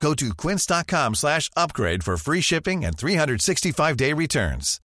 Go 0.00 0.14
to 0.14 0.34
quince.com 0.34 1.14
slash 1.14 1.50
upgrade 1.56 2.02
for 2.02 2.16
free 2.16 2.40
shipping 2.40 2.84
and 2.84 2.96
365-day 2.96 4.12
returns. 4.12 4.80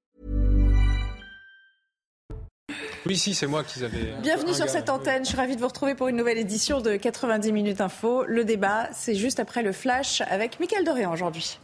Oui, 3.05 3.17
si, 3.17 3.33
c'est 3.33 3.47
moi 3.47 3.63
qui 3.63 3.83
avais... 3.83 4.13
Bienvenue 4.21 4.53
sur 4.53 4.67
cette 4.67 4.89
antenne. 4.89 5.23
Je 5.23 5.29
suis 5.29 5.37
ravie 5.37 5.55
de 5.55 5.61
vous 5.61 5.67
retrouver 5.67 5.95
pour 5.95 6.09
une 6.09 6.17
nouvelle 6.17 6.37
édition 6.37 6.81
de 6.81 6.95
90 6.97 7.51
minutes 7.53 7.81
info. 7.81 8.23
Le 8.27 8.43
débat, 8.43 8.89
c'est 8.93 9.15
juste 9.15 9.39
après 9.39 9.63
le 9.63 9.71
flash 9.71 10.21
avec 10.27 10.59
Mickaël 10.59 10.83
Dorian 10.83 11.11
aujourd'hui. 11.11 11.59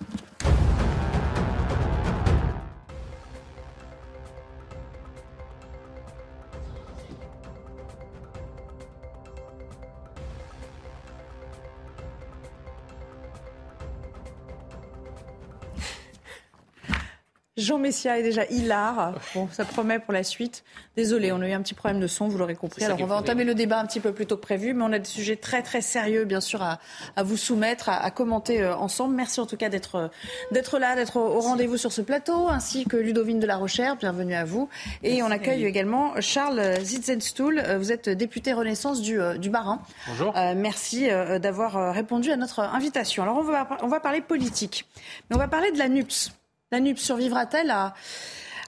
Jean 17.58 17.78
Messia 17.78 18.20
est 18.20 18.24
déjà 18.24 18.46
hilar. 18.50 19.14
Bon, 19.34 19.48
ça 19.50 19.64
promet 19.64 20.00
pour 20.00 20.14
la 20.14 20.24
suite. 20.24 20.66
Désolé, 20.98 21.32
on 21.32 21.40
a 21.40 21.48
eu 21.48 21.54
un 21.54 21.62
petit 21.62 21.74
problème 21.74 22.02
de 22.02 22.08
son, 22.08 22.28
vous 22.28 22.38
l'aurez 22.38 22.56
compris. 22.56 22.84
Alors, 22.84 23.00
on 23.02 23.06
va 23.06 23.16
entamer 23.16 23.46
le 23.46 23.56
débat 23.56 23.80
un 23.80 23.86
petit 23.86 24.02
peu 24.02 24.12
plus 24.12 24.26
tôt 24.26 24.36
que 24.36 24.42
prévu, 24.42 24.74
mais 24.74 24.84
on 24.84 24.92
a 24.92 25.00
des 25.00 25.08
sujets 25.08 25.38
très, 25.38 25.62
très 25.62 25.80
sérieux, 25.80 26.26
bien 26.26 26.42
sûr, 26.42 26.62
à, 26.62 26.80
à 27.16 27.24
vous 27.24 27.38
soumettre, 27.38 27.88
à, 27.88 28.04
à 28.04 28.12
commenter 28.12 28.62
euh, 28.62 28.76
ensemble. 28.76 29.16
Merci 29.16 29.40
en 29.40 29.46
tout 29.46 29.56
cas 29.56 29.70
d'être 29.70 29.96
euh, 29.96 30.08
d'être 30.52 30.80
là, 30.80 30.96
d'être 30.96 31.16
au, 31.16 31.40
rendez-vous 31.40 31.78
sur 31.78 31.94
ce 31.94 32.02
plateau, 32.02 32.50
ainsi 32.50 32.84
que 32.86 32.98
Ludovine 32.98 33.40
de 33.40 33.48
la 33.48 33.56
Rochère. 33.56 33.96
Bienvenue 33.96 34.36
à 34.36 34.44
vous. 34.44 34.68
Et 35.04 35.24
on 35.24 35.32
accueille 35.32 35.66
également 35.66 36.20
Charles 36.20 36.82
Zitzenstuhl. 36.82 37.60
Euh, 37.60 37.78
Vous 37.78 37.94
êtes 37.94 38.10
député 38.10 38.52
Renaissance 38.52 39.02
du, 39.02 39.20
euh, 39.20 39.38
du 39.38 39.50
Bas-Rhin. 39.50 39.80
Bonjour. 40.08 40.36
Euh, 40.36 40.54
merci 40.58 41.10
euh, 41.10 41.40
d'avoir 41.40 41.94
répondu 41.94 42.32
à 42.32 42.38
notre 42.38 42.60
invitation. 42.60 43.24
Alors, 43.24 43.38
on 43.38 43.44
va, 43.44 43.68
on 43.82 43.88
va 43.88 44.02
parler 44.02 44.20
politique, 44.20 44.86
mais 45.30 45.38
on 45.38 45.40
va 45.40 45.48
parler 45.48 45.72
de 45.72 45.78
la 45.78 45.88
NUPS. 45.88 46.32
La 46.76 46.82
NUPS 46.82 47.00
survivra-t-elle 47.00 47.72
à, 47.72 47.94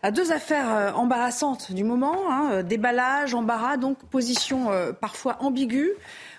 à 0.01 0.11
deux 0.11 0.31
affaires 0.31 0.73
euh, 0.73 0.91
embarrassantes 0.93 1.73
du 1.73 1.83
moment 1.83 2.31
hein, 2.31 2.49
euh, 2.53 2.63
Déballage, 2.63 3.33
embarras, 3.33 3.75
donc 3.75 3.97
position 4.05 4.71
euh, 4.71 4.93
parfois 4.93 5.35
ambiguë. 5.41 5.91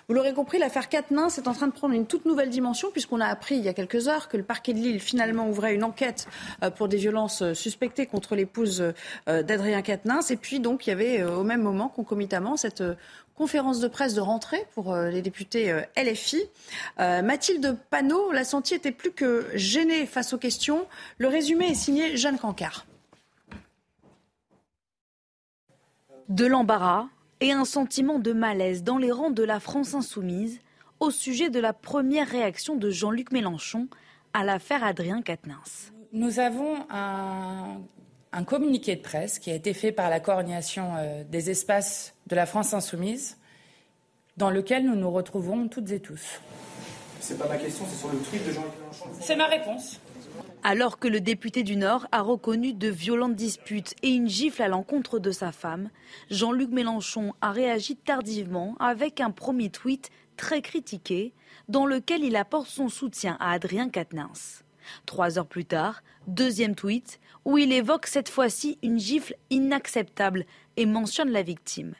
Vous 0.09 0.15
l'aurez 0.15 0.33
compris, 0.33 0.57
l'affaire 0.57 0.89
Quatennens 0.89 1.37
est 1.37 1.47
en 1.47 1.53
train 1.53 1.67
de 1.67 1.71
prendre 1.71 1.93
une 1.93 2.07
toute 2.07 2.25
nouvelle 2.25 2.49
dimension 2.49 2.89
puisqu'on 2.89 3.21
a 3.21 3.27
appris 3.27 3.57
il 3.57 3.61
y 3.61 3.67
a 3.67 3.75
quelques 3.75 4.07
heures 4.07 4.27
que 4.27 4.37
le 4.37 4.43
parquet 4.43 4.73
de 4.73 4.79
Lille 4.79 4.99
finalement 4.99 5.47
ouvrait 5.47 5.75
une 5.75 5.83
enquête 5.83 6.27
euh, 6.63 6.71
pour 6.71 6.87
des 6.87 6.97
violences 6.97 7.43
euh, 7.43 7.53
suspectées 7.53 8.07
contre 8.07 8.35
l'épouse 8.35 8.81
euh, 9.27 9.43
d'Adrien 9.43 9.83
Quatennens. 9.83 10.31
Et 10.31 10.35
puis 10.35 10.59
donc 10.59 10.87
il 10.87 10.89
y 10.89 10.93
avait 10.93 11.21
au 11.21 11.43
même 11.43 11.61
moment, 11.61 11.89
concomitamment, 11.89 12.57
cette 12.57 12.83
conférence 13.35 13.81
de 13.81 13.87
presse 13.87 14.15
de 14.15 14.21
rentrée 14.21 14.65
pour 14.73 14.95
les 14.95 15.21
députés 15.21 15.73
LFI. 15.95 16.43
Mathilde 16.97 17.77
Panot 17.89 18.31
l'a 18.31 18.43
senti 18.43 18.73
était 18.73 18.91
plus 18.91 19.11
que 19.11 19.45
gênée 19.53 20.05
face 20.07 20.33
aux 20.33 20.37
questions. 20.37 20.87
Le 21.19 21.27
résumé 21.27 21.67
est 21.67 21.75
signé 21.75 22.17
Jeanne 22.17 22.39
Cancard. 22.39 22.85
De 26.27 26.45
l'embarras 26.45 27.07
et 27.41 27.51
un 27.51 27.65
sentiment 27.65 28.19
de 28.19 28.33
malaise 28.33 28.83
dans 28.83 28.97
les 28.97 29.11
rangs 29.11 29.31
de 29.31 29.43
la 29.43 29.59
France 29.59 29.93
insoumise 29.93 30.59
au 30.99 31.11
sujet 31.11 31.49
de 31.49 31.59
la 31.59 31.73
première 31.73 32.27
réaction 32.27 32.75
de 32.75 32.89
Jean-Luc 32.89 33.31
Mélenchon 33.31 33.87
à 34.33 34.43
l'affaire 34.43 34.83
Adrien 34.83 35.21
Quatennens. 35.21 35.91
Nous 36.11 36.39
avons 36.39 36.75
un, 36.89 37.81
un 38.31 38.43
communiqué 38.43 38.95
de 38.95 39.01
presse 39.01 39.39
qui 39.39 39.51
a 39.51 39.55
été 39.55 39.73
fait 39.73 39.91
par 39.91 40.09
la 40.09 40.19
coordination 40.19 40.93
euh, 40.97 41.23
des 41.23 41.49
espaces 41.49 42.13
de 42.27 42.35
la 42.35 42.45
France 42.45 42.73
insoumise, 42.73 43.37
dans 44.37 44.49
lequel 44.49 44.85
nous 44.85 44.95
nous 44.95 45.11
retrouvons 45.11 45.67
toutes 45.67 45.91
et 45.91 45.99
tous. 45.99 46.39
C'est 47.19 47.37
pas 47.37 47.47
ma 47.47 47.57
question, 47.57 47.85
c'est 47.89 47.97
sur 47.97 48.09
le 48.11 48.19
tweet 48.19 48.45
de 48.47 48.51
Jean-Luc 48.51 48.71
Mélenchon. 48.79 49.05
C'est 49.19 49.35
ma 49.35 49.47
réponse. 49.47 49.99
Alors 50.63 50.99
que 50.99 51.07
le 51.07 51.21
député 51.21 51.63
du 51.63 51.77
Nord 51.77 52.07
a 52.11 52.21
reconnu 52.21 52.73
de 52.73 52.89
violentes 52.89 53.35
disputes 53.35 53.95
et 54.03 54.09
une 54.09 54.27
gifle 54.27 54.61
à 54.61 54.67
l'encontre 54.67 55.17
de 55.17 55.31
sa 55.31 55.53
femme, 55.53 55.89
Jean-Luc 56.29 56.69
Mélenchon 56.69 57.33
a 57.41 57.51
réagi 57.51 57.95
tardivement 57.95 58.75
avec 58.79 59.21
un 59.21 59.31
premier 59.31 59.69
tweet 59.69 60.09
très 60.35 60.61
critiqué 60.61 61.33
dans 61.69 61.85
lequel 61.85 62.23
il 62.23 62.35
apporte 62.35 62.67
son 62.67 62.89
soutien 62.89 63.37
à 63.39 63.51
Adrien 63.51 63.89
Quatennens. 63.89 64.63
Trois 65.05 65.37
heures 65.37 65.47
plus 65.47 65.65
tard, 65.65 66.03
deuxième 66.27 66.75
tweet 66.75 67.21
où 67.45 67.57
il 67.57 67.71
évoque 67.71 68.07
cette 68.07 68.29
fois-ci 68.29 68.77
une 68.83 68.99
gifle 68.99 69.35
inacceptable 69.49 70.45
et 70.75 70.85
mentionne 70.85 71.29
la 71.29 71.41
victime. 71.41 71.93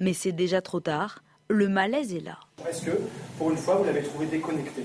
Mais 0.00 0.14
c'est 0.14 0.32
déjà 0.32 0.62
trop 0.62 0.80
tard, 0.80 1.22
le 1.48 1.68
malaise 1.68 2.14
est 2.14 2.20
là. 2.20 2.38
Est-ce 2.66 2.82
que, 2.82 2.98
pour 3.36 3.50
une 3.50 3.58
fois, 3.58 3.76
vous 3.76 3.84
l'avez 3.84 4.02
trouvé 4.02 4.26
déconnecté? 4.26 4.84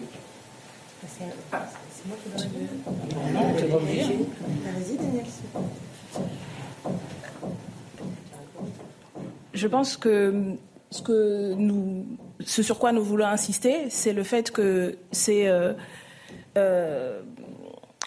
Je 9.53 9.67
pense 9.67 9.97
que 9.97 10.55
ce, 10.89 12.61
sur 12.61 12.79
quoi 12.79 12.91
nous 12.91 13.03
voulons 13.03 13.25
insister, 13.25 13.89
c'est 13.89 14.13
le 14.13 14.23
fait 14.23 14.51
que 14.51 14.97
c'est 15.11 15.47
euh, 15.47 15.73
euh, 16.57 17.21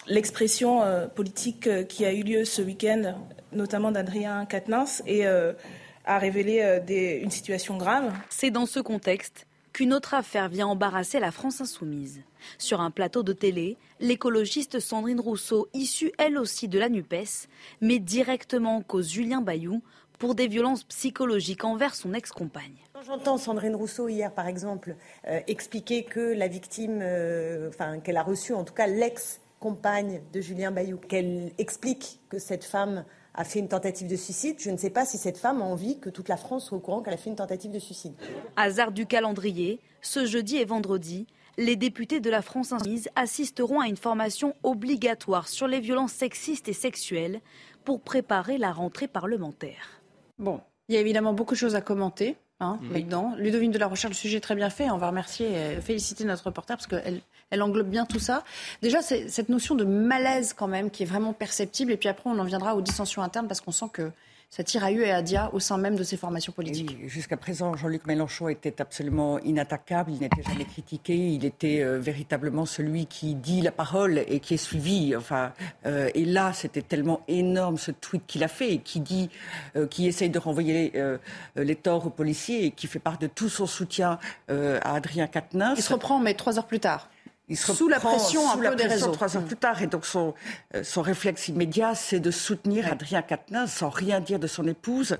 l'expression 0.07 0.81
euh, 0.81 1.07
politique 1.07 1.87
qui 1.87 2.05
a 2.05 2.13
eu 2.13 2.23
lieu 2.23 2.45
ce 2.45 2.61
week-end, 2.61 3.15
notamment 3.53 3.91
d'Adrien 3.91 4.45
Quatennens, 4.45 5.01
et 5.07 5.25
a 5.25 6.19
révélé 6.19 7.19
une 7.23 7.31
situation 7.31 7.77
grave. 7.77 8.11
C'est 8.29 8.51
dans 8.51 8.65
ce 8.65 8.79
contexte 8.79 9.47
qu'une 9.75 9.93
autre 9.93 10.13
affaire 10.13 10.47
vient 10.47 10.67
embarrasser 10.67 11.19
la 11.19 11.31
France 11.31 11.59
insoumise. 11.59 12.21
Sur 12.57 12.79
un 12.79 12.91
plateau 12.91 13.23
de 13.23 13.33
télé, 13.33 13.75
l'écologiste 13.99 14.79
Sandrine 14.79 15.19
Rousseau, 15.19 15.67
issue 15.73 16.13
elle 16.17 16.37
aussi 16.37 16.69
de 16.69 16.79
la 16.79 16.87
NUPES, 16.87 17.49
met 17.81 17.99
directement 17.99 18.77
en 18.77 18.81
cause 18.81 19.11
Julien 19.11 19.41
Bayou 19.41 19.81
pour 20.17 20.33
des 20.33 20.47
violences 20.47 20.85
psychologiques 20.85 21.65
envers 21.65 21.93
son 21.93 22.13
ex-compagne. 22.13 22.77
J'entends 23.05 23.37
Sandrine 23.37 23.75
Rousseau 23.75 24.07
hier, 24.07 24.33
par 24.33 24.47
exemple, 24.47 24.95
euh, 25.27 25.41
expliquer 25.47 26.05
que 26.05 26.21
la 26.21 26.47
victime, 26.47 27.01
euh, 27.01 27.67
enfin 27.67 27.99
qu'elle 27.99 28.15
a 28.15 28.23
reçu 28.23 28.53
en 28.53 28.63
tout 28.63 28.73
cas 28.73 28.87
l'ex-compagne 28.87 30.21
de 30.31 30.39
Julien 30.39 30.71
Bayou, 30.71 30.95
qu'elle 30.95 31.51
explique 31.57 32.21
que 32.29 32.39
cette 32.39 32.63
femme 32.63 33.03
a 33.35 33.43
fait 33.43 33.59
une 33.59 33.67
tentative 33.67 34.07
de 34.07 34.15
suicide, 34.15 34.55
je 34.59 34.69
ne 34.69 34.77
sais 34.77 34.89
pas 34.89 35.05
si 35.05 35.17
cette 35.17 35.37
femme 35.37 35.61
a 35.61 35.65
envie 35.65 35.99
que 35.99 36.09
toute 36.09 36.29
la 36.29 36.37
France 36.37 36.67
soit 36.67 36.77
au 36.77 36.81
courant 36.81 37.01
qu'elle 37.01 37.13
a 37.13 37.17
fait 37.17 37.29
une 37.29 37.35
tentative 37.35 37.71
de 37.71 37.79
suicide. 37.79 38.13
Hasard 38.55 38.91
du 38.91 39.05
calendrier, 39.05 39.79
ce 40.01 40.25
jeudi 40.25 40.57
et 40.57 40.65
vendredi, 40.65 41.27
les 41.57 41.75
députés 41.75 42.19
de 42.19 42.29
la 42.29 42.41
France 42.41 42.71
insoumise 42.71 43.09
assisteront 43.15 43.79
à 43.79 43.87
une 43.87 43.97
formation 43.97 44.53
obligatoire 44.63 45.47
sur 45.47 45.67
les 45.67 45.79
violences 45.79 46.13
sexistes 46.13 46.67
et 46.69 46.73
sexuelles 46.73 47.41
pour 47.83 48.01
préparer 48.01 48.57
la 48.57 48.71
rentrée 48.71 49.07
parlementaire. 49.07 50.01
Bon, 50.39 50.61
il 50.89 50.95
y 50.95 50.97
a 50.97 51.01
évidemment 51.01 51.33
beaucoup 51.33 51.53
de 51.53 51.59
choses 51.59 51.75
à 51.75 51.81
commenter. 51.81 52.37
Hein, 52.61 52.79
là-dedans. 52.89 53.33
Ludovine 53.37 53.71
de 53.71 53.77
la 53.77 53.87
Rochère, 53.87 54.09
le 54.09 54.15
sujet 54.15 54.37
est 54.37 54.41
très 54.41 54.55
bien 54.55 54.69
fait. 54.69 54.89
On 54.89 54.97
va 54.97 55.09
remercier 55.09 55.47
et 55.51 55.81
féliciter 55.81 56.23
notre 56.23 56.45
reporter 56.45 56.77
parce 56.77 56.87
qu'elle 56.87 57.19
elle 57.51 57.61
englobe 57.61 57.89
bien 57.89 58.05
tout 58.05 58.19
ça. 58.19 58.43
Déjà, 58.81 59.01
c'est 59.01 59.29
cette 59.29 59.49
notion 59.49 59.75
de 59.75 59.85
malaise 59.85 60.53
quand 60.53 60.67
même 60.67 60.89
qui 60.89 61.03
est 61.03 61.05
vraiment 61.05 61.33
perceptible. 61.33 61.91
Et 61.91 61.97
puis 61.97 62.09
après, 62.09 62.29
on 62.29 62.39
en 62.39 62.43
viendra 62.43 62.75
aux 62.75 62.81
dissensions 62.81 63.21
internes 63.21 63.47
parce 63.47 63.61
qu'on 63.61 63.71
sent 63.71 63.89
que 63.93 64.11
ça 64.49 64.63
tire 64.63 64.85
à 64.85 64.91
et 64.91 65.11
à 65.11 65.21
dia 65.21 65.49
au 65.53 65.59
sein 65.59 65.77
même 65.77 65.95
de 65.95 66.03
ces 66.03 66.15
formations 66.15 66.53
politiques. 66.53 66.97
Oui, 67.01 67.09
Jusqu'à 67.09 67.35
présent, 67.35 67.75
Jean-Luc 67.75 68.05
Mélenchon 68.05 68.47
était 68.47 68.81
absolument 68.81 69.37
inattaquable, 69.39 70.11
il 70.13 70.19
n'était 70.19 70.43
jamais 70.43 70.63
critiqué, 70.63 71.13
il 71.13 71.43
était 71.43 71.81
euh, 71.81 71.99
véritablement 71.99 72.65
celui 72.65 73.05
qui 73.05 73.35
dit 73.35 73.59
la 73.61 73.71
parole 73.71 74.23
et 74.27 74.39
qui 74.39 74.53
est 74.53 74.57
suivi. 74.57 75.13
Enfin, 75.15 75.51
euh, 75.85 76.09
et 76.13 76.23
là, 76.23 76.53
c'était 76.53 76.83
tellement 76.83 77.21
énorme 77.27 77.77
ce 77.77 77.91
tweet 77.91 78.23
qu'il 78.27 78.43
a 78.43 78.47
fait, 78.47 78.75
et 78.75 78.77
qui 78.77 79.01
dit, 79.01 79.29
euh, 79.75 79.87
qui 79.87 80.07
essaye 80.07 80.29
de 80.29 80.39
renvoyer 80.39 80.93
euh, 80.95 81.17
les 81.57 81.75
torts 81.75 82.07
aux 82.07 82.11
policiers 82.11 82.65
et 82.65 82.71
qui 82.71 82.87
fait 82.87 82.99
part 82.99 83.17
de 83.17 83.27
tout 83.27 83.49
son 83.49 83.65
soutien 83.65 84.19
à 84.47 84.95
Adrien 84.95 85.27
Quatennens. 85.27 85.75
Il 85.77 85.83
se 85.83 85.91
reprend, 85.91 86.19
mais 86.19 86.33
trois 86.33 86.57
heures 86.57 86.67
plus 86.67 86.79
tard. 86.79 87.09
Il 87.47 87.57
se 87.57 87.73
sous 87.73 87.87
la 87.87 87.99
pression 87.99 88.41
sous 88.41 88.59
un 88.59 88.63
la 88.63 88.69
peu 88.71 88.75
des 88.75 88.85
pression 88.85 89.05
réseaux. 89.07 89.15
trois 89.15 89.37
heures 89.37 89.43
plus 89.45 89.55
tard. 89.55 89.81
Et 89.81 89.87
donc 89.87 90.05
son, 90.05 90.33
euh, 90.75 90.83
son 90.83 91.01
réflexe 91.01 91.47
immédiat, 91.47 91.93
c'est 91.95 92.19
de 92.19 92.31
soutenir 92.31 92.91
Adrien 92.91 93.21
Quatennens 93.21 93.71
sans 93.71 93.89
rien 93.89 94.19
dire 94.19 94.39
de 94.39 94.47
son 94.47 94.65
épouse 94.67 95.17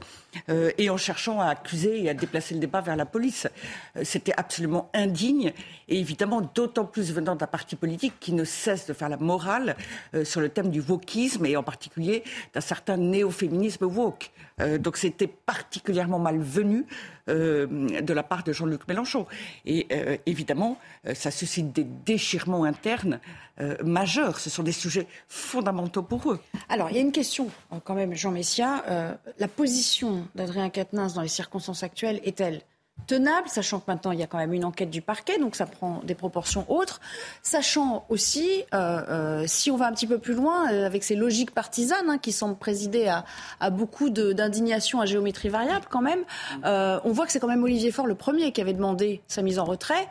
euh, 0.49 0.71
et 0.77 0.89
en 0.89 0.97
cherchant 0.97 1.39
à 1.39 1.47
accuser 1.47 2.03
et 2.03 2.09
à 2.09 2.13
déplacer 2.13 2.53
le 2.55 2.59
débat 2.59 2.81
vers 2.81 2.95
la 2.95 3.05
police. 3.05 3.47
Euh, 3.97 4.01
C'était 4.03 4.33
absolument 4.37 4.89
indigne 4.93 5.53
et 5.87 5.99
évidemment 5.99 6.41
d'autant 6.41 6.85
plus 6.85 7.11
venant 7.13 7.35
d'un 7.35 7.47
parti 7.47 7.75
politique 7.75 8.13
qui 8.19 8.33
ne 8.33 8.43
cesse 8.43 8.87
de 8.87 8.93
faire 8.93 9.09
la 9.09 9.17
morale 9.17 9.75
euh, 10.15 10.25
sur 10.25 10.41
le 10.41 10.49
thème 10.49 10.69
du 10.69 10.81
wokisme 10.81 11.45
et 11.45 11.55
en 11.55 11.63
particulier 11.63 12.23
d'un 12.53 12.61
certain 12.61 12.97
néo-féminisme 12.97 13.85
woke. 13.85 14.31
Euh, 14.61 14.77
donc 14.77 14.97
c'était 14.97 15.27
particulièrement 15.27 16.19
malvenu 16.19 16.85
euh, 17.27 17.65
de 18.01 18.13
la 18.13 18.23
part 18.23 18.43
de 18.43 18.53
Jean-Luc 18.53 18.87
Mélenchon. 18.87 19.25
Et 19.65 19.87
euh, 19.91 20.17
évidemment, 20.25 20.77
ça 21.13 21.31
suscite 21.31 21.73
des 21.73 21.83
déchirements 21.83 22.63
internes 22.63 23.19
majeurs. 23.83 24.39
Ce 24.39 24.49
sont 24.49 24.63
des 24.63 24.73
sujets 24.73 25.07
fondamentaux 25.27 26.03
pour 26.03 26.31
eux. 26.31 26.39
Alors, 26.69 26.89
il 26.89 26.95
y 26.95 26.99
a 26.99 27.01
une 27.01 27.11
question 27.11 27.49
euh, 27.71 27.77
quand 27.83 27.95
même, 27.95 28.13
Jean 28.13 28.31
Messia. 28.31 28.83
La 29.39 29.47
position 29.47 30.27
d'Adrien 30.35 30.69
Quatennens 30.69 31.13
dans 31.13 31.21
les 31.21 31.27
circonstances 31.27 31.83
actuelles 31.83 32.19
est-elle 32.23 32.61
tenable, 33.07 33.47
sachant 33.47 33.79
que 33.79 33.85
maintenant 33.87 34.11
il 34.11 34.19
y 34.19 34.23
a 34.23 34.27
quand 34.27 34.37
même 34.37 34.53
une 34.53 34.65
enquête 34.65 34.89
du 34.89 35.01
parquet, 35.01 35.37
donc 35.37 35.55
ça 35.55 35.65
prend 35.65 36.01
des 36.03 36.15
proportions 36.15 36.65
autres, 36.69 37.01
sachant 37.43 38.05
aussi, 38.09 38.63
euh, 38.73 39.01
euh, 39.09 39.43
si 39.47 39.71
on 39.71 39.77
va 39.77 39.87
un 39.87 39.93
petit 39.93 40.07
peu 40.07 40.17
plus 40.17 40.33
loin, 40.33 40.71
euh, 40.71 40.85
avec 40.85 41.03
ces 41.03 41.15
logiques 41.15 41.51
partisanes 41.51 42.09
hein, 42.09 42.17
qui 42.17 42.31
semblent 42.31 42.57
présider 42.57 43.07
à, 43.07 43.69
beaucoup 43.69 44.09
d'indignation 44.09 45.01
à 45.01 45.05
géométrie 45.05 45.49
variable 45.49 45.85
quand 45.89 46.01
même, 46.01 46.23
on 46.63 47.11
voit 47.11 47.25
que 47.25 47.31
c'est 47.31 47.39
quand 47.39 47.47
même 47.47 47.63
Olivier 47.63 47.91
Faure 47.91 48.07
le 48.07 48.15
premier 48.15 48.51
qui 48.51 48.61
avait 48.61 48.73
demandé 48.73 49.21
sa 49.27 49.41
mise 49.41 49.59
en 49.59 49.65
retrait. 49.65 50.07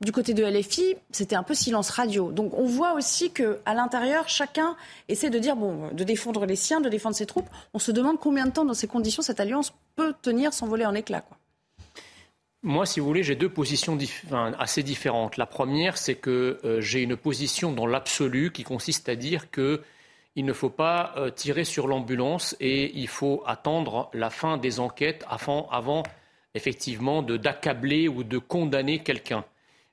Du 0.00 0.12
côté 0.12 0.32
de 0.32 0.42
LFI, 0.42 0.96
c'était 1.10 1.36
un 1.36 1.42
peu 1.42 1.52
silence 1.54 1.90
radio. 1.90 2.32
Donc 2.32 2.54
on 2.56 2.64
voit 2.64 2.94
aussi 2.94 3.30
que 3.30 3.58
à 3.66 3.74
l'intérieur, 3.74 4.28
chacun 4.28 4.76
essaie 5.08 5.28
de 5.28 5.38
dire 5.38 5.56
bon, 5.56 5.90
de 5.92 6.04
défendre 6.04 6.46
les 6.46 6.56
siens, 6.56 6.80
de 6.80 6.88
défendre 6.88 7.14
ses 7.14 7.26
troupes. 7.26 7.48
On 7.74 7.78
se 7.78 7.92
demande 7.92 8.18
combien 8.18 8.46
de 8.46 8.50
temps, 8.50 8.64
dans 8.64 8.74
ces 8.74 8.86
conditions, 8.86 9.22
cette 9.22 9.40
alliance 9.40 9.74
peut 9.96 10.14
tenir 10.22 10.54
sans 10.54 10.66
voler 10.66 10.86
en 10.86 10.94
éclats. 10.94 11.20
Quoi. 11.20 11.36
Moi, 12.62 12.84
si 12.84 13.00
vous 13.00 13.06
voulez, 13.06 13.22
j'ai 13.22 13.36
deux 13.36 13.48
positions 13.48 13.96
dif- 13.96 14.22
enfin, 14.26 14.52
assez 14.58 14.82
différentes. 14.82 15.36
La 15.38 15.46
première, 15.46 15.96
c'est 15.96 16.14
que 16.16 16.58
euh, 16.64 16.80
j'ai 16.80 17.00
une 17.02 17.16
position 17.16 17.72
dans 17.72 17.86
l'absolu 17.86 18.52
qui 18.52 18.64
consiste 18.64 19.08
à 19.08 19.16
dire 19.16 19.50
que 19.50 19.80
il 20.36 20.44
ne 20.44 20.52
faut 20.52 20.68
pas 20.70 21.12
euh, 21.16 21.30
tirer 21.30 21.64
sur 21.64 21.88
l'ambulance 21.88 22.54
et 22.60 22.92
il 22.98 23.08
faut 23.08 23.42
attendre 23.46 24.10
la 24.12 24.30
fin 24.30 24.58
des 24.58 24.78
enquêtes 24.78 25.24
avant, 25.28 25.68
avant 25.70 26.02
effectivement 26.54 27.22
de 27.22 27.36
d'accabler 27.36 28.08
ou 28.08 28.24
de 28.24 28.38
condamner 28.38 28.98
quelqu'un. 29.00 29.44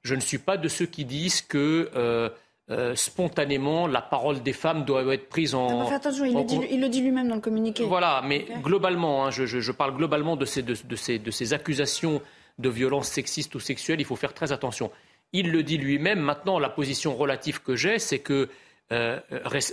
Je 0.04 0.14
ne 0.16 0.20
suis 0.20 0.38
pas 0.38 0.58
de 0.58 0.68
ceux 0.68 0.86
qui 0.86 1.06
disent 1.06 1.42
que 1.42 1.90
euh, 1.96 2.30
euh, 2.70 2.96
spontanément 2.96 3.88
la 3.88 4.02
parole 4.02 4.44
des 4.44 4.54
femmes 4.54 4.84
doit 4.84 5.04
être 5.14 5.30
prise 5.30 5.56
en. 5.56 5.70
Non, 5.70 5.90
mais 5.90 5.96
attention, 5.96 6.26
il, 6.26 6.36
en 6.36 6.42
le 6.42 6.46
dit, 6.46 6.60
il 6.70 6.82
le 6.82 6.90
dit 6.90 7.02
lui-même 7.02 7.30
dans 7.30 7.36
le 7.36 7.42
communiqué. 7.42 7.84
voilà, 7.86 8.22
mais 8.26 8.46
globalement, 8.62 9.26
hein, 9.26 9.32
je, 9.32 9.46
je- 9.46 9.60
je 9.62 9.72
parle 9.72 9.96
globalement 9.96 10.36
de 10.36 10.44
ces, 10.46 10.62
de, 10.64 10.76
de 10.84 10.96
ces, 10.98 11.18
de 11.18 11.32
ces 11.32 11.54
accusations 11.54 12.22
de 12.58 12.70
violence 12.70 13.08
sexiste 13.10 13.54
ou 13.56 13.60
sexuelle, 13.60 14.00
il 14.00 14.06
faut 14.06 14.16
faire 14.16 14.34
très 14.34 14.52
attention. 14.52 14.92
Il 15.34 15.52
le 15.52 15.64
dit 15.64 15.78
lui-même. 15.78 16.20
Maintenant, 16.20 16.60
la 16.60 16.70
position 16.70 17.16
relative 17.16 17.62
que 17.62 17.76
j'ai, 17.76 18.00
c'est 18.00 18.20
que 18.20 18.50
euh, 18.92 19.20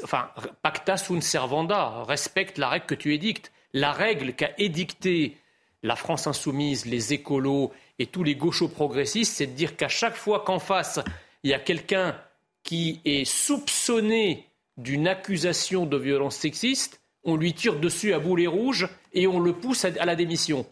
enfin, 0.02 0.31
pacta 0.62 0.96
sunt 0.96 1.20
servanda, 1.20 2.02
respecte 2.04 2.58
la 2.58 2.69
règle 2.69 2.86
que 2.86 2.94
tu 2.94 3.14
édictes. 3.14 3.52
La 3.72 3.92
règle 3.92 4.34
qu'a 4.34 4.50
édictée 4.58 5.36
la 5.82 5.96
France 5.96 6.26
insoumise, 6.26 6.86
les 6.86 7.12
écolos 7.12 7.72
et 7.98 8.06
tous 8.06 8.25
les 8.25 8.34
gauchos 8.34 8.69
progressistes, 8.69 9.34
c'est 9.34 9.46
de 9.46 9.52
dire 9.52 9.76
qu'à 9.76 9.88
chaque 9.88 10.16
fois 10.16 10.40
qu'en 10.40 10.58
face, 10.58 10.98
il 11.42 11.50
y 11.50 11.54
a 11.54 11.58
quelqu'un 11.58 12.16
qui 12.62 13.00
est 13.04 13.25
soupçonné 13.25 14.48
d'une 14.76 15.06
accusation 15.06 15.86
de 15.86 15.96
violence 15.96 16.36
sexiste, 16.36 17.00
on 17.22 17.36
lui 17.36 17.52
tire 17.52 17.78
dessus 17.78 18.14
à 18.14 18.19
boulet 18.19 18.46
rouge 18.46 18.88
et 19.12 19.26
on 19.26 19.38
le 19.38 19.52
pousse 19.52 19.84
à 19.84 20.04
la 20.04 20.16
démission. 20.16 20.66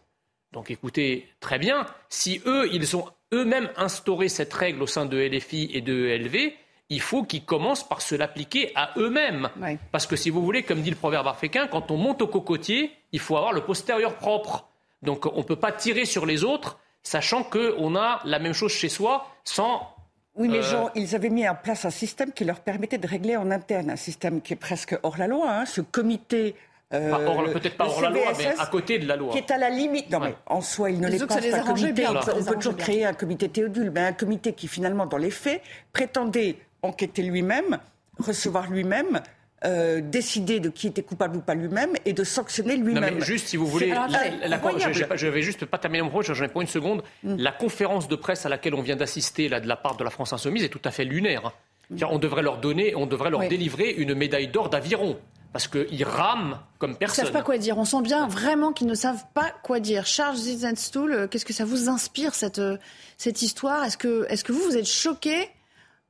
Donc 0.53 0.71
écoutez, 0.71 1.29
très 1.41 1.59
bien, 1.59 1.87
si 2.09 2.43
eux, 2.47 2.69
ils 2.73 2.97
ont 2.97 3.07
eux-mêmes 3.33 3.71
instauré 3.77 4.29
cette 4.29 4.53
règle 4.53 4.83
au 4.83 4.87
sein 4.87 5.07
de 5.07 5.19
LFI 5.19 5.71
et 5.73 5.81
de 5.81 6.07
ELV, 6.07 6.53
il 6.91 7.01
faut 7.01 7.23
qu'ils 7.23 7.45
commencent 7.45 7.89
par 7.89 8.03
se 8.03 8.15
l'appliquer 8.15 8.71
à 8.75 8.91
eux-mêmes. 8.99 9.49
Ouais. 9.59 9.79
Parce 9.93 10.07
que 10.07 10.15
si 10.15 10.29
vous 10.29 10.43
voulez, 10.43 10.63
comme 10.63 10.83
dit 10.83 10.91
le 10.91 10.97
proverbe 10.97 11.27
africain, 11.27 11.67
quand 11.67 11.91
on 11.91 11.97
monte 11.97 12.21
au 12.21 12.27
cocotier, 12.27 12.93
il 13.13 13.19
faut 13.19 13.37
avoir 13.37 13.55
le 13.55 13.63
postérieur 13.63 14.17
propre. 14.17 14.69
Donc 15.01 15.25
on 15.25 15.39
ne 15.39 15.43
peut 15.43 15.57
pas 15.57 15.73
tirer 15.73 16.05
sur 16.05 16.27
les 16.27 16.45
autres, 16.45 16.79
sachant 17.03 17.45
qu'on 17.45 17.97
a 17.97 18.21
la 18.25 18.39
même 18.39 18.53
chose 18.53 18.73
chez 18.73 18.91
soi 18.91 19.27
sans 19.43 19.89
Oui, 20.35 20.49
mais 20.49 20.59
Euh, 20.59 20.63
Jean, 20.63 20.91
ils 20.95 21.15
avaient 21.15 21.31
mis 21.31 21.49
en 21.49 21.55
place 21.55 21.87
un 21.87 21.91
système 21.91 22.33
qui 22.33 22.45
leur 22.45 22.61
permettait 22.61 22.99
de 22.99 23.07
régler 23.07 23.37
en 23.37 23.51
interne, 23.51 23.91
un 23.91 23.97
système 23.97 24.43
qui 24.43 24.53
est 24.53 24.57
presque 24.57 24.95
hors 25.03 25.17
la 25.17 25.27
loi, 25.27 25.51
hein, 25.51 25.65
ce 25.67 25.81
comité. 25.81 26.55
Euh, 26.93 27.11
Pas 27.11 27.53
peut-être 27.59 27.77
pas 27.77 27.87
hors 27.87 28.01
la 28.03 28.11
loi, 28.11 28.33
mais 28.39 28.47
à 28.59 28.67
côté 28.67 28.99
de 28.99 29.07
la 29.09 29.17
loi. 29.17 29.33
Qui 29.33 29.39
est 29.39 29.51
à 29.51 29.59
la 29.59 29.71
limite. 29.71 30.11
Non, 30.11 30.21
Ouais. 30.21 30.29
mais 30.29 30.35
en 30.47 30.61
soi, 30.61 30.91
il 30.91 31.01
ne 31.01 31.09
l'est 31.09 31.19
pas. 31.27 31.35
ça 31.35 31.41
c'est 31.41 31.49
les 31.49 31.55
un 31.55 31.59
arrangeait 31.61 31.83
comité. 31.93 32.03
bien, 32.03 32.11
On 32.11 32.45
peut- 32.45 32.55
toujours 32.57 32.75
bien. 32.75 32.85
créer 32.85 33.05
un 33.05 33.15
comité 33.15 33.49
théodule, 33.49 33.91
mais 33.95 34.01
un 34.01 34.13
comité 34.13 34.53
qui, 34.53 34.69
finalement, 34.69 35.07
dans 35.07 35.17
les 35.19 35.31
faits, 35.31 35.63
prétendait 35.93 36.57
enquêter 36.83 37.23
lui-même, 37.23 37.79
recevoir 38.19 38.71
lui-même. 38.71 39.21
euh, 39.65 40.01
décider 40.03 40.59
de 40.59 40.71
qui 40.71 40.89
était 40.89 41.05
coupable 41.05 41.37
ou 41.37 41.41
pas 41.41 41.55
lui-même 41.55 41.91
et 42.05 42.13
de 42.13 42.25
sanctionner 42.25 42.77
lui-même. 42.77 43.21
juste 43.23 43.47
si 43.47 43.57
vous 43.57 43.69
voulez, 43.69 43.93
alors, 43.93 44.09
la- 44.09 45.17
je, 45.17 45.27
vais 45.29 45.41
juste 45.43 45.65
pas 45.67 45.79
terminer 45.79 46.03
mon 46.03 46.09
propos, 46.11 46.35
j'en 46.35 46.45
ai 46.45 46.49
pour 46.49 46.63
une 46.63 46.67
seconde. 46.67 47.05
Mm. 47.23 47.37
La 47.39 47.53
conférence 47.53 48.09
de 48.09 48.17
presse 48.17 48.45
à 48.45 48.49
laquelle 48.49 48.75
on 48.75 48.83
vient 48.83 48.97
d'assister 48.97 49.49
là 49.49 49.61
de 49.61 49.69
la 49.69 49.77
part 49.77 49.97
de 49.97 50.03
la 50.03 50.11
France 50.11 50.33
Insoumise 50.33 50.65
est 50.65 50.69
tout 50.69 50.81
à 50.85 50.91
fait 50.91 51.05
lunaire. 51.05 51.47
hein. 51.47 51.53
C'est-à-dire, 51.87 52.11
On 52.11 52.19
devrait 52.19 52.43
leur 52.43 52.57
donner, 52.59 52.97
on 52.97 53.07
devrait 53.07 53.31
leur 53.31 53.39
Mm. 53.39 53.43
Oui. 53.45 53.49
délivrer 53.51 53.91
une 53.91 54.15
médaille 54.17 54.49
d'or 54.49 54.69
d'aviron 54.69 55.17
parce 55.53 55.69
qu'ils 55.69 56.05
rament 56.05 56.59
comme 56.79 56.91
Ils 56.91 56.95
ne 56.95 56.99
personne. 56.99 57.25
savent 57.27 57.33
pas 57.33 57.43
quoi 57.43 57.59
dire. 57.59 57.79
On 57.79 57.85
sent 57.85 58.03
bien 58.03 58.27
vraiment 58.27 58.73
qu'ils 58.73 58.87
ne 58.87 58.95
savent 58.95 59.25
pas 59.35 59.51
quoi 59.63 59.81
dire. 59.81 60.07
Charles 60.07 60.37
Zizenstuhl, 60.37 61.13
euh, 61.13 61.27
qu'est-ce 61.29 61.45
que 61.45 61.53
ça 61.53 61.65
vous 61.65 61.89
inspire 61.89 62.35
cette, 62.35 62.59
euh, 62.59 62.79
cette 63.19 63.43
histoire? 63.43 63.85
Est-ce 63.85 63.97
que, 63.99 64.27
est 64.29 64.43
que 64.43 64.53
vous, 64.53 64.63
vous 64.63 64.77
êtes 64.77 64.89
choqué 64.89 65.49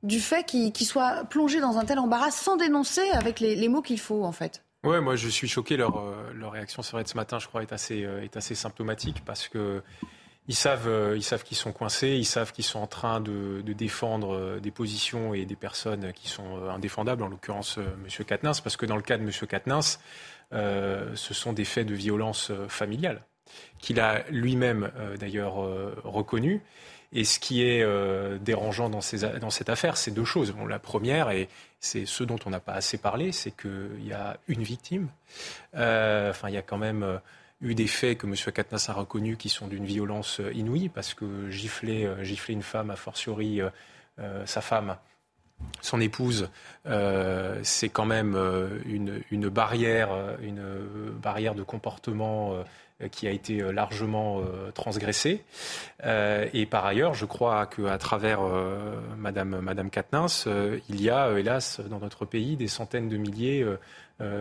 du 0.01 0.19
fait 0.19 0.43
qu'ils 0.45 0.71
qu'ils 0.71 0.87
soient 0.87 1.23
plongés 1.29 1.59
dans 1.61 1.77
un 1.77 1.85
tel 1.85 1.99
embarras 1.99 2.31
sans 2.31 2.57
dénoncer 2.57 3.07
avec 3.11 3.39
les, 3.39 3.55
les 3.55 3.67
mots 3.67 3.81
qu'il 3.81 3.99
faut 3.99 4.23
en 4.23 4.31
fait? 4.31 4.63
Ouais, 4.83 4.99
moi 4.99 5.15
je 5.15 5.29
suis 5.29 5.47
choqué. 5.47 5.77
Leur, 5.77 5.97
euh, 5.97 6.31
leur 6.33 6.51
réaction, 6.51 6.81
c'est 6.81 6.91
vrai, 6.91 7.03
de 7.03 7.07
ce 7.09 7.15
matin, 7.15 7.39
je 7.39 7.47
crois, 7.47 7.61
est 7.61 7.71
assez, 7.73 7.99
est 8.21 8.35
assez 8.37 8.55
symptomatique 8.55 9.23
parce 9.25 9.47
que 9.47 9.81
ils 10.47 10.55
savent, 10.55 10.87
euh, 10.87 11.15
ils 11.15 11.23
savent 11.23 11.43
qu'ils 11.43 11.57
sont 11.57 11.71
coincés, 11.71 12.09
ils 12.09 12.25
savent 12.25 12.51
qu'ils 12.51 12.65
sont 12.65 12.79
en 12.79 12.87
train 12.87 13.21
de, 13.21 13.61
de 13.61 13.73
défendre 13.73 14.35
euh, 14.35 14.59
des 14.59 14.71
positions 14.71 15.33
et 15.33 15.45
des 15.45 15.55
personnes 15.55 16.11
qui 16.13 16.27
sont 16.27 16.57
euh, 16.57 16.69
indéfendables, 16.69 17.23
en 17.23 17.29
l'occurrence 17.29 17.79
Monsieur 18.03 18.23
Katnins, 18.23 18.51
parce 18.63 18.75
que 18.75 18.85
dans 18.85 18.97
le 18.97 19.01
cas 19.01 19.17
de 19.17 19.23
Monsieur 19.23 19.47
Katnins, 19.47 19.79
euh, 20.51 21.15
ce 21.15 21.33
sont 21.33 21.53
des 21.53 21.65
faits 21.65 21.87
de 21.87 21.95
violence 21.95 22.51
familiale 22.67 23.23
qu'il 23.79 23.99
a 23.99 24.23
lui-même 24.29 24.91
euh, 24.97 25.17
d'ailleurs 25.17 25.55
reconnu. 26.03 26.61
Et 27.15 27.25
ce 27.25 27.39
qui 27.39 27.63
est 27.63 27.83
euh, 27.83 28.39
dérangeant 28.39 28.89
dans, 28.89 29.01
ces 29.01 29.19
dans 29.39 29.51
cette 29.51 29.69
affaire, 29.69 29.97
c'est 29.97 30.09
deux 30.09 30.25
choses. 30.25 30.51
Bon, 30.51 30.65
la 30.65 30.79
première, 30.79 31.29
et 31.29 31.47
c'est 31.79 32.07
ce 32.07 32.23
dont 32.23 32.39
on 32.45 32.49
n'a 32.49 32.59
pas 32.59 32.73
assez 32.73 32.97
parlé, 32.97 33.31
c'est 33.31 33.51
qu'il 33.51 34.03
y 34.03 34.13
a 34.13 34.37
une 34.47 34.63
victime. 34.63 35.09
Enfin, 35.75 36.49
il 36.49 36.55
y 36.55 36.57
a 36.57 36.63
quand 36.63 36.79
même 36.79 37.19
eu 37.63 37.75
des 37.75 37.87
faits 37.87 38.19
que 38.19 38.27
M. 38.27 38.35
Katnas 38.53 38.87
a 38.89 38.93
reconnus 38.93 39.37
qui 39.37 39.49
sont 39.49 39.67
d'une 39.67 39.85
violence 39.85 40.39
euh, 40.39 40.53
inouïe, 40.53 40.89
parce 40.89 41.13
que 41.13 41.49
gifler, 41.49 42.05
euh, 42.05 42.23
gifler 42.23 42.53
une 42.53 42.61
femme, 42.61 42.91
a 42.91 42.95
fortiori 42.95 43.61
euh, 43.61 44.45
sa 44.45 44.61
femme, 44.61 44.97
son 45.81 46.01
épouse, 46.01 46.49
c'est 47.63 47.89
quand 47.89 48.05
même 48.05 48.35
une, 48.85 49.47
barrière, 49.47 50.09
une 50.41 50.61
barrière 51.21 51.55
de 51.55 51.63
comportement 51.63 52.61
qui 53.11 53.27
a 53.27 53.31
été 53.31 53.59
largement 53.71 54.41
transgressée. 54.73 55.45
Et 56.03 56.65
par 56.65 56.85
ailleurs, 56.85 57.13
je 57.13 57.23
crois 57.23 57.65
qu'à 57.65 57.97
travers 57.97 58.41
Madame, 59.17 59.61
Madame 59.61 59.89
il 60.89 61.01
y 61.01 61.09
a, 61.09 61.31
hélas, 61.31 61.79
dans 61.79 61.99
notre 61.99 62.25
pays, 62.25 62.57
des 62.57 62.67
centaines 62.67 63.07
de 63.07 63.15
milliers 63.15 63.65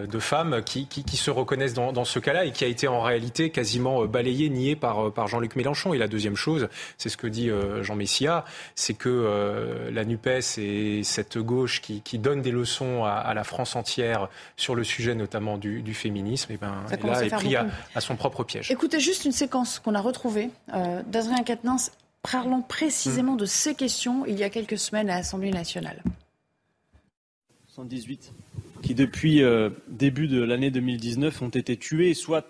de 0.07 0.19
femmes 0.19 0.63
qui, 0.65 0.87
qui, 0.87 1.05
qui 1.05 1.17
se 1.17 1.31
reconnaissent 1.31 1.75
dans, 1.75 1.93
dans 1.93 2.05
ce 2.05 2.19
cas-là 2.19 2.45
et 2.45 2.53
qui 2.53 2.65
a 2.65 2.67
été 2.67 2.89
en 2.89 3.01
réalité 3.01 3.51
quasiment 3.51 4.03
euh, 4.03 4.07
balayé, 4.07 4.49
nié 4.49 4.77
par, 4.77 5.07
euh, 5.07 5.11
par 5.11 5.29
Jean-Luc 5.29 5.57
Mélenchon. 5.57 5.95
Et 5.95 5.99
la 5.99 6.09
deuxième 6.09 6.37
chose, 6.37 6.69
c'est 6.99 7.09
ce 7.09 7.17
que 7.17 7.27
dit 7.27 7.51
euh, 7.51 7.83
Jean 7.83 7.97
Messia, 7.97 8.45
c'est 8.75 8.95
que 8.95 9.09
euh, 9.09 9.91
la 9.91 10.05
NUPES 10.05 10.59
et 10.59 11.03
cette 11.05 11.39
gauche 11.39 11.81
qui, 11.81 12.01
qui 12.01 12.19
donne 12.19 12.43
des 12.43 12.51
leçons 12.51 13.05
à, 13.05 13.13
à 13.13 13.35
la 13.35 13.45
France 13.45 13.77
entière 13.77 14.29
sur 14.57 14.75
le 14.75 14.85
sujet 14.85 15.15
notamment 15.15 15.59
du, 15.59 15.83
du 15.83 15.95
féminisme, 15.95 16.53
et 16.53 16.57
ben, 16.57 16.83
Ça 16.89 16.97
commence 16.97 17.21
là 17.21 17.27
est 17.27 17.31
pris 17.31 17.57
à, 17.57 17.67
son 18.01 18.17
propre 18.17 18.45
piège. 18.45 18.71
Écoutez 18.71 19.01
juste 19.01 19.25
une 19.25 19.33
séquence 19.33 19.79
qu'on 19.79 19.95
a 19.95 20.01
retrouvée 20.01 20.51
euh, 20.75 21.03
d'Adrien 21.07 21.43
Quatennens 21.43 21.91
parlant 22.23 22.61
précisément 22.61 23.35
de 23.35 23.47
ces 23.47 23.75
questions 23.75 24.25
il 24.27 24.39
y 24.39 24.45
a 24.45 24.51
quelques 24.51 24.79
semaines 24.79 25.11
à 25.11 25.17
l'Assemblée 25.17 25.51
nationale. 25.51 26.03
78, 27.67 28.33
qui 28.83 28.95
depuis 28.95 29.43
euh, 29.43 29.71
début 29.89 30.29
de 30.29 30.43
l'année 30.43 30.71
2019 30.71 31.41
ont 31.43 31.49
été 31.49 31.77
tués 31.77 32.15
soit 32.15 32.45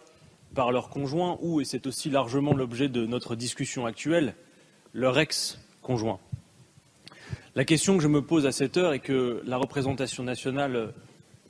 par 0.55 0.73
leur 0.73 0.89
conjoint 0.89 1.39
ou, 1.43 1.61
et 1.61 1.65
c'est 1.65 1.87
aussi 1.87 2.11
largement 2.11 2.55
l'objet 2.55 2.89
de 2.89 3.07
notre 3.07 3.37
discussion 3.37 3.87
actuelle, 3.87 4.35
leur 4.93 5.19
ex-conjoint. 5.19 6.19
La 7.55 7.65
question 7.65 7.97
que 7.97 8.03
je 8.03 8.09
me 8.09 8.23
pose 8.23 8.47
à 8.47 8.53
cette 8.53 8.77
heure 8.77 8.95
et 8.95 9.01
que 9.01 9.43
la 9.45 9.59
représentation 9.59 10.23
nationale 10.25 10.95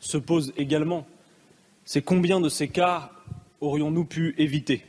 se 0.00 0.18
pose 0.18 0.52
également, 0.56 1.06
c'est 1.84 2.02
combien 2.02 2.40
de 2.40 2.48
ces 2.48 2.68
cas 2.68 3.12
aurions-nous 3.60 4.04
pu 4.04 4.34
éviter? 4.38 4.84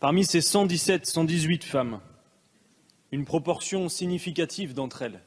Parmi 0.00 0.24
ces 0.24 0.40
117, 0.40 1.06
118 1.06 1.64
femmes, 1.64 2.00
une 3.12 3.24
proportion 3.26 3.88
significative 3.88 4.72
d'entre 4.72 5.02
elles 5.02 5.20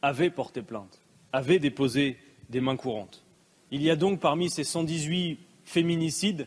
avaient 0.00 0.30
porté 0.30 0.62
plainte, 0.62 1.00
avaient 1.32 1.58
déposé 1.58 2.16
des 2.50 2.60
mains 2.60 2.76
courantes. 2.76 3.22
Il 3.70 3.82
y 3.82 3.90
a 3.90 3.96
donc 3.96 4.20
parmi 4.20 4.50
ces 4.50 4.64
118 4.64 5.38
féminicides 5.64 6.46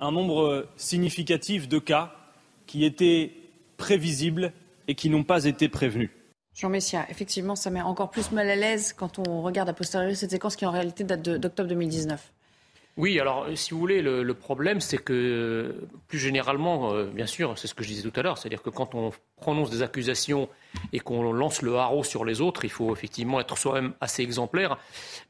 un 0.00 0.12
nombre 0.12 0.66
significatif 0.76 1.68
de 1.68 1.78
cas 1.78 2.14
qui 2.66 2.84
étaient 2.84 3.32
prévisibles 3.76 4.52
et 4.88 4.94
qui 4.94 5.10
n'ont 5.10 5.24
pas 5.24 5.44
été 5.44 5.68
prévenus. 5.68 6.10
Jean 6.54 6.68
Messia, 6.68 7.06
effectivement, 7.08 7.56
ça 7.56 7.70
met 7.70 7.80
encore 7.80 8.10
plus 8.10 8.30
mal 8.30 8.48
à 8.50 8.56
l'aise 8.56 8.92
quand 8.92 9.18
on 9.18 9.42
regarde 9.42 9.68
a 9.68 9.72
posteriori 9.72 10.14
cette 10.16 10.32
séquence 10.32 10.56
qui 10.56 10.66
en 10.66 10.70
réalité 10.70 11.02
date 11.04 11.22
d'octobre 11.22 11.68
2019. 11.68 12.32
Oui, 12.98 13.18
alors 13.18 13.46
si 13.54 13.72
vous 13.72 13.80
voulez, 13.80 14.02
le, 14.02 14.34
problème, 14.34 14.80
c'est 14.80 14.98
que 14.98 15.74
plus 16.08 16.18
généralement, 16.18 16.92
euh, 16.92 17.06
bien 17.06 17.26
sûr, 17.26 17.56
c'est 17.58 17.66
ce 17.66 17.74
que 17.74 17.82
je 17.82 17.88
disais 17.88 18.08
tout 18.08 18.20
à 18.20 18.22
l'heure, 18.22 18.36
c'est-à-dire 18.36 18.62
que 18.62 18.68
quand 18.68 18.94
on 18.94 19.12
prononce 19.36 19.70
des 19.70 19.80
accusations 19.80 20.48
et 20.92 21.00
qu'on 21.00 21.32
lance 21.32 21.62
le 21.62 21.76
haro 21.76 22.04
sur 22.04 22.24
les 22.26 22.42
autres, 22.42 22.64
il 22.66 22.70
faut 22.70 22.92
effectivement 22.92 23.40
être 23.40 23.56
soi-même 23.56 23.94
assez 24.02 24.22
exemplaire. 24.22 24.76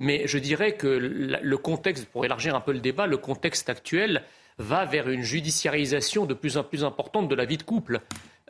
Mais 0.00 0.26
je 0.26 0.38
dirais 0.38 0.73
que 0.76 0.88
le 0.88 1.57
contexte, 1.57 2.07
pour 2.07 2.25
élargir 2.25 2.57
un 2.57 2.61
peu 2.61 2.73
le 2.73 2.81
débat, 2.81 3.07
le 3.07 3.16
contexte 3.16 3.71
actuel 3.71 4.25
va 4.59 4.85
vers 4.85 5.09
une 5.09 5.23
judiciarisation 5.23 6.26
de 6.26 6.35
plus 6.35 6.57
en 6.57 6.64
plus 6.64 6.85
importante 6.85 7.28
de 7.28 7.35
la 7.35 7.45
vie 7.45 7.59
de 7.59 7.62
couple. 7.62 8.00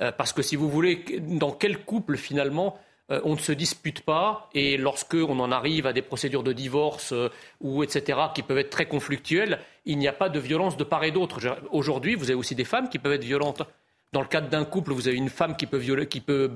Euh, 0.00 0.10
parce 0.10 0.32
que 0.32 0.42
si 0.42 0.56
vous 0.56 0.70
voulez, 0.70 1.04
dans 1.20 1.52
quel 1.52 1.84
couple 1.84 2.16
finalement 2.16 2.76
euh, 2.76 2.78
on 3.24 3.32
ne 3.34 3.40
se 3.40 3.52
dispute 3.52 4.00
pas 4.02 4.48
et 4.54 4.76
lorsque 4.76 5.14
on 5.14 5.38
en 5.40 5.52
arrive 5.52 5.86
à 5.86 5.92
des 5.92 6.02
procédures 6.02 6.42
de 6.42 6.52
divorce 6.52 7.12
euh, 7.12 7.28
ou 7.60 7.82
etc 7.82 8.18
qui 8.34 8.42
peuvent 8.42 8.58
être 8.58 8.70
très 8.70 8.86
conflictuelles, 8.86 9.58
il 9.84 9.98
n'y 9.98 10.08
a 10.08 10.12
pas 10.12 10.28
de 10.28 10.38
violence 10.38 10.76
de 10.76 10.84
part 10.84 11.04
et 11.04 11.10
d'autre. 11.10 11.40
Aujourd'hui, 11.70 12.14
vous 12.14 12.30
avez 12.30 12.34
aussi 12.34 12.54
des 12.54 12.64
femmes 12.64 12.88
qui 12.88 12.98
peuvent 12.98 13.12
être 13.12 13.24
violentes. 13.24 13.62
Dans 14.12 14.20
le 14.20 14.26
cadre 14.26 14.48
d'un 14.48 14.64
couple, 14.64 14.92
vous 14.92 15.08
avez 15.08 15.16
une 15.16 15.30
femme 15.30 15.56
qui 15.56 15.66
peut, 15.66 15.78
violer, 15.78 16.06
qui 16.06 16.20
peut 16.20 16.50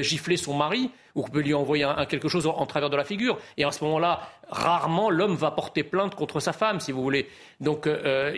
gifler 0.00 0.36
son 0.36 0.54
mari 0.54 0.90
ou 1.14 1.24
qui 1.24 1.30
peut 1.30 1.40
lui 1.40 1.54
envoyer 1.54 1.90
quelque 2.10 2.28
chose 2.28 2.46
en, 2.46 2.66
travers 2.66 2.90
de 2.90 2.96
la 2.96 3.04
figure. 3.04 3.38
Et 3.56 3.64
à 3.64 3.70
ce 3.70 3.82
moment-là, 3.84 4.28
rarement 4.50 5.08
l'homme 5.08 5.34
va 5.34 5.50
porter 5.50 5.82
plainte 5.82 6.14
contre 6.14 6.40
sa 6.40 6.52
femme, 6.52 6.80
si 6.80 6.92
vous 6.92 7.02
voulez. 7.02 7.26
Donc 7.60 7.88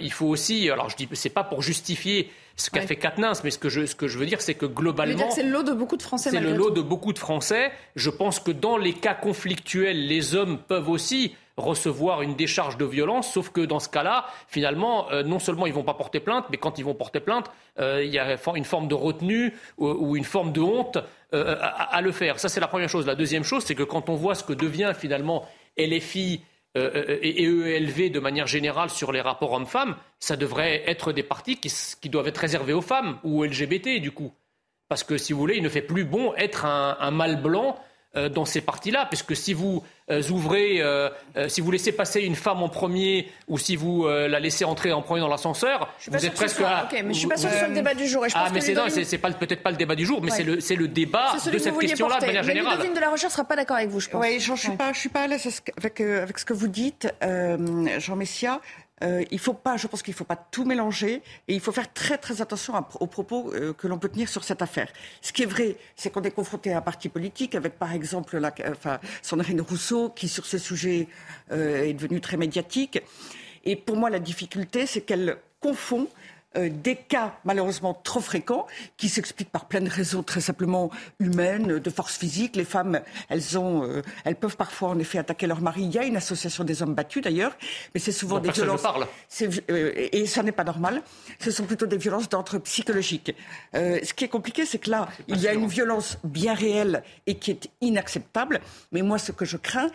il 0.00 0.12
faut 0.12 0.26
aussi, 0.26 0.70
alors 0.70 0.88
je 0.90 0.96
dis, 0.96 1.08
c'est 1.14 1.30
pas 1.30 1.42
pour 1.42 1.60
justifier 1.60 2.30
ce 2.56 2.70
qu'a 2.70 2.82
fait 2.82 2.96
Katnins. 2.96 3.32
Mais 3.44 3.50
ce 3.50 3.58
que 3.58 3.68
je, 3.68 3.84
ce 3.86 3.94
que 3.94 4.06
je 4.08 4.18
veux 4.18 4.26
dire, 4.26 4.40
c'est 4.40 4.54
que 4.54 4.66
globalement. 4.66 5.30
C'est 5.30 5.42
le 5.42 5.50
lot 5.50 5.62
de 5.62 5.72
beaucoup 5.72 5.96
de 5.96 6.02
Français. 6.02 6.30
C'est 6.30 6.40
le 6.40 6.54
lot 6.54 6.70
de 6.70 6.82
beaucoup 6.82 7.12
de 7.12 7.18
Français. 7.18 7.72
Je 7.94 8.10
pense 8.10 8.40
que 8.40 8.50
dans 8.50 8.76
les 8.76 8.92
cas 8.92 9.14
conflictuels, 9.14 10.06
les 10.06 10.34
hommes 10.34 10.58
peuvent 10.58 10.88
aussi 10.88 11.34
recevoir 11.56 12.22
une 12.22 12.34
décharge 12.34 12.76
de 12.76 12.84
violence, 12.84 13.32
sauf 13.32 13.50
que 13.50 13.62
dans 13.62 13.80
ce 13.80 13.88
cas-là, 13.88 14.26
finalement, 14.48 15.10
euh, 15.10 15.22
non 15.22 15.38
seulement 15.38 15.66
ils 15.66 15.72
vont 15.72 15.82
pas 15.82 15.94
porter 15.94 16.20
plainte, 16.20 16.46
mais 16.50 16.58
quand 16.58 16.78
ils 16.78 16.84
vont 16.84 16.94
porter 16.94 17.20
plainte, 17.20 17.50
euh, 17.78 18.02
il 18.04 18.12
y 18.12 18.18
a 18.18 18.36
une 18.54 18.64
forme 18.64 18.88
de 18.88 18.94
retenue 18.94 19.54
ou, 19.78 20.16
une 20.16 20.24
forme 20.24 20.52
de 20.52 20.60
honte 20.60 20.98
euh, 21.34 21.56
à, 21.60 22.00
le 22.02 22.12
faire. 22.12 22.38
Ça, 22.38 22.48
c'est 22.48 22.60
la 22.60 22.68
première 22.68 22.88
chose. 22.88 23.06
La 23.06 23.14
deuxième 23.14 23.44
chose, 23.44 23.64
c'est 23.64 23.74
que 23.74 23.82
quand 23.82 24.08
on 24.08 24.14
voit 24.14 24.34
ce 24.34 24.44
que 24.44 24.52
devient 24.52 24.92
finalement 24.96 25.46
LFI 25.78 26.42
et, 26.74 27.42
élevé 27.42 28.10
de 28.10 28.20
manière 28.20 28.46
générale 28.46 28.90
sur 28.90 29.10
les 29.10 29.22
rapports 29.22 29.52
hommes-femmes, 29.52 29.96
ça 30.20 30.36
devrait 30.36 30.82
être 30.86 31.12
des 31.12 31.22
partis 31.22 31.56
qui, 31.56 32.08
doivent 32.10 32.28
être 32.28 32.38
réservés 32.38 32.74
aux 32.74 32.82
femmes 32.82 33.18
ou 33.24 33.40
aux 33.40 33.44
LGBT, 33.46 33.98
du 33.98 34.10
coup. 34.10 34.32
Parce 34.88 35.02
que, 35.02 35.16
si 35.16 35.32
vous 35.32 35.38
voulez, 35.38 35.56
il 35.56 35.62
ne 35.62 35.70
fait 35.70 35.82
plus 35.82 36.04
bon 36.04 36.34
être 36.36 36.66
un 36.66 37.10
mâle 37.10 37.40
blanc 37.40 37.76
euh, 38.16 38.28
dans 38.28 38.44
ces 38.44 38.60
parties-là, 38.60 39.06
puisque 39.06 39.36
si 39.36 39.52
vous 39.52 39.82
euh, 40.10 40.22
ouvrez, 40.30 40.80
euh, 40.80 41.08
si 41.48 41.60
vous 41.60 41.70
laissez 41.70 41.92
passer 41.92 42.22
une 42.22 42.34
femme 42.34 42.62
en 42.62 42.68
premier 42.68 43.30
ou 43.48 43.58
si 43.58 43.76
vous 43.76 44.06
la 44.06 44.40
laissez 44.40 44.64
entrer 44.64 44.92
en 44.92 45.02
premier 45.02 45.20
dans 45.20 45.28
l'ascenseur, 45.28 45.92
vous 46.08 46.24
êtes 46.24 46.34
presque 46.34 46.60
à... 46.60 46.84
Ok, 46.84 47.02
mais 47.04 47.12
je 47.12 47.18
suis 47.18 47.28
pas 47.28 47.36
sûr 47.36 47.48
que 47.48 47.54
ce 47.54 47.60
soit 47.60 47.68
le 47.68 47.74
débat 47.74 47.94
du 47.94 48.06
jour. 48.06 48.24
ah, 48.34 48.48
mais 48.52 48.60
c'est 48.60 49.04
c'est 49.04 49.18
peut-être 49.18 49.62
pas 49.62 49.70
le 49.70 49.76
débat 49.76 49.94
du 49.94 50.06
jour, 50.06 50.22
mais 50.22 50.30
c'est 50.30 50.44
le, 50.44 50.56
le 50.56 50.88
débat 50.88 51.34
de 51.52 51.58
cette 51.58 51.78
question-là 51.78 52.20
de 52.20 52.26
manière 52.26 52.42
générale. 52.42 52.78
Mais 52.78 52.84
Ludovine 52.84 52.94
de 52.94 53.00
la 53.00 53.10
Recherche 53.10 53.32
sera 53.32 53.44
pas 53.44 53.56
d'accord 53.56 53.76
avec 53.76 53.90
vous, 53.90 54.00
je 54.00 54.08
pense. 54.08 54.24
Oui, 54.24 54.40
je 54.40 54.52
ne 54.52 54.56
suis 54.56 54.76
pas, 54.76 54.92
je 54.92 54.98
suis 54.98 55.08
pas 55.08 55.22
à 55.22 55.26
l'aise 55.26 55.62
avec, 55.76 56.00
avec 56.00 56.38
ce 56.38 56.44
que 56.44 56.52
vous 56.54 56.68
dites, 56.68 57.08
Jean 57.98 58.16
Messia. 58.16 58.60
Euh, 59.02 59.24
il 59.30 59.38
faut 59.38 59.52
pas, 59.52 59.76
je 59.76 59.86
pense 59.86 60.02
qu'il 60.02 60.12
ne 60.12 60.16
faut 60.16 60.24
pas 60.24 60.36
tout 60.36 60.64
mélanger 60.64 61.22
et 61.48 61.54
il 61.54 61.60
faut 61.60 61.72
faire 61.72 61.92
très 61.92 62.16
très 62.16 62.40
attention 62.40 62.74
aux 62.98 63.06
propos 63.06 63.52
euh, 63.52 63.74
que 63.74 63.86
l'on 63.86 63.98
peut 63.98 64.08
tenir 64.08 64.28
sur 64.28 64.42
cette 64.42 64.62
affaire. 64.62 64.88
Ce 65.20 65.32
qui 65.32 65.42
est 65.42 65.46
vrai, 65.46 65.76
c'est 65.96 66.10
qu'on 66.10 66.22
est 66.22 66.30
confronté 66.30 66.72
à 66.72 66.78
un 66.78 66.80
parti 66.80 67.10
politique 67.10 67.54
avec 67.54 67.78
par 67.78 67.92
exemple 67.92 68.38
la, 68.38 68.54
Sandrine 69.20 69.60
Rousseau 69.60 70.08
qui 70.10 70.28
sur 70.28 70.46
ce 70.46 70.56
sujet 70.56 71.08
euh, 71.52 71.84
est 71.84 71.92
devenue 71.92 72.20
très 72.20 72.38
médiatique. 72.38 73.02
Et 73.64 73.76
pour 73.76 73.96
moi, 73.96 74.08
la 74.08 74.20
difficulté, 74.20 74.86
c'est 74.86 75.02
qu'elle 75.02 75.36
confond 75.60 76.08
euh, 76.56 76.68
des 76.70 76.96
cas 76.96 77.34
malheureusement 77.44 77.94
trop 77.94 78.20
fréquents 78.20 78.66
qui 78.96 79.08
s'expliquent 79.08 79.50
par 79.50 79.66
plein 79.66 79.80
de 79.80 79.88
raisons 79.88 80.22
très 80.22 80.40
simplement 80.40 80.90
humaines, 81.18 81.78
de 81.78 81.90
force 81.90 82.16
physique. 82.16 82.56
Les 82.56 82.64
femmes, 82.64 83.00
elles 83.28 83.58
ont, 83.58 83.84
euh, 83.84 84.02
elles 84.24 84.36
peuvent 84.36 84.56
parfois 84.56 84.90
en 84.90 84.98
effet 84.98 85.18
attaquer 85.18 85.46
leur 85.46 85.60
mari. 85.60 85.82
Il 85.82 85.92
y 85.92 85.98
a 85.98 86.04
une 86.04 86.16
association 86.16 86.64
des 86.64 86.82
hommes 86.82 86.94
battus 86.94 87.22
d'ailleurs, 87.22 87.56
mais 87.94 88.00
c'est 88.00 88.12
souvent 88.12 88.38
des 88.38 88.50
violences. 88.50 88.82
Parle. 88.82 89.06
Euh, 89.70 90.08
et 90.12 90.26
ça 90.26 90.42
n'est 90.42 90.52
pas 90.52 90.64
normal. 90.64 91.02
Ce 91.40 91.50
sont 91.50 91.64
plutôt 91.64 91.86
des 91.86 91.96
violences 91.96 92.28
d'ordre 92.28 92.58
psychologique. 92.58 93.34
ce 93.74 94.14
qui 94.14 94.24
est 94.24 94.28
compliqué, 94.28 94.64
c'est 94.66 94.78
que 94.78 94.90
là, 94.90 95.08
il 95.28 95.38
y 95.38 95.48
a 95.48 95.52
une 95.52 95.66
violence 95.66 96.18
bien 96.24 96.54
réelle 96.54 97.02
et 97.26 97.36
qui 97.36 97.50
est 97.50 97.68
inacceptable. 97.80 98.60
Mais 98.92 99.02
moi, 99.02 99.18
ce 99.18 99.32
que 99.32 99.44
je 99.44 99.56
crains, 99.56 99.90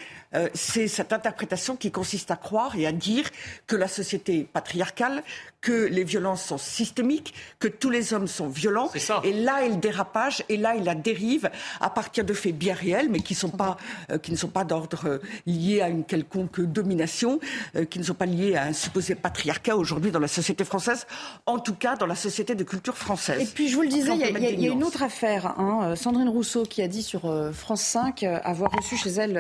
c'est 0.54 0.88
cette 0.88 1.14
interprétation 1.14 1.76
qui 1.76 1.92
consiste 1.92 2.32
à 2.32 2.36
croire 2.36 2.76
et 2.76 2.86
à 2.86 2.92
dire 2.92 3.26
que 3.68 3.76
la 3.76 3.88
société 3.88 4.48
patriarcale, 4.52 5.24
que 5.62 5.86
les 5.86 6.04
violences 6.04 6.51
sont 6.52 6.58
systémiques, 6.58 7.34
que 7.60 7.68
tous 7.68 7.90
les 7.90 8.14
hommes 8.14 8.28
sont 8.28 8.50
violents. 8.50 8.92
Et 9.24 9.34
là 9.34 9.66
est 9.66 9.70
le 9.70 9.76
dérapage, 9.78 10.44
et 10.50 10.58
là 10.58 10.76
est 10.76 10.84
la 10.84 10.96
dérive 10.96 11.50
à 11.80 11.90
partir 11.90 12.26
de 12.26 12.34
faits 12.34 12.58
bien 12.58 12.74
réels, 12.74 13.08
mais 13.10 13.22
qui, 13.22 13.36
sont 13.36 13.50
pas, 13.50 13.78
euh, 14.12 14.18
qui 14.18 14.32
ne 14.32 14.38
sont 14.38 14.50
pas 14.50 14.64
d'ordre 14.64 15.06
euh, 15.06 15.18
lié 15.46 15.82
à 15.82 15.88
une 15.88 16.04
quelconque 16.04 16.60
domination, 16.62 17.40
euh, 17.76 17.86
qui 17.86 18.00
ne 18.00 18.04
sont 18.04 18.14
pas 18.14 18.26
liés 18.26 18.56
à 18.56 18.64
un 18.64 18.74
supposé 18.74 19.16
patriarcat 19.16 19.78
aujourd'hui 19.78 20.12
dans 20.12 20.20
la 20.20 20.28
société 20.28 20.66
française, 20.66 21.08
en 21.46 21.60
tout 21.60 21.76
cas 21.76 21.96
dans 21.96 22.06
la 22.06 22.16
société 22.16 22.56
de 22.56 22.64
culture 22.64 22.98
française. 22.98 23.42
Et 23.42 23.46
puis 23.46 23.70
je 23.70 23.76
vous 23.76 23.84
le 23.84 23.88
disais, 23.88 24.12
il 24.14 24.62
y, 24.62 24.68
a 24.68 24.72
une 24.72 24.84
autre 24.84 25.04
affaire. 25.04 25.60
Hein, 25.60 25.96
Sandrine 25.96 26.30
Rousseau 26.30 26.64
qui 26.64 26.82
a 26.82 26.88
dit 26.88 27.04
sur 27.04 27.22
France 27.54 27.84
5 27.84 28.24
avoir 28.24 28.72
reçu 28.72 28.98
chez 28.98 29.12
elle 29.12 29.38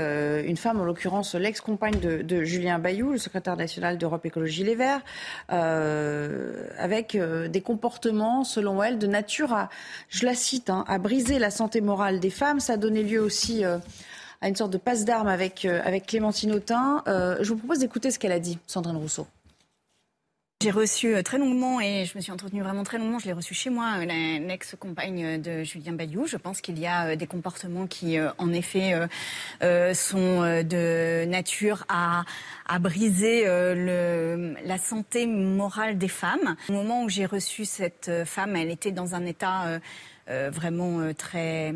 une 0.48 0.58
femme, 0.58 0.80
en 0.80 0.86
l'occurrence 0.86 1.36
l'ex-compagne 1.36 2.00
de, 2.00 2.22
de, 2.22 2.44
Julien 2.44 2.80
Bayou, 2.80 3.12
le 3.12 3.18
secrétaire 3.18 3.58
national 3.58 3.98
d'Europe 3.98 4.26
Écologie 4.26 4.64
Les 4.64 4.76
Verts. 4.76 5.02
Euh, 5.52 6.68
avec 7.02 7.16
euh, 7.16 7.48
des 7.48 7.62
comportements, 7.62 8.44
selon 8.44 8.84
elle, 8.84 9.00
de 9.00 9.08
nature 9.08 9.54
à, 9.54 9.70
je 10.10 10.24
la 10.24 10.36
cite, 10.36 10.70
hein, 10.70 10.86
à 10.88 11.00
briser 11.00 11.40
la 11.40 11.50
santé 11.50 11.82
morale 11.82 12.20
des 12.20 12.30
femmes. 12.30 12.60
Ça 12.60 12.74
a 12.74 12.78
donné 12.78 13.02
lieu 13.02 13.20
aussi 13.20 13.66
euh, 13.66 13.80
à 14.42 14.48
une 14.48 14.56
sorte 14.56 14.72
de 14.72 14.78
passe 14.78 15.04
d'armes 15.04 15.28
avec, 15.28 15.66
avec 15.66 16.06
Clémentine 16.06 16.52
Autain. 16.52 17.04
je 17.08 17.48
vous 17.48 17.58
propose 17.58 17.80
d'écouter 17.80 18.12
ce 18.12 18.20
qu'elle 18.20 18.32
a 18.32 18.40
dit, 18.40 18.58
Sandrine 18.68 18.98
Rousseau. 18.98 19.28
J'ai 20.62 20.72
reçu 20.72 21.16
très 21.24 21.40
longuement 21.40 21.82
et 21.82 22.06
je 22.06 22.16
me 22.16 22.22
suis 22.22 22.32
entretenue 22.32 22.62
vraiment 22.62 22.84
très 22.84 23.00
longuement. 23.00 23.18
Je 23.18 23.26
l'ai 23.26 23.34
reçu 23.34 23.56
chez 23.56 23.72
moi, 23.72 23.98
l'ex-compagne 24.06 25.42
de 25.42 25.64
Julien 25.64 25.94
Bayou. 25.94 26.28
Je 26.28 26.38
pense 26.38 26.62
qu'il 26.62 26.80
y 26.80 26.86
a 26.86 27.16
des 27.16 27.26
comportements 27.26 27.88
qui, 27.88 28.18
en 28.38 28.54
effet, 28.54 28.94
sont 29.94 30.42
de 30.64 31.26
nature 31.26 31.84
à, 31.90 32.26
à 32.68 32.80
briser 32.80 33.44
euh, 33.46 34.54
la 34.66 34.78
santé 34.78 35.28
morale 35.28 35.98
des 35.98 36.08
femmes. 36.08 36.56
Au 36.70 36.74
moment 36.74 37.04
où 37.04 37.10
j'ai 37.10 37.26
reçu 37.26 37.66
cette 37.66 38.08
euh, 38.10 38.26
femme, 38.26 38.56
elle 38.56 38.72
était 38.72 38.92
dans 38.92 39.16
un 39.16 39.26
état 39.26 39.80
euh, 40.30 40.50
vraiment 40.50 41.14
très, 41.14 41.74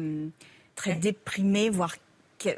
très 0.75 0.93
déprimé, 0.93 1.69
voire 1.69 1.95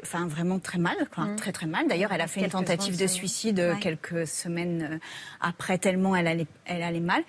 enfin 0.02 0.26
vraiment 0.26 0.58
très 0.58 0.78
mal, 0.78 0.96
quoi, 1.14 1.24
mmh. 1.24 1.36
très 1.36 1.52
très 1.52 1.66
mal. 1.66 1.88
D'ailleurs, 1.88 2.12
elle 2.12 2.20
a 2.20 2.26
fait 2.26 2.40
une 2.40 2.48
tentative 2.48 2.98
de 2.98 3.06
suicide 3.06 3.76
quelques 3.80 4.26
semaines 4.26 5.00
après, 5.40 5.78
tellement 5.78 6.16
elle 6.16 6.26
allait, 6.26 6.46
elle 6.64 6.82
allait 6.82 7.00
mal. 7.00 7.22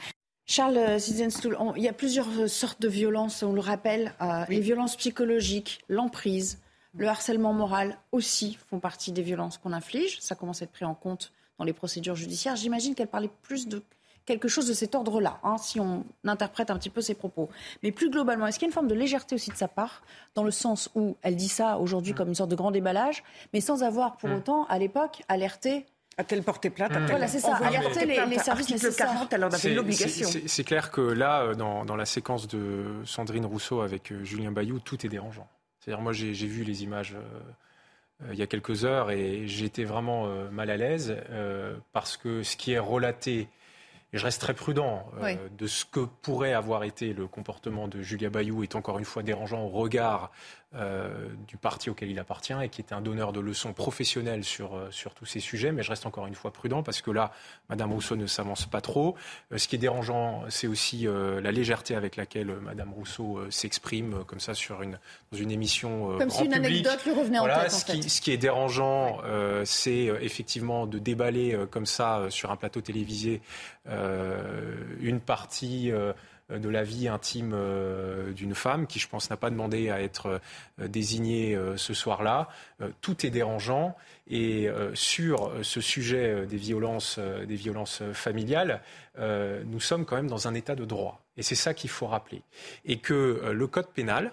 Charles 0.45 0.99
Sizenstuhl, 0.99 1.55
il 1.75 1.83
y 1.83 1.87
a 1.87 1.93
plusieurs 1.93 2.49
sortes 2.49 2.81
de 2.81 2.87
violences, 2.87 3.43
on 3.43 3.53
le 3.53 3.61
rappelle, 3.61 4.13
les 4.49 4.59
violences 4.59 4.95
psychologiques, 4.95 5.81
l'emprise, 5.89 6.59
le 6.97 7.07
harcèlement 7.07 7.53
moral 7.53 7.97
aussi 8.11 8.57
font 8.67 8.79
partie 8.79 9.11
des 9.11 9.21
violences 9.21 9.59
qu'on 9.59 9.73
inflige. 9.73 10.19
Ça 10.21 10.35
commence 10.35 10.61
à 10.61 10.65
être 10.65 10.71
pris 10.71 10.85
en 10.85 10.95
compte 10.95 11.33
dans 11.59 11.65
les 11.65 11.73
procédures 11.73 12.15
judiciaires. 12.15 12.55
J'imagine 12.55 12.95
qu'elle 12.95 13.07
parlait 13.07 13.29
plus 13.43 13.67
de 13.67 13.83
quelque 14.29 14.47
chose 14.47 14.67
de 14.67 14.73
cet 14.73 14.93
ordre-là, 14.93 15.39
hein, 15.43 15.57
si 15.57 15.79
on 15.79 16.05
interprète 16.23 16.69
un 16.69 16.77
petit 16.77 16.91
peu 16.91 17.01
ses 17.01 17.15
propos. 17.15 17.49
Mais 17.81 17.91
plus 17.91 18.11
globalement, 18.11 18.45
est-ce 18.45 18.59
qu'il 18.59 18.67
y 18.67 18.69
a 18.69 18.69
une 18.69 18.73
forme 18.73 18.87
de 18.87 18.93
légèreté 18.93 19.33
aussi 19.33 19.49
de 19.49 19.55
sa 19.55 19.67
part, 19.67 20.03
dans 20.35 20.43
le 20.43 20.51
sens 20.51 20.91
où 20.93 21.17
elle 21.23 21.35
dit 21.35 21.47
ça 21.49 21.79
aujourd'hui 21.79 22.13
comme 22.13 22.27
une 22.27 22.35
sorte 22.35 22.51
de 22.51 22.55
grand 22.55 22.69
déballage, 22.69 23.23
mais 23.53 23.59
sans 23.59 23.81
avoir 23.81 24.17
pour 24.17 24.29
mm. 24.29 24.35
autant, 24.35 24.65
à 24.65 24.77
l'époque, 24.77 25.23
alerté 25.27 25.87
a-t-elle 26.17 26.43
porté 26.43 26.69
plainte 26.69 26.91
Voilà, 27.07 27.27
c'est 27.27 27.39
ça. 27.39 27.55
Alerter 27.55 28.05
les, 28.05 28.23
les, 28.25 28.39
services 28.39 28.69
nécessaires. 28.69 29.09
elle 29.31 29.43
en 29.45 29.49
avait 29.49 29.73
l'obligation. 29.73 30.27
C'est 30.47 30.65
clair 30.65 30.91
que 30.91 30.99
là, 30.99 31.43
euh, 31.43 31.55
dans, 31.55 31.85
dans, 31.85 31.95
la 31.95 32.05
séquence 32.05 32.45
de 32.45 32.83
Sandrine 33.05 33.45
Rousseau 33.45 33.79
avec 33.79 34.11
euh, 34.11 34.21
Julien 34.25 34.51
Bayou, 34.51 34.79
tout 34.81 35.05
est 35.05 35.09
dérangeant. 35.09 35.47
C'est-à-dire, 35.79 36.01
moi, 36.01 36.11
j'ai 36.11 36.33
vu 36.33 36.65
les 36.65 36.83
images 36.83 37.15
il 38.33 38.37
y 38.37 38.41
a 38.41 38.47
quelques 38.47 38.83
heures 38.83 39.11
et 39.11 39.47
j'étais 39.47 39.85
vraiment 39.85 40.27
mal 40.51 40.69
à 40.69 40.75
l'aise 40.75 41.15
parce 41.93 42.17
que 42.17 42.43
ce 42.43 42.57
qui 42.57 42.73
est 42.73 42.79
relaté 42.79 43.47
et 44.13 44.17
je 44.17 44.23
reste 44.23 44.41
très 44.41 44.53
prudent 44.53 45.05
euh, 45.21 45.35
de 45.57 45.67
ce 45.67 45.85
que 45.85 45.99
pourrait 46.21 46.53
avoir 46.53 46.83
été 46.83 47.13
le 47.13 47.27
comportement 47.27 47.87
de 47.87 48.01
Julia 48.01 48.29
Bayou 48.29 48.63
est 48.63 48.75
encore 48.75 48.99
une 48.99 49.05
fois 49.05 49.23
dérangeant 49.23 49.61
au 49.61 49.69
regard 49.69 50.31
euh, 50.75 51.29
du 51.47 51.57
parti 51.57 51.89
auquel 51.89 52.11
il 52.11 52.19
appartient 52.19 52.53
et 52.61 52.69
qui 52.69 52.79
est 52.79 52.93
un 52.93 53.01
donneur 53.01 53.33
de 53.33 53.39
leçons 53.39 53.73
professionnelles 53.73 54.43
sur, 54.43 54.75
euh, 54.75 54.87
sur 54.91 55.15
tous 55.15 55.25
ces 55.25 55.39
sujets. 55.39 55.71
Mais 55.71 55.81
je 55.81 55.89
reste 55.89 56.05
encore 56.05 56.27
une 56.27 56.35
fois 56.35 56.53
prudent 56.53 56.83
parce 56.83 57.01
que 57.01 57.09
là, 57.09 57.31
Madame 57.69 57.91
Rousseau 57.91 58.15
ne 58.15 58.27
s'avance 58.27 58.67
pas 58.67 58.79
trop. 58.79 59.15
ce 59.55 59.67
qui 59.67 59.77
est 59.77 59.79
dérangeant, 59.79 60.43
c'est 60.49 60.67
aussi 60.67 61.07
la 61.07 61.51
légèreté 61.51 61.95
avec 61.95 62.15
laquelle 62.17 62.53
Madame 62.61 62.93
Rousseau 62.93 63.39
s'exprime 63.49 64.23
comme 64.27 64.39
ça 64.39 64.53
sur 64.53 64.83
une, 64.83 64.99
dans 65.31 65.39
une 65.39 65.49
émission 65.49 66.17
comme 66.19 66.29
si 66.29 66.45
une 66.45 66.53
anecdote 66.53 67.03
lui 67.03 67.13
revenait 67.13 67.39
en 67.39 67.45
tête. 67.47 67.71
Ce, 67.71 67.85
qui, 67.85 68.07
ce 68.07 68.21
qui 68.21 68.31
est 68.31 68.37
dérangeant, 68.37 69.21
c'est 69.65 70.11
effectivement 70.21 70.85
de 70.85 70.99
déballer 70.99 71.57
comme 71.71 71.87
ça 71.87 72.27
sur 72.29 72.51
un 72.51 72.55
plateau 72.55 72.81
télévisé 72.81 73.41
une 73.87 75.19
partie 75.19 75.91
de 76.57 76.69
la 76.69 76.83
vie 76.83 77.07
intime 77.07 77.51
euh, 77.53 78.31
d'une 78.33 78.55
femme 78.55 78.87
qui, 78.87 78.99
je 78.99 79.07
pense, 79.07 79.29
n'a 79.29 79.37
pas 79.37 79.49
demandé 79.49 79.89
à 79.89 80.01
être 80.01 80.41
euh, 80.79 80.87
désignée 80.87 81.55
euh, 81.55 81.77
ce 81.77 81.93
soir-là. 81.93 82.49
Tout 83.01 83.25
est 83.25 83.29
dérangeant. 83.29 83.95
Et 84.31 84.69
sur 84.93 85.51
ce 85.63 85.81
sujet 85.81 86.45
des 86.45 86.57
violences, 86.57 87.17
des 87.19 87.55
violences 87.55 88.03
familiales, 88.13 88.81
nous 89.17 89.79
sommes 89.79 90.05
quand 90.05 90.15
même 90.15 90.27
dans 90.27 90.47
un 90.47 90.53
état 90.53 90.75
de 90.75 90.85
droit. 90.85 91.19
Et 91.35 91.41
c'est 91.41 91.55
ça 91.55 91.73
qu'il 91.73 91.89
faut 91.89 92.05
rappeler. 92.05 92.43
Et 92.85 92.99
que 92.99 93.51
le 93.51 93.67
code 93.67 93.87
pénal, 93.87 94.31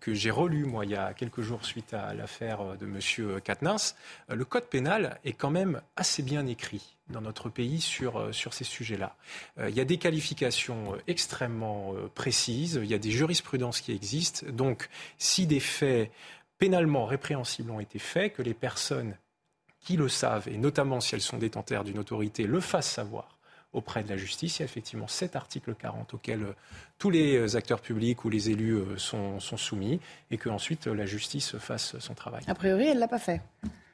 que 0.00 0.14
j'ai 0.14 0.30
relu, 0.30 0.64
moi, 0.64 0.84
il 0.84 0.92
y 0.92 0.96
a 0.96 1.14
quelques 1.14 1.42
jours 1.42 1.64
suite 1.64 1.94
à 1.94 2.14
l'affaire 2.14 2.76
de 2.78 2.86
M. 2.86 3.40
Katnins, 3.40 3.94
le 4.28 4.44
code 4.44 4.66
pénal 4.66 5.18
est 5.24 5.32
quand 5.32 5.50
même 5.50 5.80
assez 5.96 6.22
bien 6.22 6.46
écrit 6.46 6.94
dans 7.08 7.20
notre 7.20 7.48
pays 7.48 7.80
sur, 7.80 8.18
euh, 8.18 8.32
sur 8.32 8.54
ces 8.54 8.64
sujets-là. 8.64 9.16
Euh, 9.58 9.68
il 9.68 9.76
y 9.76 9.80
a 9.80 9.84
des 9.84 9.98
qualifications 9.98 10.94
euh, 10.94 10.98
extrêmement 11.06 11.94
précises, 12.14 12.80
il 12.82 12.88
y 12.88 12.94
a 12.94 12.98
des 12.98 13.10
jurisprudences 13.10 13.80
qui 13.80 13.92
existent. 13.92 14.46
Donc, 14.50 14.88
si 15.18 15.46
des 15.46 15.60
faits 15.60 16.10
pénalement 16.58 17.04
répréhensibles 17.04 17.70
ont 17.70 17.80
été 17.80 17.98
faits, 17.98 18.34
que 18.34 18.42
les 18.42 18.54
personnes 18.54 19.16
qui 19.80 19.96
le 19.96 20.08
savent, 20.08 20.48
et 20.48 20.56
notamment 20.56 21.00
si 21.00 21.14
elles 21.14 21.20
sont 21.20 21.36
détentères 21.36 21.84
d'une 21.84 21.98
autorité, 21.98 22.44
le 22.44 22.60
fassent 22.60 22.90
savoir 22.90 23.38
auprès 23.74 24.02
de 24.02 24.08
la 24.08 24.16
justice. 24.16 24.58
Il 24.58 24.60
y 24.60 24.62
a 24.62 24.66
effectivement 24.66 25.08
cet 25.08 25.36
article 25.36 25.74
40 25.74 26.14
auquel 26.14 26.54
tous 27.04 27.10
les 27.10 27.54
acteurs 27.54 27.82
publics 27.82 28.24
ou 28.24 28.30
les 28.30 28.48
élus 28.48 28.78
sont, 28.96 29.38
sont 29.38 29.58
soumis 29.58 30.00
et 30.30 30.38
que 30.38 30.48
ensuite 30.48 30.86
la 30.86 31.04
justice 31.04 31.58
fasse 31.58 31.98
son 31.98 32.14
travail. 32.14 32.40
A 32.46 32.54
priori, 32.54 32.86
elle 32.86 32.94
ne 32.94 33.00
l'a 33.00 33.08
pas 33.08 33.18
fait. 33.18 33.42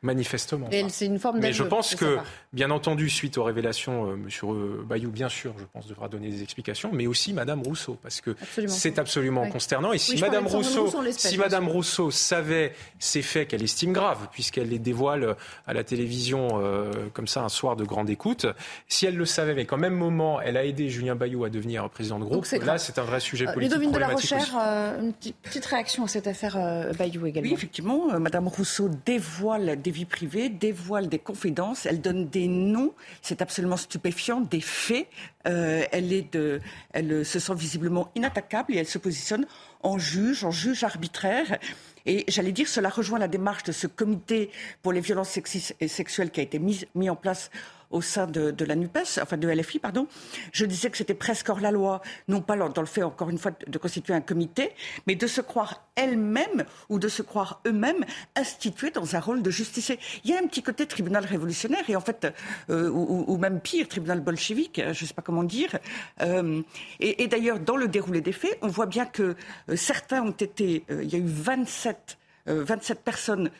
Manifestement. 0.03 0.71
c'est 0.89 1.05
une 1.05 1.19
forme 1.19 1.41
Mais 1.41 1.53
je 1.53 1.63
pense 1.63 1.95
que, 1.95 2.17
bien 2.55 2.71
entendu, 2.71 3.11
suite 3.11 3.37
aux 3.37 3.45
révélations, 3.45 4.11
euh, 4.11 4.15
M. 4.15 4.87
Bayou, 4.87 5.11
bien 5.11 5.29
sûr, 5.29 5.53
je 5.59 5.65
pense, 5.71 5.89
devra 5.89 6.09
donner 6.09 6.31
des 6.31 6.43
explications, 6.43 6.91
mais 6.91 7.07
aussi 7.07 7.35
Mme 7.35 7.61
Rousseau, 7.61 7.99
parce 8.03 8.23
que 8.23 8.35
c'est 8.67 8.99
absolument 8.99 9.47
consternant. 9.51 9.93
Et 9.93 9.99
si 9.99 10.19
Mme 10.19 10.47
Rousseau, 10.47 10.91
si 11.11 11.37
Madame 11.37 11.69
Rousseau 11.69 12.11
savait 12.11 12.73
ces 12.99 13.21
faits 13.21 13.49
qu'elle 13.49 13.63
estime 13.63 13.93
graves, 13.93 14.29
puisqu'elle 14.33 14.71
les 14.71 14.79
dévoile 14.79 15.37
à 15.67 15.75
la 15.75 15.85
télévision 15.85 16.49
euh, 16.55 16.91
comme 17.13 17.29
ça 17.29 17.43
un 17.43 17.51
soir 17.51 17.77
de 17.77 17.85
grande 17.85 18.09
écoute, 18.09 18.47
si 18.89 19.05
elle 19.05 19.17
le 19.17 19.27
savait, 19.27 19.53
mais 19.53 19.67
qu'en 19.67 19.77
même 19.77 19.95
moment, 19.95 20.41
elle 20.41 20.57
a 20.57 20.65
aidé 20.65 20.89
Julien 20.89 21.15
Bayou 21.15 21.45
à 21.45 21.51
devenir 21.51 21.91
président 21.91 22.19
de 22.19 22.25
groupe, 22.25 22.47
là, 22.63 22.79
c'est 22.79 22.99
un 23.01 23.05
vrai 23.05 23.21
sujet 23.21 23.49
euh, 23.49 23.53
politique. 23.53 23.73
Ludovine 23.73 23.93
de 23.93 23.99
la 23.99 24.09
Rochère, 24.09 24.55
une 25.01 25.13
petite 25.43 25.67
réaction 25.67 26.05
à 26.05 26.09
cette 26.09 26.27
affaire 26.27 26.57
Bayou 26.99 27.27
également. 27.27 27.49
Oui, 27.49 27.55
effectivement, 27.55 28.19
Mme 28.19 28.49
Rousseau 28.49 28.91
dévoile 29.05 29.81
des 29.81 29.91
vie 29.91 30.05
privée, 30.05 30.49
dévoile 30.49 31.09
des 31.09 31.19
confidences, 31.19 31.87
elle 31.87 32.01
donne 32.01 32.29
des 32.29 32.49
noms, 32.49 32.93
c'est 33.23 33.43
absolument 33.43 33.77
stupéfiant, 33.77 34.41
des 34.41 34.61
faits. 34.61 35.07
Euh, 35.47 35.85
elle, 35.91 36.13
est 36.13 36.35
de, 36.35 36.61
elle 36.93 37.25
se 37.25 37.39
sent 37.39 37.55
visiblement 37.55 38.11
inattaquable 38.15 38.75
et 38.75 38.79
elle 38.79 38.87
se 38.87 38.99
positionne 38.99 39.47
en 39.83 39.99
juge, 39.99 40.45
en 40.45 40.51
juge 40.51 40.85
arbitraire. 40.85 41.59
Et 42.05 42.25
j'allais 42.29 42.53
dire, 42.53 42.69
cela 42.69 42.91
rejoint 42.91 43.19
la 43.19 43.29
démarche 43.29 43.63
de 43.65 43.73
ce 43.73 43.87
comité 43.87 44.51
pour 44.83 44.93
les 44.93 45.01
violences 45.01 45.31
sexistes 45.31 45.75
et 45.81 45.89
sexuelles 45.89 46.31
qui 46.31 46.41
a 46.41 46.43
été 46.43 46.59
mis, 46.59 46.85
mis 46.95 47.09
en 47.09 47.17
place 47.17 47.51
au 47.91 48.01
sein 48.01 48.27
de, 48.27 48.65
la 48.65 48.77
NUPES, 48.77 49.21
enfin 49.23 49.37
de 49.37 49.49
LFI, 49.49 49.79
pardon. 49.79 50.07
Je 50.53 50.65
disais 50.65 50.91
que 50.91 50.97
c'était 50.97 51.15
presque 51.15 51.49
hors 51.49 51.61
la 51.61 51.71
loi, 51.71 52.01
non 52.29 52.41
pas 52.41 52.57
dans 52.57 52.81
le 52.81 52.87
fait, 52.87 53.03
encore 53.03 53.31
une 53.31 53.39
fois, 53.39 53.53
de 53.67 53.79
constituer 53.79 54.15
un 54.15 54.21
comité, 54.21 54.73
mais 55.07 55.15
de 55.15 55.27
se 55.27 55.41
croire 55.41 55.85
elle-même 55.97 56.65
ou 56.89 56.99
de 56.99 57.09
se 57.09 57.23
croire 57.23 57.61
eux-mêmes 57.67 58.05
institués 58.37 58.91
dans 58.91 59.17
un 59.17 59.21
rôle 59.21 59.43
de 59.43 59.51
justicier. 59.51 59.99
Il 60.25 60.31
y 60.31 60.35
a 60.35 60.39
un 60.39 60.47
petit 60.47 60.63
côté 60.63 60.87
tribunal 60.87 61.25
révolutionnaire 61.25 61.89
et 61.89 61.97
en 61.97 62.01
fait, 62.01 62.27
euh, 62.71 62.89
ou, 62.91 63.37
même 63.39 63.61
pire, 63.61 63.89
tribunal 63.89 64.21
bolchevique, 64.21 64.79
euh, 64.79 64.93
je 64.93 65.05
ne 65.05 65.09
sais 65.09 65.15
pas 65.15 65.23
comment 65.23 65.45
dire. 65.45 65.79
Euh, 66.21 66.63
et, 67.01 67.27
d'ailleurs, 67.27 67.59
dans 67.59 67.77
le 67.77 67.89
déroulé 67.89 68.21
des 68.21 68.33
faits, 68.33 68.59
on 68.63 68.69
voit 68.69 68.87
bien 68.87 69.07
que 69.07 69.35
certains 69.75 70.23
ont 70.23 70.31
été, 70.31 70.85
il 70.91 71.13
y 71.13 71.17
a 71.17 71.19
eu 71.19 71.27
27 71.27 72.19
27 72.47 73.05
personnes 73.05 73.51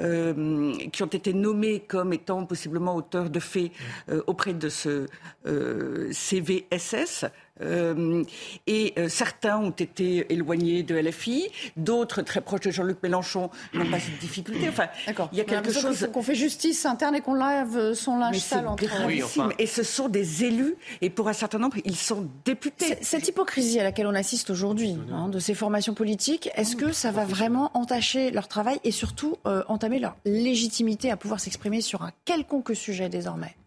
euh, 0.00 0.76
qui 0.92 1.02
ont 1.02 1.06
été 1.06 1.32
nommés 1.32 1.80
comme 1.80 2.12
étant 2.12 2.44
possiblement 2.44 2.94
auteurs 2.94 3.30
de 3.30 3.40
faits 3.40 3.72
euh, 4.10 4.22
auprès 4.26 4.54
de 4.54 4.68
ce 4.68 5.06
euh, 5.46 6.12
CVSS, 6.12 7.24
euh, 7.62 8.24
et 8.66 8.94
euh, 8.98 9.08
certains 9.08 9.58
ont 9.58 9.70
été 9.70 10.32
éloignés 10.32 10.82
de 10.82 10.96
LFI, 10.96 11.48
d'autres 11.76 12.22
très 12.22 12.40
proches 12.40 12.60
de 12.60 12.70
Jean-Luc 12.70 13.02
Mélenchon 13.02 13.50
n'ont 13.74 13.90
pas 13.90 14.00
cette 14.00 14.18
difficulté. 14.18 14.68
Enfin, 14.68 14.88
il 15.32 15.38
y 15.38 15.40
a 15.40 15.44
quelque 15.44 15.72
chose 15.72 16.08
qu'on 16.12 16.22
fait 16.22 16.34
justice 16.34 16.86
interne 16.86 17.14
et 17.14 17.20
qu'on 17.20 17.34
lave 17.34 17.94
son 17.94 18.18
linge 18.18 18.38
sale 18.38 18.68
entre 18.68 18.84
oui, 19.06 19.22
Et 19.58 19.66
ce 19.66 19.82
sont 19.82 20.08
des 20.08 20.44
élus 20.44 20.76
et 21.00 21.10
pour 21.10 21.28
un 21.28 21.32
certain 21.32 21.58
nombre, 21.58 21.76
ils 21.84 21.96
sont 21.96 22.28
députés. 22.44 22.96
Cette 23.00 23.28
hypocrisie 23.28 23.80
à 23.80 23.82
laquelle 23.82 24.06
on 24.06 24.14
assiste 24.14 24.50
aujourd'hui 24.50 24.96
hein, 25.12 25.28
de 25.28 25.38
ces 25.38 25.54
formations 25.54 25.94
politiques, 25.94 26.50
est-ce 26.54 26.76
que 26.76 26.92
ça 26.92 27.10
va 27.10 27.24
vraiment 27.24 27.70
entacher 27.74 28.30
leur 28.30 28.48
travail 28.48 28.78
et 28.84 28.90
surtout 28.90 29.36
euh, 29.46 29.62
entamer 29.68 29.98
leur 29.98 30.16
légitimité 30.24 31.10
à 31.10 31.16
pouvoir 31.16 31.40
s'exprimer 31.40 31.80
sur 31.80 32.02
un 32.02 32.12
quelconque 32.24 32.74
sujet 32.74 33.08
désormais? 33.08 33.57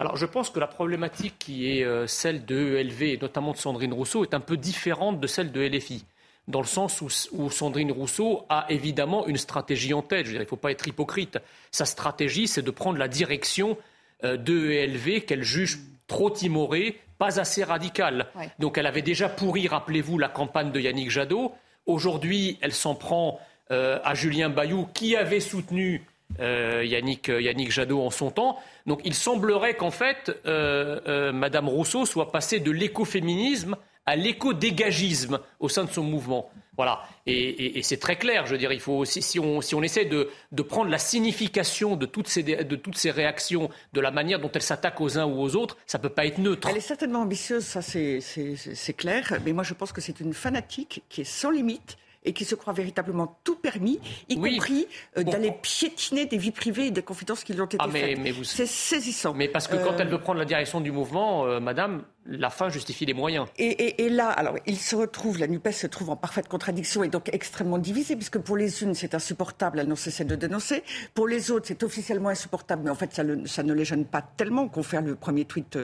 Alors 0.00 0.16
je 0.16 0.26
pense 0.26 0.50
que 0.50 0.58
la 0.58 0.66
problématique 0.66 1.34
qui 1.38 1.70
est 1.70 1.84
euh, 1.84 2.08
celle 2.08 2.44
de 2.44 2.78
ELV 2.78 3.02
et 3.02 3.18
notamment 3.18 3.52
de 3.52 3.58
Sandrine 3.58 3.92
Rousseau 3.92 4.24
est 4.24 4.34
un 4.34 4.40
peu 4.40 4.56
différente 4.56 5.20
de 5.20 5.26
celle 5.28 5.52
de 5.52 5.60
LFI 5.60 6.04
dans 6.50 6.60
le 6.60 6.66
sens 6.66 7.00
où, 7.32 7.50
Sandrine 7.50 7.92
Rousseau 7.92 8.44
a 8.48 8.66
évidemment 8.68 9.26
une 9.26 9.36
stratégie 9.36 9.94
en 9.94 10.02
tête. 10.02 10.26
Je 10.26 10.30
veux 10.30 10.32
dire, 10.32 10.40
il 10.40 10.44
ne 10.44 10.48
faut 10.48 10.56
pas 10.56 10.72
être 10.72 10.86
hypocrite. 10.88 11.38
Sa 11.70 11.84
stratégie, 11.84 12.48
c'est 12.48 12.62
de 12.62 12.70
prendre 12.70 12.98
la 12.98 13.08
direction 13.08 13.78
euh, 14.24 14.36
de 14.36 14.70
ELV 14.70 15.22
qu'elle 15.26 15.42
juge 15.42 15.78
trop 16.06 16.30
timorée, 16.30 16.98
pas 17.18 17.38
assez 17.38 17.62
radicale. 17.62 18.26
Donc 18.58 18.78
elle 18.78 18.86
avait 18.86 19.02
déjà 19.02 19.28
pourri, 19.28 19.68
rappelez-vous, 19.68 20.18
la 20.18 20.28
campagne 20.28 20.72
de 20.72 20.80
Yannick 20.80 21.10
Jadot. 21.10 21.52
Aujourd'hui, 21.86 22.58
elle 22.62 22.72
s'en 22.72 22.96
prend 22.96 23.38
euh, 23.70 24.00
à 24.02 24.14
Julien 24.14 24.48
Bayou, 24.48 24.88
qui 24.92 25.14
avait 25.14 25.40
soutenu 25.40 26.04
euh, 26.38 26.84
Yannick, 26.84 27.28
euh, 27.28 27.40
Yannick 27.40 27.70
Jadot 27.70 28.00
en 28.00 28.10
son 28.10 28.30
temps. 28.30 28.58
Donc 28.86 29.00
il 29.04 29.14
semblerait 29.14 29.74
qu'en 29.74 29.90
fait, 29.90 30.30
euh, 30.46 31.32
Madame 31.32 31.68
Rousseau 31.68 32.06
soit 32.06 32.32
passée 32.32 32.60
de 32.60 32.70
l'écoféminisme 32.70 33.76
à 34.06 34.16
l'éco-dégagisme 34.16 35.40
au 35.60 35.68
sein 35.68 35.84
de 35.84 35.90
son 35.90 36.02
mouvement. 36.02 36.50
Voilà. 36.76 37.02
Et, 37.26 37.82
c'est 37.82 37.98
très 37.98 38.16
clair. 38.16 38.46
Je 38.46 38.52
veux 38.52 38.58
dire, 38.58 38.72
il 38.72 38.80
faut 38.80 38.94
aussi, 38.94 39.20
si 39.20 39.38
on, 39.38 39.60
si 39.60 39.74
on 39.74 39.82
essaie 39.82 40.06
de, 40.06 40.30
prendre 40.62 40.90
la 40.90 40.98
signification 40.98 41.94
de 41.94 42.06
toutes, 42.06 42.26
ces, 42.26 42.42
de 42.42 42.76
toutes 42.76 42.96
ces 42.96 43.10
réactions, 43.10 43.68
de 43.92 44.00
la 44.00 44.10
manière 44.10 44.40
dont 44.40 44.50
elles 44.50 44.62
s'attaquent 44.62 45.00
aux 45.00 45.18
uns 45.18 45.26
ou 45.26 45.42
aux 45.42 45.56
autres, 45.56 45.76
ça 45.86 45.98
ne 45.98 46.02
peut 46.02 46.08
pas 46.08 46.24
être 46.24 46.38
neutre. 46.38 46.68
Elle 46.70 46.78
est 46.78 46.80
certainement 46.80 47.20
ambitieuse, 47.20 47.64
ça 47.64 47.82
c'est 47.82 48.96
clair. 48.96 49.38
Mais 49.44 49.52
moi, 49.52 49.62
je 49.62 49.74
pense 49.74 49.92
que 49.92 50.00
c'est 50.00 50.20
une 50.20 50.32
fanatique 50.32 51.02
qui 51.10 51.20
est 51.20 51.24
sans 51.24 51.50
limite 51.50 51.98
et 52.24 52.32
qui 52.32 52.44
se 52.44 52.54
croit 52.54 52.72
véritablement 52.72 53.38
tout 53.44 53.56
permis, 53.56 53.98
y 54.28 54.36
compris 54.36 54.86
euh, 55.16 55.22
d'aller 55.22 55.52
piétiner 55.62 56.26
des 56.26 56.36
vies 56.36 56.50
privées 56.50 56.86
et 56.86 56.90
des 56.90 57.02
confidences 57.02 57.44
qui 57.44 57.54
lui 57.54 57.62
ont 57.62 57.66
été 57.66 57.78
ah, 57.80 57.88
faites. 57.88 58.18
C'est 58.44 58.66
saisissant. 58.66 59.32
Mais 59.34 59.48
parce 59.48 59.68
que 59.68 59.76
quand 59.76 59.98
elle 59.98 60.08
euh, 60.08 60.10
veut 60.10 60.20
prendre 60.20 60.38
la 60.38 60.44
direction 60.44 60.80
du 60.80 60.92
mouvement, 60.92 61.46
euh, 61.46 61.60
madame, 61.60 62.04
la 62.26 62.50
fin 62.50 62.68
justifie 62.68 63.06
les 63.06 63.14
moyens. 63.14 63.46
Et, 63.58 64.08
là, 64.08 64.28
alors, 64.30 64.56
il 64.66 64.76
se 64.76 64.94
retrouve, 64.94 65.38
la 65.38 65.46
NUPES 65.46 65.72
se 65.72 65.86
trouve 65.86 66.10
en 66.10 66.16
parfaite 66.16 66.48
contradiction 66.48 67.02
et 67.02 67.08
donc 67.08 67.30
extrêmement 67.32 67.78
divisée, 67.78 68.14
puisque 68.16 68.38
pour 68.38 68.56
les 68.56 68.82
unes, 68.82 68.94
c'est 68.94 69.14
insupportable, 69.14 69.80
elles 69.80 69.88
n'ont 69.88 69.96
cessé 69.96 70.24
de 70.24 70.34
dénoncer. 70.34 70.82
Pour 71.14 71.26
les 71.26 71.50
autres, 71.50 71.66
c'est 71.68 71.82
officiellement 71.82 72.28
insupportable, 72.28 72.82
mais 72.84 72.90
en 72.90 72.94
fait, 72.94 73.14
ça, 73.14 73.62
ne 73.62 73.72
les 73.72 73.84
gêne 73.84 74.04
pas 74.04 74.22
tellement 74.22 74.68
qu'on 74.68 74.82
fait 74.82 75.00
le 75.00 75.16
premier 75.16 75.44
tweet 75.44 75.78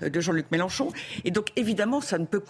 de 0.00 0.20
Jean-Luc 0.20 0.50
Mélenchon. 0.50 0.92
Et 1.24 1.30
donc, 1.30 1.48
évidemment, 1.56 2.00
ça 2.00 2.18
ne 2.18 2.26
peut 2.26 2.42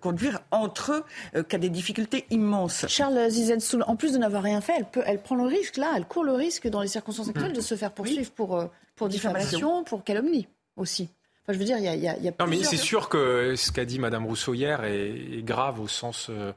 conduire 0.00 0.40
entre 0.50 1.04
eux 1.34 1.42
qu'à 1.44 1.58
des 1.58 1.70
difficultés 1.70 2.26
immenses. 2.30 2.86
Charles 2.88 3.30
Zizetsoul, 3.30 3.84
en 3.86 3.96
plus 3.96 4.12
de 4.12 4.18
n'avoir 4.18 4.42
rien 4.42 4.60
fait, 4.60 4.74
elle, 4.76 4.90
peut, 4.90 5.02
elle 5.06 5.22
prend 5.22 5.36
le 5.36 5.44
risque, 5.44 5.76
là, 5.76 5.92
elle 5.96 6.06
court 6.06 6.24
le 6.24 6.32
risque 6.32 6.68
dans 6.68 6.82
les 6.82 6.88
circonstances 6.88 7.28
actuelles 7.28 7.52
de 7.52 7.60
se 7.60 7.74
faire 7.74 7.92
poursuivre 7.92 8.30
pour, 8.32 8.56
euh, 8.56 8.66
pour 8.96 9.08
diffamation, 9.08 9.84
pour 9.84 10.04
calomnie 10.04 10.48
aussi. 10.76 11.10
Enfin, 11.48 11.54
je 11.54 11.58
veux 11.58 11.64
dire, 11.64 11.78
il 11.78 11.84
y 11.84 11.88
a, 11.88 11.94
y 11.96 12.28
a, 12.28 12.32
Non, 12.38 12.46
mais 12.46 12.62
c'est 12.62 12.76
sûr 12.76 13.08
que 13.08 13.56
ce 13.56 13.72
qu'a 13.72 13.86
dit 13.86 13.98
Mme 13.98 14.26
Rousseau 14.26 14.52
hier 14.52 14.84
est, 14.84 15.42
grave 15.42 15.80
au 15.80 15.88
sens. 15.88 16.28
Euh, 16.28 16.52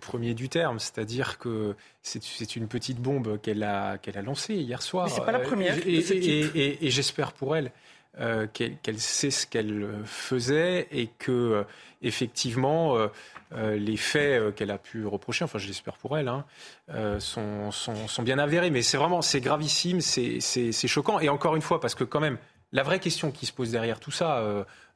premier 0.00 0.32
du 0.32 0.48
terme, 0.48 0.78
c'est-à-dire 0.78 1.38
que 1.38 1.74
c'est 2.02 2.54
une 2.54 2.68
petite 2.68 2.98
bombe 2.98 3.40
qu'elle 3.40 3.64
a, 3.64 3.98
qu'elle 3.98 4.16
a 4.16 4.22
lancée 4.22 4.54
hier 4.54 4.80
soir. 4.80 5.06
Mais 5.08 5.12
c'est 5.12 5.24
pas 5.24 5.32
la 5.32 5.40
première. 5.40 5.76
Et, 5.84 6.86
et 6.86 6.90
j'espère 6.90 7.32
pour 7.32 7.56
elle 7.56 7.72
euh, 8.20 8.46
qu'elle 8.46 9.00
sait 9.00 9.30
ce 9.30 9.46
qu'elle 9.46 9.88
faisait 10.04 10.86
et 10.92 11.06
que 11.18 11.32
euh, 11.32 11.64
effectivement 12.02 12.94
euh, 12.94 13.76
les 13.76 13.96
faits 13.96 14.54
qu'elle 14.54 14.70
a 14.70 14.76
pu 14.76 15.06
reprocher, 15.06 15.46
enfin 15.46 15.58
je 15.58 15.66
l'espère 15.66 15.96
pour 15.96 16.18
elle, 16.18 16.28
hein, 16.28 16.44
sont, 17.20 17.70
sont, 17.70 18.06
sont, 18.08 18.22
bien 18.22 18.38
avérés. 18.38 18.70
Mais 18.70 18.82
c'est 18.82 18.98
vraiment 18.98 19.22
c'est 19.22 19.40
gravissime, 19.40 20.02
c'est 20.02 20.88
choquant. 20.88 21.20
Et 21.20 21.30
encore 21.30 21.56
une 21.56 21.62
fois, 21.62 21.80
parce 21.80 21.94
que 21.94 22.04
quand 22.04 22.20
même, 22.20 22.36
la 22.72 22.82
vraie 22.82 23.00
question 23.00 23.30
qui 23.30 23.46
se 23.46 23.52
pose 23.52 23.70
derrière 23.70 24.00
tout 24.00 24.10
ça, 24.10 24.42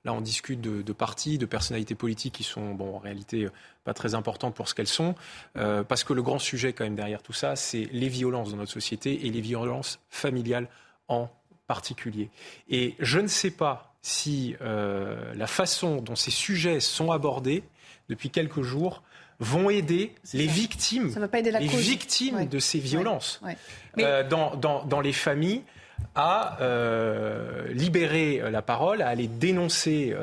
là 0.05 0.12
on 0.12 0.21
discute 0.21 0.61
de, 0.61 0.83
de, 0.83 0.93
partis, 0.93 1.39
de 1.39 1.47
personnalités 1.47 1.95
politiques 1.95 2.35
qui 2.35 2.45
sont 2.45 2.75
bon, 2.75 2.97
en 2.97 2.99
réalité 2.99 3.49
pas 3.85 3.95
très 3.95 4.15
importantes 4.15 4.55
pour 4.55 4.69
ce 4.69 4.75
qu'elles 4.75 4.87
sont, 4.87 5.15
parce 5.55 6.05
que 6.05 6.12
le 6.12 6.23
grand 6.23 6.39
sujet 6.39 6.73
quand 6.73 6.85
même 6.85 6.97
derrière 6.97 7.23
tout 7.23 7.33
ça, 7.33 7.55
c'est 7.55 7.89
les 7.93 8.09
violences 8.09 8.51
dans 8.51 8.57
notre 8.57 8.73
société 8.73 9.27
et 9.27 9.31
les 9.31 9.41
violences 9.41 9.99
familiales 10.09 10.69
en 11.09 11.29
particulier. 11.67 12.31
Et 12.69 12.95
je 12.99 13.19
ne 13.19 13.27
sais 13.27 13.51
pas 13.51 13.95
si 14.03 14.55
euh, 14.61 15.35
la 15.35 15.47
façon 15.47 15.97
dont 15.97 16.15
ces 16.15 16.31
sujets 16.31 16.81
sont 16.81 17.11
abordés 17.11 17.65
depuis 18.09 18.31
quelques 18.31 18.62
jours 18.62 19.03
vont 19.41 19.69
aider 19.69 20.15
les 20.33 20.47
victimes, 20.47 21.12
les 21.43 21.67
victimes 21.67 22.47
de 22.47 22.59
ces 22.59 22.79
violences. 22.79 23.41
Euh, 23.99 24.27
dans, 24.27 24.55
dans, 24.57 24.85
dans, 24.85 25.01
les 25.01 25.12
familles 25.12 25.62
à 26.15 26.59
euh, 26.61 27.69
libérer 27.73 28.43
la 28.51 28.63
parole, 28.63 29.03
à 29.03 29.09
aller 29.09 29.29
dénoncer 29.29 30.15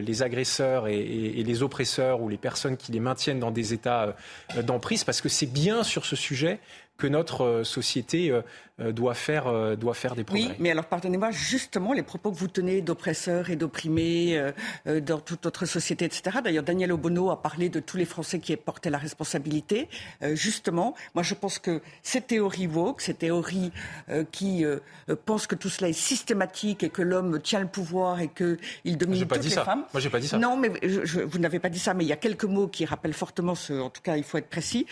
les 0.00 0.22
agresseurs 0.22 0.86
et, 0.88 1.02
les 1.02 1.62
oppresseurs 1.62 2.20
ou 2.20 2.28
les 2.28 2.36
personnes 2.36 2.76
qui 2.76 2.92
les 2.92 3.00
maintiennent 3.00 3.40
dans 3.40 3.50
des 3.50 3.72
états 3.72 4.14
d'emprise, 4.62 5.04
parce 5.04 5.20
que 5.20 5.28
c'est 5.28 5.46
bien 5.52 5.82
sur 5.82 6.06
ce 6.06 6.16
sujet 6.16 6.60
que 7.00 7.06
notre 7.06 7.62
société 7.64 8.32
euh, 8.80 8.92
doit, 8.92 9.14
faire, 9.14 9.46
euh, 9.46 9.76
doit 9.76 9.94
faire 9.94 10.14
des 10.14 10.24
progrès. 10.24 10.48
Oui, 10.48 10.54
mais 10.58 10.70
alors 10.70 10.86
pardonnez-moi, 10.86 11.30
justement, 11.32 11.92
les 11.92 12.02
propos 12.02 12.30
que 12.30 12.36
vous 12.36 12.48
tenez 12.48 12.80
d'oppresseurs 12.80 13.50
et 13.50 13.56
d'opprimés 13.56 14.38
euh, 14.86 15.00
dans 15.00 15.20
toute 15.20 15.44
notre 15.44 15.66
société, 15.66 16.06
etc. 16.06 16.38
D'ailleurs, 16.42 16.62
Daniel 16.62 16.92
Obono 16.92 17.30
a 17.30 17.42
parlé 17.42 17.68
de 17.68 17.80
tous 17.80 17.98
les 17.98 18.06
Français 18.06 18.38
qui 18.38 18.56
portaient 18.56 18.90
la 18.90 18.98
responsabilité. 18.98 19.88
justement, 20.32 20.94
moi 21.14 21.22
je 21.22 21.34
pense 21.34 21.58
que 21.58 21.80
ces 22.02 22.20
théories 22.20 22.66
woke, 22.66 23.00
ces 23.00 23.14
théories 23.14 23.70
qui 24.32 24.64
pensent 25.24 25.46
que 25.46 25.54
tout 25.54 25.68
cela 25.68 25.88
est 25.88 25.92
systématique 25.92 26.82
et 26.82 26.90
que 26.90 27.02
l'homme 27.02 27.40
tient 27.40 27.60
le 27.60 27.68
pouvoir 27.68 28.20
et 28.20 28.28
qu'il 28.28 28.98
domine 28.98 29.26
toutes 29.26 29.44
les 29.44 29.50
ça. 29.50 29.64
femmes. 29.64 29.84
Moi, 29.92 30.00
j'ai 30.00 30.10
pas 30.10 30.20
dit 30.20 30.28
ça. 30.28 30.38
Non, 30.38 30.56
mais 30.56 30.72
vous 31.24 31.38
n'avez 31.38 31.58
pas 31.58 31.68
dit 31.68 31.78
ça, 31.78 31.94
mais 31.94 32.04
il 32.04 32.08
y 32.08 32.12
a 32.12 32.16
quelques 32.16 32.44
mots 32.44 32.68
qui 32.68 32.84
rappellent 32.84 33.14
fortement 33.14 33.54
ce, 33.54 33.72
en 33.72 33.90
tout 33.90 34.02
cas, 34.02 34.16
il 34.16 34.24
faut 34.24 34.38
être 34.38 34.50
précis, 34.50 34.86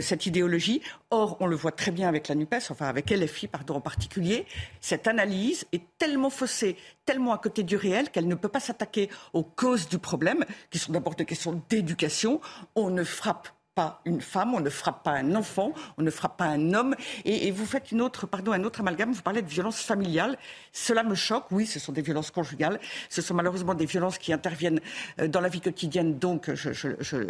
cette 0.00 0.26
idéologie. 0.26 0.82
Or, 1.10 1.36
on 1.40 1.45
le 1.46 1.56
voit 1.56 1.72
très 1.72 1.90
bien 1.90 2.08
avec 2.08 2.28
la 2.28 2.34
NUPES, 2.34 2.70
enfin 2.70 2.86
avec 2.86 3.12
filles 3.26 3.48
pardon, 3.48 3.74
en 3.76 3.80
particulier, 3.80 4.46
cette 4.80 5.06
analyse 5.06 5.66
est 5.72 5.82
tellement 5.98 6.30
faussée, 6.30 6.76
tellement 7.04 7.32
à 7.32 7.38
côté 7.38 7.62
du 7.62 7.76
réel 7.76 8.10
qu'elle 8.10 8.28
ne 8.28 8.34
peut 8.34 8.48
pas 8.48 8.60
s'attaquer 8.60 9.10
aux 9.32 9.44
causes 9.44 9.88
du 9.88 9.98
problème, 9.98 10.44
qui 10.70 10.78
sont 10.78 10.92
d'abord 10.92 11.14
des 11.14 11.24
questions 11.24 11.62
d'éducation. 11.68 12.40
On 12.74 12.90
ne 12.90 13.04
frappe 13.04 13.48
pas 13.76 14.00
une 14.06 14.22
femme, 14.22 14.54
on 14.54 14.60
ne 14.60 14.70
frappe 14.70 15.04
pas 15.04 15.12
un 15.12 15.34
enfant, 15.34 15.72
on 15.98 16.02
ne 16.02 16.10
frappe 16.10 16.38
pas 16.38 16.46
un 16.46 16.72
homme. 16.72 16.96
Et, 17.26 17.50
vous 17.50 17.66
faites 17.66 17.92
une 17.92 18.00
autre, 18.00 18.26
pardon, 18.26 18.52
un 18.52 18.64
autre 18.64 18.80
amalgame. 18.80 19.12
Vous 19.12 19.22
parlez 19.22 19.42
de 19.42 19.48
violences 19.48 19.82
familiales. 19.82 20.38
Cela 20.72 21.04
me 21.04 21.14
choque. 21.14 21.44
Oui, 21.50 21.66
ce 21.66 21.78
sont 21.78 21.92
des 21.92 22.00
violences 22.00 22.30
conjugales. 22.30 22.80
Ce 23.10 23.20
sont 23.20 23.34
malheureusement 23.34 23.74
des 23.74 23.84
violences 23.84 24.16
qui 24.16 24.32
interviennent 24.32 24.80
euh, 25.20 25.28
dans 25.28 25.40
la 25.40 25.50
vie 25.50 25.60
quotidienne. 25.60 26.18
Donc, 26.18 26.50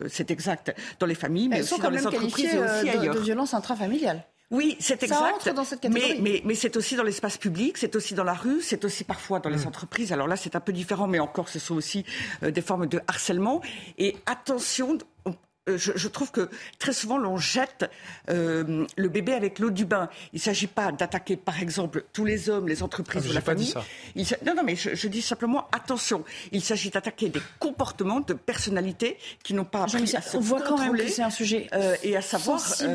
c'est 0.08 0.30
exact 0.30 0.72
dans 1.00 1.06
les 1.06 1.16
familles, 1.16 1.48
mais 1.48 1.60
aussi 1.60 1.80
dans 1.80 1.90
les 1.90 2.06
entreprises 2.06 2.54
et 2.54 2.58
aussi 2.58 2.88
euh, 2.88 2.92
ailleurs. 2.92 3.14
De, 3.14 3.18
de 3.18 3.24
violences 3.24 3.52
intrafamiliales. 3.52 4.24
Oui, 4.52 4.76
c'est 4.78 5.02
exact. 5.02 5.18
Ça 5.18 5.34
entre 5.34 5.54
dans 5.54 5.64
cette 5.64 5.80
catégorie. 5.80 6.20
Mais, 6.22 6.42
mais, 6.44 6.54
c'est 6.54 6.76
aussi 6.76 6.94
dans 6.94 7.02
l'espace 7.02 7.36
public, 7.36 7.76
c'est 7.76 7.96
aussi 7.96 8.14
dans 8.14 8.22
la 8.22 8.34
rue, 8.34 8.62
c'est 8.62 8.84
aussi 8.84 9.02
parfois 9.02 9.40
dans 9.40 9.50
les 9.50 9.64
mm. 9.64 9.66
entreprises. 9.66 10.12
Alors 10.12 10.28
là, 10.28 10.36
c'est 10.36 10.54
un 10.54 10.60
peu 10.60 10.72
différent, 10.72 11.08
mais 11.08 11.18
encore, 11.18 11.48
ce 11.48 11.58
sont 11.58 11.74
aussi 11.74 12.04
euh, 12.44 12.52
des 12.52 12.62
formes 12.62 12.86
de 12.86 13.00
harcèlement. 13.08 13.60
Et 13.98 14.16
attention, 14.26 14.98
euh, 15.68 15.78
je, 15.78 16.08
trouve 16.08 16.30
que 16.30 16.48
très 16.78 16.92
souvent 16.92 17.18
l'on 17.18 17.38
jette 17.38 17.90
euh, 18.30 18.86
le 18.96 19.08
bébé 19.08 19.32
avec 19.32 19.58
l'eau 19.58 19.70
du 19.70 19.84
bain. 19.84 20.08
Il 20.32 20.36
ne 20.36 20.40
s'agit 20.40 20.68
pas 20.68 20.92
d'attaquer, 20.92 21.36
par 21.36 21.60
exemple, 21.60 22.04
tous 22.12 22.24
les 22.24 22.48
hommes, 22.48 22.68
les 22.68 22.84
entreprises 22.84 23.24
ah, 23.26 23.30
ou 23.30 23.32
la 23.32 23.40
famille. 23.40 23.74
Il, 24.14 24.24
non, 24.44 24.54
non, 24.54 24.62
mais 24.62 24.76
je, 24.76 25.08
dis 25.08 25.22
simplement 25.22 25.66
attention. 25.72 26.24
Il 26.52 26.62
s'agit 26.62 26.90
d'attaquer 26.90 27.30
des 27.30 27.42
comportements 27.58 28.20
de 28.20 28.32
personnalités 28.32 29.18
qui 29.42 29.54
n'ont 29.54 29.64
pas 29.64 29.82
appris 29.82 30.14
à 30.14 30.22
se 30.22 30.36
On 30.36 30.40
voit 30.40 30.60
quand 30.60 30.78
même 30.78 30.96
que 30.96 31.08
c'est 31.08 31.22
un 31.22 31.30
sujet 31.30 31.68
euh, 31.72 31.96
et 32.04 32.16
à 32.16 32.22
savoir 32.22 32.60
sur 32.60 32.86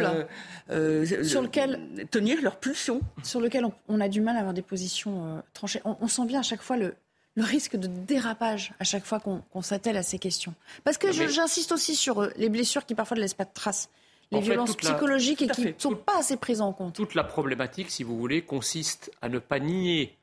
lequel 1.41 2.07
tenir 2.09 2.41
leur 2.41 2.55
pulsion, 2.55 3.01
sur 3.23 3.41
lequel 3.41 3.65
on, 3.89 3.99
a 3.99 4.07
du 4.07 4.21
mal 4.21 4.37
à 4.37 4.39
avoir 4.39 4.53
des 4.53 4.61
positions 4.61 5.43
tranchées. 5.53 5.81
on 5.83 6.07
sent 6.07 6.25
bien 6.25 6.39
à 6.39 6.43
chaque 6.43 6.61
fois 6.61 6.77
le 6.77 6.95
le 7.35 7.43
risque 7.43 7.75
de 7.75 7.87
dérapage 7.87 8.73
à 8.79 8.83
chaque 8.83 9.05
fois 9.05 9.19
qu'on 9.19 9.61
s'attelle 9.61 9.97
à 9.97 10.03
ces 10.03 10.19
questions. 10.19 10.53
Parce 10.83 10.97
que 10.97 11.11
j'insiste 11.11 11.71
aussi 11.71 11.95
sur 11.95 12.21
euh, 12.21 12.29
les 12.35 12.49
blessures 12.49 12.85
qui 12.85 12.95
parfois 12.95 13.15
ne 13.15 13.21
laissent 13.21 13.33
pas 13.33 13.45
de 13.45 13.53
traces. 13.53 13.89
Les 14.31 14.39
violences 14.39 14.77
psychologiques 14.77 15.41
et 15.41 15.47
qui 15.47 15.65
ne 15.65 15.73
sont 15.77 15.95
pas 15.95 16.19
assez 16.19 16.37
prises 16.37 16.61
en 16.61 16.71
compte. 16.71 16.95
Toute 16.95 17.15
la 17.15 17.25
problématique, 17.25 17.91
si 17.91 18.03
vous 18.03 18.17
voulez, 18.17 18.43
consiste 18.43 19.11
à 19.21 19.27
ne 19.27 19.39
pas 19.39 19.59
nier 19.59 20.17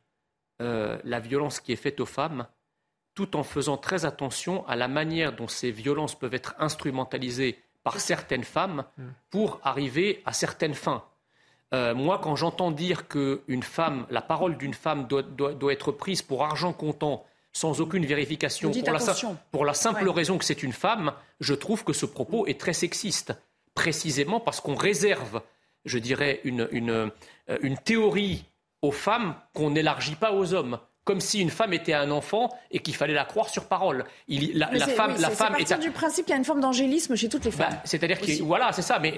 euh, 0.63 0.99
la 1.05 1.21
violence 1.21 1.61
qui 1.61 1.73
est 1.73 1.77
faite 1.77 2.01
aux 2.01 2.07
femmes, 2.07 2.47
tout 3.15 3.37
en 3.37 3.43
faisant 3.43 3.77
très 3.77 4.07
attention 4.07 4.67
à 4.67 4.77
la 4.77 4.89
manière 4.89 5.37
dont 5.37 5.49
ces 5.49 5.71
violences 5.71 6.19
peuvent 6.19 6.35
être 6.35 6.55
instrumentalisées 6.59 7.59
par 7.83 8.01
certaines 8.01 8.45
femmes 8.45 8.85
mm. 8.97 9.03
pour 9.31 9.61
arriver 9.63 10.23
à 10.25 10.33
certaines 10.33 10.75
fins. 10.75 11.05
Euh, 11.75 11.95
moi, 11.95 12.19
quand 12.23 12.35
j'entends 12.35 12.71
dire 12.71 13.09
que 13.09 13.43
femme, 13.63 14.07
la 14.11 14.23
parole 14.23 14.57
d'une 14.57 14.75
femme 14.75 15.07
doit, 15.07 15.73
être 15.73 15.93
prise 15.93 16.23
pour 16.23 16.45
argent 16.45 16.73
comptant, 16.73 17.25
sans 17.53 17.81
aucune 17.81 18.07
vérification, 18.07 18.71
pour 19.51 19.65
la, 19.65 19.75
simple 19.75 20.09
raison 20.09 20.39
que 20.39 20.45
c'est 20.45 20.63
une 20.63 20.73
femme, 20.73 21.13
je 21.41 21.55
trouve 21.55 21.85
que 21.85 21.93
ce 21.93 22.07
propos 22.07 22.47
est 22.47 22.59
très 22.59 22.73
sexiste. 22.73 23.35
Précisément 23.75 24.41
parce 24.41 24.61
qu'on 24.61 24.75
réserve, 24.75 25.43
je 25.85 25.99
dirais, 25.99 26.41
une, 26.45 26.69
une 26.73 27.11
euh, 27.51 27.77
théorie 27.85 28.45
aux 28.83 28.93
femmes 28.93 29.35
qu'on 29.53 29.71
n'élargit 29.71 30.17
pas 30.17 30.33
aux 30.33 30.55
hommes 30.55 30.79
comme 31.09 31.23
si 31.23 31.41
une 31.41 31.49
femme 31.49 31.73
était 31.73 31.95
un 31.95 32.11
enfant 32.11 32.55
et 32.71 32.81
qu'il 32.81 32.95
fallait 32.95 33.15
la 33.15 33.25
croire 33.25 33.49
sur 33.49 33.65
parole. 33.65 34.05
Il, 34.29 34.59
la, 34.59 34.69
femme, 34.89 35.15
la 35.19 35.31
femme 35.31 35.55
est 35.55 35.61
partir 35.61 35.79
du 35.79 35.91
principe 35.91 36.27
qu'il 36.27 36.33
y 36.33 36.35
a 36.35 36.39
une 36.39 36.45
forme 36.45 36.61
d'angélisme 36.61 37.17
chez 37.17 37.31
toutes 37.31 37.47
les 37.47 37.51
femmes. 37.51 37.71
Bah, 37.71 37.81
c'est-à-dire 37.85 38.21
que 38.21 38.43
voilà, 38.43 38.73
c'est 38.73 38.83
ça. 38.83 38.99
Mais 38.99 39.15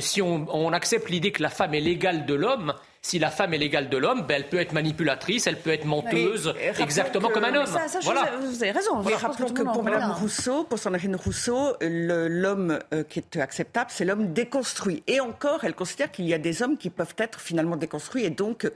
si 0.00 0.22
on 0.22 0.72
accepte 0.72 1.10
l'idée 1.10 1.32
que 1.32 1.42
la 1.42 1.50
femme 1.50 1.74
est 1.74 1.80
l'égale 1.80 2.24
de 2.24 2.32
l'homme, 2.32 2.72
si 3.06 3.20
la 3.20 3.30
femme 3.30 3.54
est 3.54 3.58
l'égale 3.58 3.88
de 3.88 3.96
l'homme, 3.96 4.24
ben, 4.26 4.34
elle 4.34 4.48
peut 4.48 4.58
être 4.58 4.72
manipulatrice, 4.72 5.46
elle 5.46 5.60
peut 5.60 5.70
être 5.70 5.84
menteuse, 5.84 6.52
exactement 6.80 7.28
comme 7.28 7.44
un 7.44 7.54
homme. 7.54 7.66
voilà. 8.02 8.32
vous 8.40 8.62
avez 8.64 8.72
raison. 8.72 9.00
Mais 9.04 9.14
rappelons 9.14 9.50
que 9.50 9.62
pour 9.62 9.84
Mme 9.84 10.10
Rousseau, 10.10 10.64
pour 10.64 10.78
Sandrine 10.80 11.14
Rousseau, 11.14 11.76
l'homme 11.80 12.80
euh, 12.92 13.04
qui 13.04 13.20
est 13.20 13.36
acceptable, 13.36 13.90
c'est 13.94 14.04
l'homme 14.04 14.32
déconstruit. 14.32 15.04
Et 15.06 15.20
encore, 15.20 15.62
elle 15.62 15.74
considère 15.74 16.10
qu'il 16.10 16.26
y 16.26 16.34
a 16.34 16.38
des 16.38 16.62
hommes 16.62 16.76
qui 16.76 16.90
peuvent 16.90 17.14
être 17.18 17.40
finalement 17.40 17.76
déconstruits 17.76 18.24
et 18.24 18.30
donc 18.30 18.68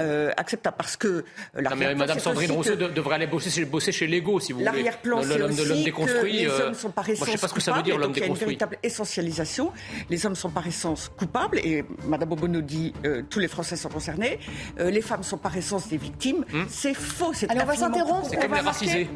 euh, 0.00 0.30
acceptables. 0.36 0.76
Parce 0.76 0.98
que 0.98 1.08
euh, 1.08 1.24
la 1.54 1.74
mais 1.74 1.94
Mme 1.94 2.18
Sandrine 2.18 2.52
Rousseau 2.52 2.76
devrait 2.76 3.14
aller 3.14 3.26
bosser, 3.26 3.64
bosser 3.64 3.92
chez 3.92 4.06
Lego, 4.06 4.38
si 4.38 4.52
vous 4.52 4.58
voulez. 4.58 4.70
L'arrière-plan, 4.70 5.22
c'est 5.22 5.40
aussi 5.40 5.84
déconstruit, 5.84 6.44
que 6.44 6.50
les 6.50 6.60
hommes 6.60 6.74
sont 6.74 6.90
par 6.90 7.08
essence 7.08 7.20
moi, 7.20 7.26
je 7.26 7.32
sais 7.32 7.38
pas 7.38 7.48
ce 7.48 7.54
que 7.54 7.60
ça 7.62 7.72
veut 7.72 7.82
dire, 7.82 7.96
l'homme 7.96 8.12
déconstruit. 8.12 8.26
Il 8.26 8.28
y 8.28 8.40
a 8.40 8.42
une 8.42 8.46
véritable 8.46 8.78
essentialisation. 8.82 9.72
Les 10.10 10.26
hommes 10.26 10.36
sont 10.36 10.50
par 10.50 10.66
essence 10.66 11.10
coupables. 11.16 11.58
Et 11.60 11.84
Mme 12.04 12.28
Bobono 12.28 12.60
dit 12.60 12.92
tous 13.30 13.38
les 13.38 13.48
Français 13.48 13.77
sont 13.78 13.88
concernés. 13.88 14.38
Euh, 14.78 14.90
les 14.90 15.02
femmes 15.02 15.22
sont 15.22 15.38
par 15.38 15.56
essence 15.56 15.88
des 15.88 15.96
victimes. 15.96 16.44
Hmm. 16.52 16.64
C'est 16.68 16.94
faux. 16.94 17.32
C'est 17.32 17.50
Allez, 17.50 17.62
on 17.62 17.66
va 17.66 17.76
s'interrompre. 17.76 18.28
On, 18.34 18.48
va 18.48 18.62
marquer, 18.62 19.08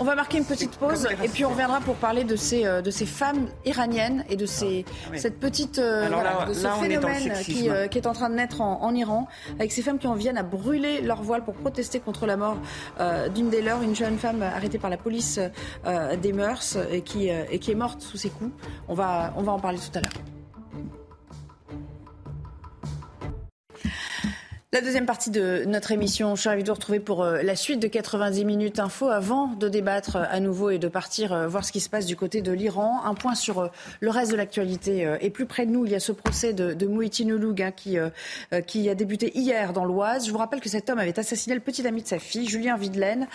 on 0.00 0.04
va 0.04 0.14
marquer 0.14 0.38
une 0.38 0.44
petite 0.44 0.76
pause 0.76 1.06
et 1.22 1.28
puis 1.28 1.44
on 1.44 1.50
reviendra 1.50 1.80
pour 1.80 1.94
parler 1.96 2.24
de 2.24 2.36
ces, 2.36 2.66
euh, 2.66 2.82
de 2.82 2.90
ces 2.90 3.06
femmes 3.06 3.48
iraniennes 3.64 4.24
et 4.28 4.36
de 4.36 4.46
ces, 4.46 4.84
ah, 5.06 5.16
cette 5.16 5.38
petite, 5.38 5.78
euh, 5.78 6.08
de 6.46 6.52
ce 6.52 6.66
phénomène 6.66 7.32
qui, 7.42 7.68
qui, 7.90 7.98
est 7.98 8.06
en 8.06 8.12
train 8.12 8.28
de 8.28 8.34
naître 8.34 8.60
en, 8.60 8.94
Iran, 8.94 9.28
avec 9.58 9.72
ces 9.72 9.82
femmes 9.82 9.98
qui 9.98 10.06
en 10.06 10.14
viennent 10.14 10.38
à 10.38 10.42
brûler 10.42 11.00
leur 11.00 11.22
voile 11.22 11.44
pour 11.44 11.54
protester 11.54 12.00
contre 12.00 12.26
la 12.26 12.36
mort 12.36 12.58
d'une 13.34 13.50
des 13.50 13.62
leurs, 13.62 13.82
une 13.82 13.94
jeune 13.94 14.18
femme 14.18 14.42
arrêtée 14.42 14.78
par 14.78 14.90
la 14.90 14.96
police 14.96 15.38
des 16.22 16.32
mœurs 16.32 16.76
et 16.90 17.02
qui, 17.02 17.28
et 17.28 17.58
qui 17.58 17.70
est 17.70 17.76
morte 17.76 18.00
sous 18.00 18.16
ses 18.16 18.30
coups. 18.30 18.52
On 18.88 18.94
va, 18.94 19.32
on 19.36 19.42
va 19.42 19.52
en 19.52 19.60
parler 19.60 19.78
tout 19.78 19.98
à 19.98 20.00
l'heure. 20.00 20.33
La 24.74 24.80
deuxième 24.80 25.06
partie 25.06 25.30
de 25.30 25.62
notre 25.68 25.92
émission, 25.92 26.34
je 26.34 26.40
suis 26.40 26.48
ravie 26.48 26.64
de 26.64 26.68
vous 26.68 26.74
retrouver 26.74 26.98
pour 26.98 27.22
euh, 27.22 27.42
la 27.42 27.54
suite 27.54 27.78
de 27.78 27.86
90 27.86 28.44
minutes 28.44 28.80
info 28.80 29.08
avant 29.08 29.46
de 29.46 29.68
débattre 29.68 30.16
euh, 30.16 30.24
à 30.28 30.40
nouveau 30.40 30.70
et 30.70 30.80
de 30.80 30.88
partir 30.88 31.32
euh, 31.32 31.46
voir 31.46 31.64
ce 31.64 31.70
qui 31.70 31.78
se 31.78 31.88
passe 31.88 32.06
du 32.06 32.16
côté 32.16 32.42
de 32.42 32.50
l'Iran. 32.50 33.04
Un 33.04 33.14
point 33.14 33.36
sur 33.36 33.70
le 34.00 34.10
reste 34.10 34.32
de 34.32 34.36
l'actualité 34.36 35.16
et 35.20 35.30
plus 35.30 35.46
près 35.46 35.64
de 35.64 35.70
nous, 35.70 35.86
il 35.86 35.92
y 35.92 35.94
a 35.94 36.00
ce 36.00 36.10
procès 36.10 36.52
de, 36.52 36.74
de 36.74 36.86
Mouhitine 36.88 37.30
hein, 37.60 37.70
qui, 37.70 37.98
qui 38.66 38.90
a 38.90 38.96
débuté 38.96 39.30
hier 39.38 39.72
dans 39.72 39.84
l'Oise. 39.84 40.26
Je 40.26 40.32
vous 40.32 40.38
rappelle 40.38 40.60
que 40.60 40.68
cet 40.68 40.90
homme 40.90 40.98
avait 40.98 41.16
assassiné 41.20 41.54
le 41.54 41.60
petit 41.60 41.86
ami 41.86 42.02
de 42.02 42.08
sa 42.08 42.18
fille, 42.18 42.48
Julien 42.48 42.76
Videlaine, 42.76 43.28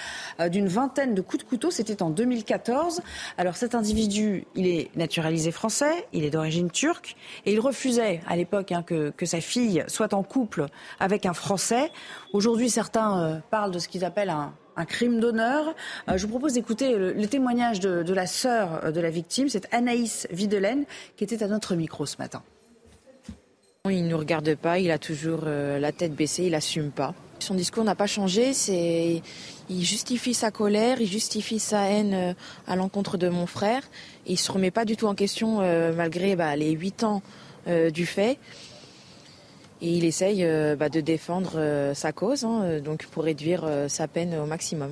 d'une 0.50 0.68
vingtaine 0.68 1.16
de 1.16 1.22
coups 1.22 1.46
de 1.46 1.50
couteau. 1.50 1.72
C'était 1.72 2.02
en 2.04 2.10
2014. 2.10 3.02
Alors 3.38 3.56
cet 3.56 3.76
individu, 3.76 4.46
il 4.56 4.68
est 4.68 4.94
naturalisé 4.98 5.52
français, 5.52 6.06
il 6.12 6.26
est 6.26 6.32
d'origine 6.32 6.70
turque 6.70 7.16
et 7.46 7.54
il 7.54 7.62
refusait 7.62 8.20
à 8.28 8.36
l'époque 8.36 8.74
hein, 8.74 8.84
que, 8.84 9.12
que 9.12 9.26
sa 9.26 9.40
fille 9.40 9.86
soit 9.88 10.14
en 10.14 10.24
couple 10.24 10.66
avec 11.00 11.26
un 11.29 11.29
français. 11.34 11.92
Aujourd'hui, 12.34 12.70
certains 12.70 13.22
euh, 13.22 13.40
parlent 13.50 13.72
de 13.72 13.80
ce 13.80 13.88
qu'ils 13.88 14.06
appellent 14.06 14.30
un, 14.30 14.54
crime 14.86 15.20
d'honneur. 15.20 15.76
Euh, 16.08 16.18
je 16.18 16.24
vous 16.24 16.30
propose 16.30 16.54
d'écouter 16.54 16.96
le, 16.96 17.28
témoignage 17.28 17.82
de, 17.82 18.14
la 18.14 18.28
sœur 18.28 18.86
euh, 18.86 18.92
de 18.92 19.02
la 19.02 19.10
victime, 19.10 19.50
c'est 19.50 19.68
Anaïs 19.74 20.26
Videlaine, 20.32 20.86
qui 21.18 21.26
était 21.26 21.44
à 21.44 21.48
notre 21.48 21.76
micro 21.76 22.06
ce 22.06 22.18
matin. 22.18 22.42
Il 23.90 24.06
ne 24.06 24.10
nous 24.10 24.18
regarde 24.18 24.56
pas, 24.56 24.80
il 24.80 24.92
a 24.92 24.98
toujours 24.98 25.46
la 25.46 25.92
tête 25.92 26.14
baissée, 26.14 26.44
il 26.44 26.52
n'assume 26.52 26.92
pas. 26.92 27.14
Son 27.40 27.56
discours 27.56 27.84
n'a 27.84 27.96
pas 27.96 28.08
changé, 28.08 28.52
il 29.70 29.84
justifie 29.84 30.34
sa 30.34 30.52
colère, 30.52 31.02
il 31.02 31.08
justifie 31.08 31.60
sa 31.60 31.90
haine 31.90 32.36
à 32.68 32.76
l'encontre 32.76 33.18
de 33.18 33.30
mon 33.30 33.48
frère. 33.48 33.82
Il 34.28 34.38
se 34.38 34.52
remet 34.52 34.70
pas 34.70 34.86
du 34.86 34.98
tout 34.98 35.08
en 35.08 35.16
question 35.16 35.60
malgré 35.94 36.36
bah, 36.36 36.56
les 36.58 36.72
huit 36.72 37.04
ans 37.04 37.22
du 37.68 38.06
fait 38.06 38.38
et 39.82 39.90
il 39.90 40.06
essaye 40.06 40.44
euh, 40.44 40.76
bah, 40.76 40.90
de 40.90 41.02
défendre 41.02 41.54
euh, 41.56 41.94
sa 41.94 42.12
cause, 42.12 42.44
hein, 42.44 42.80
donc 42.84 43.06
pour 43.08 43.24
réduire 43.24 43.64
euh, 43.64 43.88
sa 43.88 44.08
peine 44.08 44.36
au 44.36 44.46
maximum. 44.46 44.92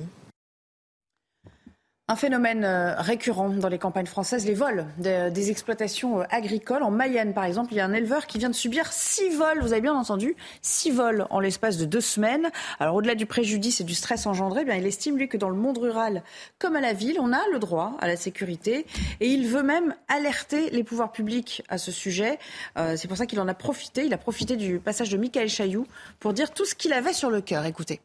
Un 2.10 2.16
phénomène 2.16 2.64
euh, 2.64 2.94
récurrent 2.96 3.50
dans 3.50 3.68
les 3.68 3.76
campagnes 3.76 4.06
françaises, 4.06 4.46
les 4.46 4.54
vols 4.54 4.86
des, 4.96 5.50
exploitations 5.50 6.20
euh, 6.20 6.24
agricoles. 6.30 6.82
En 6.82 6.90
Mayenne, 6.90 7.34
par 7.34 7.44
exemple, 7.44 7.74
il 7.74 7.76
y 7.76 7.80
a 7.80 7.84
un 7.84 7.92
éleveur 7.92 8.26
qui 8.26 8.38
vient 8.38 8.48
de 8.48 8.54
subir 8.54 8.90
six 8.90 9.28
vols, 9.28 9.60
vous 9.60 9.72
avez 9.72 9.82
bien 9.82 9.92
entendu, 9.92 10.34
six 10.62 10.90
vols 10.90 11.26
en 11.28 11.38
l'espace 11.38 11.76
de 11.76 11.84
deux 11.84 12.00
semaines. 12.00 12.48
Alors 12.80 12.94
au-delà 12.94 13.14
du 13.14 13.26
préjudice 13.26 13.82
et 13.82 13.84
du 13.84 13.94
stress 13.94 14.26
engendré, 14.26 14.62
eh 14.62 14.64
bien, 14.64 14.76
il 14.76 14.86
estime, 14.86 15.18
lui, 15.18 15.28
que 15.28 15.36
dans 15.36 15.50
le 15.50 15.56
monde 15.56 15.76
rural 15.76 16.22
comme 16.58 16.76
à 16.76 16.80
la 16.80 16.94
ville, 16.94 17.18
on 17.20 17.30
a 17.30 17.46
le 17.52 17.58
droit 17.58 17.94
à 18.00 18.06
la 18.06 18.16
sécurité. 18.16 18.86
Et 19.20 19.28
il 19.28 19.46
veut 19.46 19.62
même 19.62 19.94
alerter 20.08 20.70
les 20.70 20.84
pouvoirs 20.84 21.12
publics 21.12 21.62
à 21.68 21.76
ce 21.76 21.92
sujet. 21.92 22.38
Euh, 22.78 22.96
c'est 22.96 23.06
pour 23.06 23.18
ça 23.18 23.26
qu'il 23.26 23.38
en 23.38 23.48
a 23.48 23.54
profité. 23.54 24.06
Il 24.06 24.14
a 24.14 24.18
profité 24.18 24.56
du 24.56 24.78
passage 24.78 25.10
de 25.10 25.18
Michael 25.18 25.50
Chailloux 25.50 25.86
pour 26.20 26.32
dire 26.32 26.52
tout 26.52 26.64
ce 26.64 26.74
qu'il 26.74 26.94
avait 26.94 27.12
sur 27.12 27.28
le 27.28 27.42
cœur. 27.42 27.66
Écoutez. 27.66 28.00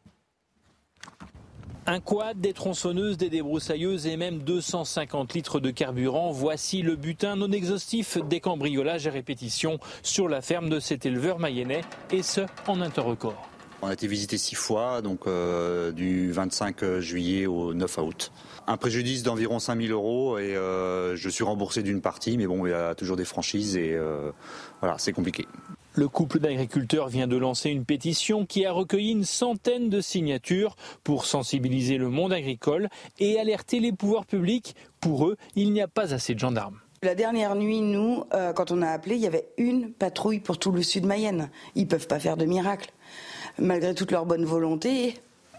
Un 1.86 2.00
quad, 2.00 2.40
des 2.40 2.54
tronçonneuses, 2.54 3.18
des 3.18 3.28
débroussailleuses 3.28 4.06
et 4.06 4.16
même 4.16 4.38
250 4.38 5.34
litres 5.34 5.60
de 5.60 5.70
carburant. 5.70 6.32
Voici 6.32 6.80
le 6.80 6.96
butin 6.96 7.36
non 7.36 7.52
exhaustif 7.52 8.16
des 8.16 8.40
cambriolages 8.40 9.06
et 9.06 9.10
répétitions 9.10 9.78
sur 10.02 10.26
la 10.26 10.40
ferme 10.40 10.70
de 10.70 10.80
cet 10.80 11.04
éleveur 11.04 11.38
mayennais, 11.38 11.82
et 12.10 12.22
ce, 12.22 12.40
en 12.66 12.80
un 12.80 12.88
temps 12.88 13.04
record. 13.04 13.50
On 13.82 13.88
a 13.88 13.92
été 13.92 14.06
visité 14.06 14.38
six 14.38 14.54
fois, 14.54 15.02
donc 15.02 15.26
euh, 15.26 15.92
du 15.92 16.32
25 16.32 17.00
juillet 17.00 17.44
au 17.44 17.74
9 17.74 17.98
août. 17.98 18.32
Un 18.66 18.78
préjudice 18.78 19.22
d'environ 19.22 19.58
5000 19.58 19.92
euros 19.92 20.38
et 20.38 20.56
euh, 20.56 21.16
je 21.16 21.28
suis 21.28 21.44
remboursé 21.44 21.82
d'une 21.82 22.00
partie, 22.00 22.38
mais 22.38 22.46
bon, 22.46 22.64
il 22.64 22.70
y 22.70 22.72
a 22.72 22.94
toujours 22.94 23.18
des 23.18 23.26
franchises 23.26 23.76
et 23.76 23.92
euh, 23.92 24.30
voilà, 24.80 24.96
c'est 24.96 25.12
compliqué. 25.12 25.46
Le 25.96 26.08
couple 26.08 26.40
d'agriculteurs 26.40 27.06
vient 27.06 27.28
de 27.28 27.36
lancer 27.36 27.70
une 27.70 27.84
pétition 27.84 28.46
qui 28.46 28.66
a 28.66 28.72
recueilli 28.72 29.12
une 29.12 29.22
centaine 29.22 29.88
de 29.88 30.00
signatures 30.00 30.74
pour 31.04 31.24
sensibiliser 31.24 31.98
le 31.98 32.08
monde 32.08 32.32
agricole 32.32 32.88
et 33.20 33.38
alerter 33.38 33.78
les 33.78 33.92
pouvoirs 33.92 34.26
publics. 34.26 34.74
Pour 35.00 35.28
eux, 35.28 35.36
il 35.54 35.72
n'y 35.72 35.80
a 35.80 35.86
pas 35.86 36.12
assez 36.12 36.34
de 36.34 36.40
gendarmes. 36.40 36.80
La 37.04 37.14
dernière 37.14 37.54
nuit, 37.54 37.80
nous, 37.80 38.24
euh, 38.34 38.52
quand 38.52 38.72
on 38.72 38.82
a 38.82 38.88
appelé, 38.88 39.14
il 39.14 39.20
y 39.20 39.26
avait 39.28 39.46
une 39.56 39.92
patrouille 39.92 40.40
pour 40.40 40.58
tout 40.58 40.72
le 40.72 40.82
sud 40.82 41.06
Mayenne. 41.06 41.48
Ils 41.76 41.84
ne 41.84 41.88
peuvent 41.88 42.08
pas 42.08 42.18
faire 42.18 42.36
de 42.36 42.44
miracle. 42.44 42.92
Malgré 43.58 43.94
toute 43.94 44.10
leur 44.10 44.26
bonne 44.26 44.44
volonté, 44.44 45.14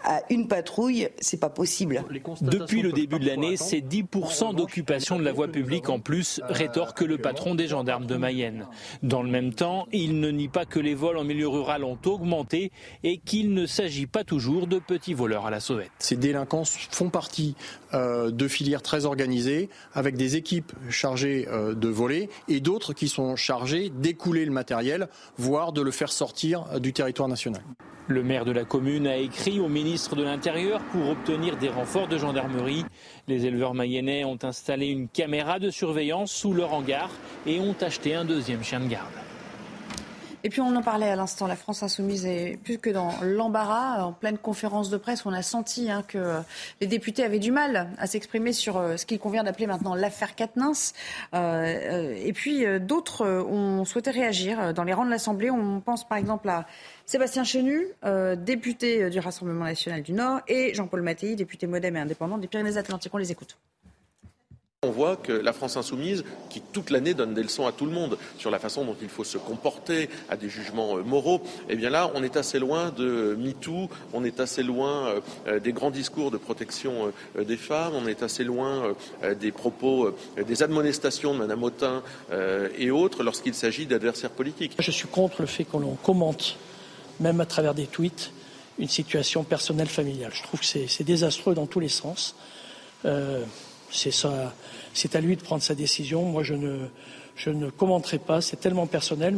à 0.05 0.21
une 0.29 0.47
patrouille, 0.47 1.09
c'est 1.19 1.39
pas 1.39 1.49
possible. 1.49 2.03
Depuis 2.41 2.81
le 2.81 2.91
début 2.91 3.19
de 3.19 3.25
l'année, 3.25 3.57
c'est 3.57 3.81
10% 3.81 4.55
d'occupation 4.55 5.17
de 5.17 5.23
la 5.23 5.31
voie 5.31 5.47
publique 5.47 5.89
en 5.89 5.99
plus, 5.99 6.41
rétorque 6.47 7.01
le 7.01 7.17
patron 7.17 7.55
des 7.55 7.67
gendarmes 7.67 8.05
de 8.05 8.15
Mayenne. 8.15 8.67
Dans 9.03 9.23
le 9.23 9.29
même 9.29 9.53
temps, 9.53 9.87
il 9.91 10.19
ne 10.19 10.29
nie 10.29 10.47
pas 10.47 10.65
que 10.65 10.79
les 10.79 10.93
vols 10.93 11.17
en 11.17 11.23
milieu 11.23 11.47
rural 11.47 11.83
ont 11.83 11.97
augmenté 12.05 12.71
et 13.03 13.17
qu'il 13.17 13.53
ne 13.53 13.65
s'agit 13.65 14.07
pas 14.07 14.23
toujours 14.23 14.67
de 14.67 14.79
petits 14.79 15.13
voleurs 15.13 15.47
à 15.47 15.51
la 15.51 15.59
sauvette. 15.59 15.91
Ces 15.99 16.15
délinquants 16.15 16.63
font 16.65 17.09
partie 17.09 17.55
de 17.95 18.47
filières 18.47 18.81
très 18.81 19.05
organisées, 19.05 19.69
avec 19.93 20.17
des 20.17 20.35
équipes 20.35 20.73
chargées 20.89 21.47
euh, 21.49 21.73
de 21.73 21.87
voler 21.87 22.29
et 22.47 22.59
d'autres 22.59 22.93
qui 22.93 23.07
sont 23.07 23.35
chargées 23.35 23.89
d'écouler 23.89 24.45
le 24.45 24.51
matériel, 24.51 25.07
voire 25.37 25.71
de 25.71 25.81
le 25.81 25.91
faire 25.91 26.11
sortir 26.11 26.65
euh, 26.73 26.79
du 26.79 26.93
territoire 26.93 27.27
national. 27.27 27.61
Le 28.07 28.23
maire 28.23 28.45
de 28.45 28.51
la 28.51 28.65
commune 28.65 29.07
a 29.07 29.17
écrit 29.17 29.59
au 29.59 29.67
ministre 29.67 30.15
de 30.15 30.23
l'Intérieur 30.23 30.79
pour 30.91 31.09
obtenir 31.09 31.57
des 31.57 31.69
renforts 31.69 32.07
de 32.07 32.19
gendarmerie. 32.19 32.85
Les 33.27 33.45
éleveurs 33.45 33.73
mayennais 33.73 34.23
ont 34.25 34.37
installé 34.43 34.87
une 34.87 35.07
caméra 35.07 35.57
de 35.57 35.71
surveillance 35.71 36.31
sous 36.31 36.53
leur 36.53 36.73
hangar 36.73 37.09
et 37.47 37.59
ont 37.59 37.75
acheté 37.81 38.13
un 38.13 38.23
deuxième 38.23 38.63
chien 38.63 38.79
de 38.79 38.87
garde. 38.87 39.11
Et 40.45 40.49
puis 40.49 40.61
on 40.61 40.75
en 40.75 40.83
parlait 40.83 41.09
à 41.09 41.15
l'instant, 41.15 41.47
la 41.47 41.55
France 41.55 41.81
insoumise 41.81 42.23
est 42.27 42.59
plus 42.63 42.77
que 42.77 42.91
dans 42.91 43.15
l'embarras. 43.23 44.03
En 44.03 44.13
pleine 44.13 44.37
conférence 44.37 44.91
de 44.91 44.97
presse, 44.97 45.25
on 45.25 45.33
a 45.33 45.41
senti 45.41 45.89
hein, 45.89 46.03
que 46.07 46.39
les 46.81 46.85
députés 46.85 47.23
avaient 47.23 47.39
du 47.39 47.51
mal 47.51 47.89
à 47.97 48.05
s'exprimer 48.05 48.53
sur 48.53 48.77
euh, 48.77 48.95
ce 48.95 49.07
qu'il 49.07 49.17
convient 49.17 49.43
d'appeler 49.43 49.65
maintenant 49.65 49.95
l'affaire 49.95 50.35
Katnins. 50.35 50.73
Euh, 51.33 51.37
euh, 51.37 52.23
et 52.23 52.31
puis 52.31 52.63
d'autres 52.79 53.25
ont 53.25 53.85
souhaité 53.85 54.11
réagir 54.11 54.71
dans 54.75 54.83
les 54.83 54.93
rangs 54.93 55.05
de 55.05 55.09
l'Assemblée. 55.09 55.49
On 55.49 55.81
pense 55.81 56.07
par 56.07 56.19
exemple 56.19 56.47
à 56.47 56.67
Sébastien 57.07 57.43
Chenu, 57.43 57.87
député 58.37 59.09
du 59.09 59.17
Rassemblement 59.17 59.65
national 59.65 60.03
du 60.03 60.13
Nord, 60.13 60.41
et 60.47 60.75
Jean-Paul 60.75 61.01
Mattei, 61.01 61.35
député 61.35 61.65
modem 61.65 61.95
et 61.95 61.99
indépendant 62.01 62.37
des 62.37 62.47
Pyrénées-Atlantiques. 62.47 63.15
On 63.15 63.17
les 63.17 63.31
écoute. 63.31 63.57
On 64.85 64.91
voit 64.91 65.15
que 65.15 65.31
la 65.31 65.51
France 65.51 65.77
insoumise, 65.77 66.23
qui 66.51 66.61
toute 66.61 66.91
l'année 66.91 67.15
donne 67.15 67.33
des 67.33 67.41
leçons 67.41 67.65
à 67.65 67.71
tout 67.71 67.87
le 67.87 67.91
monde 67.91 68.19
sur 68.37 68.51
la 68.51 68.59
façon 68.59 68.85
dont 68.85 68.95
il 69.01 69.09
faut 69.09 69.23
se 69.23 69.39
comporter, 69.39 70.09
à 70.29 70.37
des 70.37 70.47
jugements 70.47 70.97
euh, 70.97 71.01
moraux, 71.01 71.41
eh 71.69 71.75
bien 71.75 71.89
là, 71.89 72.11
on 72.13 72.21
est 72.21 72.37
assez 72.37 72.59
loin 72.59 72.91
de 72.95 73.35
MeToo, 73.39 73.89
on 74.13 74.23
est 74.23 74.39
assez 74.39 74.61
loin 74.61 75.07
euh, 75.07 75.19
euh, 75.47 75.59
des 75.59 75.73
grands 75.73 75.89
discours 75.89 76.29
de 76.29 76.37
protection 76.37 77.11
des 77.35 77.57
femmes, 77.57 77.93
on 77.95 78.07
est 78.07 78.21
assez 78.21 78.43
loin 78.43 78.95
des 79.39 79.51
propos, 79.51 80.11
des 80.45 80.61
admonestations 80.61 81.33
de 81.33 81.39
Mme 81.39 81.63
Autain 81.63 82.03
et 82.77 82.91
autres 82.91 83.23
lorsqu'il 83.23 83.53
s'agit 83.53 83.85
d'adversaires 83.85 84.29
politiques. 84.29 84.75
Je 84.77 84.91
suis 84.91 85.07
contre 85.07 85.41
le 85.41 85.47
fait 85.47 85.63
qu'on 85.63 85.81
commente, 85.95 86.57
même 87.19 87.41
à 87.41 87.45
travers 87.45 87.73
des 87.73 87.87
tweets, 87.87 88.31
une 88.77 88.87
situation 88.87 89.43
personnelle 89.43 89.87
familiale. 89.87 90.31
Je 90.33 90.43
trouve 90.43 90.59
que 90.59 90.65
c'est 90.65 91.03
désastreux 91.03 91.55
dans 91.55 91.65
tous 91.65 91.79
les 91.79 91.89
sens. 91.89 92.35
C'est 93.95 95.15
à 95.15 95.21
lui 95.21 95.35
de 95.35 95.41
prendre 95.41 95.63
sa 95.63 95.75
décision. 95.75 96.23
Moi, 96.23 96.43
je 96.43 96.53
ne, 97.49 97.69
commenterai 97.69 98.19
pas. 98.19 98.41
C'est 98.41 98.57
tellement 98.57 98.87
personnel. 98.87 99.37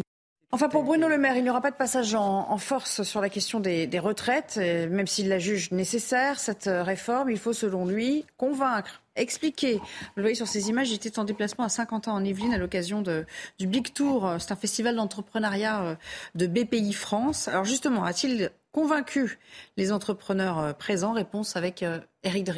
Enfin, 0.51 0.69
pour 0.69 0.83
Bruno 0.83 1.09
Le 1.09 1.17
Maire, 1.17 1.35
il 1.35 1.43
n'y 1.43 1.49
aura 1.49 1.59
pas 1.59 1.71
de 1.71 1.75
passage 1.75 2.15
en, 2.15 2.57
force 2.57 3.03
sur 3.03 3.19
la 3.19 3.29
question 3.29 3.59
des, 3.59 3.99
retraites, 3.99 4.57
même 4.57 5.05
s'il 5.05 5.27
la 5.27 5.39
juge 5.39 5.71
nécessaire, 5.71 6.39
cette 6.39 6.69
réforme. 6.71 7.29
Il 7.29 7.37
faut, 7.37 7.53
selon 7.53 7.85
lui, 7.85 8.25
convaincre, 8.37 9.01
expliquer. 9.17 9.75
Vous 9.75 10.13
le 10.17 10.23
voyez 10.23 10.35
sur 10.35 10.47
ces 10.47 10.69
images, 10.69 10.87
j'étais 10.87 11.19
en 11.19 11.25
déplacement 11.25 11.65
à 11.65 11.69
50 11.69 12.07
ans 12.07 12.13
en 12.13 12.23
Yvelines 12.23 12.53
à 12.53 12.57
l'occasion 12.57 13.01
du 13.01 13.67
Big 13.67 13.93
Tour. 13.93 14.35
C'est 14.39 14.51
un 14.51 14.55
festival 14.55 14.95
d'entrepreneuriat 14.95 15.83
euh, 15.83 15.95
de 16.35 16.47
BPI 16.47 16.93
France. 16.93 17.47
Alors 17.47 17.65
justement, 17.65 18.03
a-t-il 18.03 18.51
convaincu 18.71 19.39
les 19.75 19.91
entrepreneurs 19.91 20.59
euh, 20.59 20.73
présents? 20.73 21.11
Réponse 21.11 21.55
avec 21.55 21.83
Eric 22.23 22.45
de. 22.45 22.53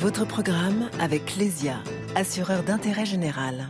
Votre 0.00 0.24
programme 0.24 0.88
avec 0.98 1.36
Lesia, 1.36 1.76
assureur 2.16 2.62
d'intérêt 2.62 3.04
général. 3.04 3.66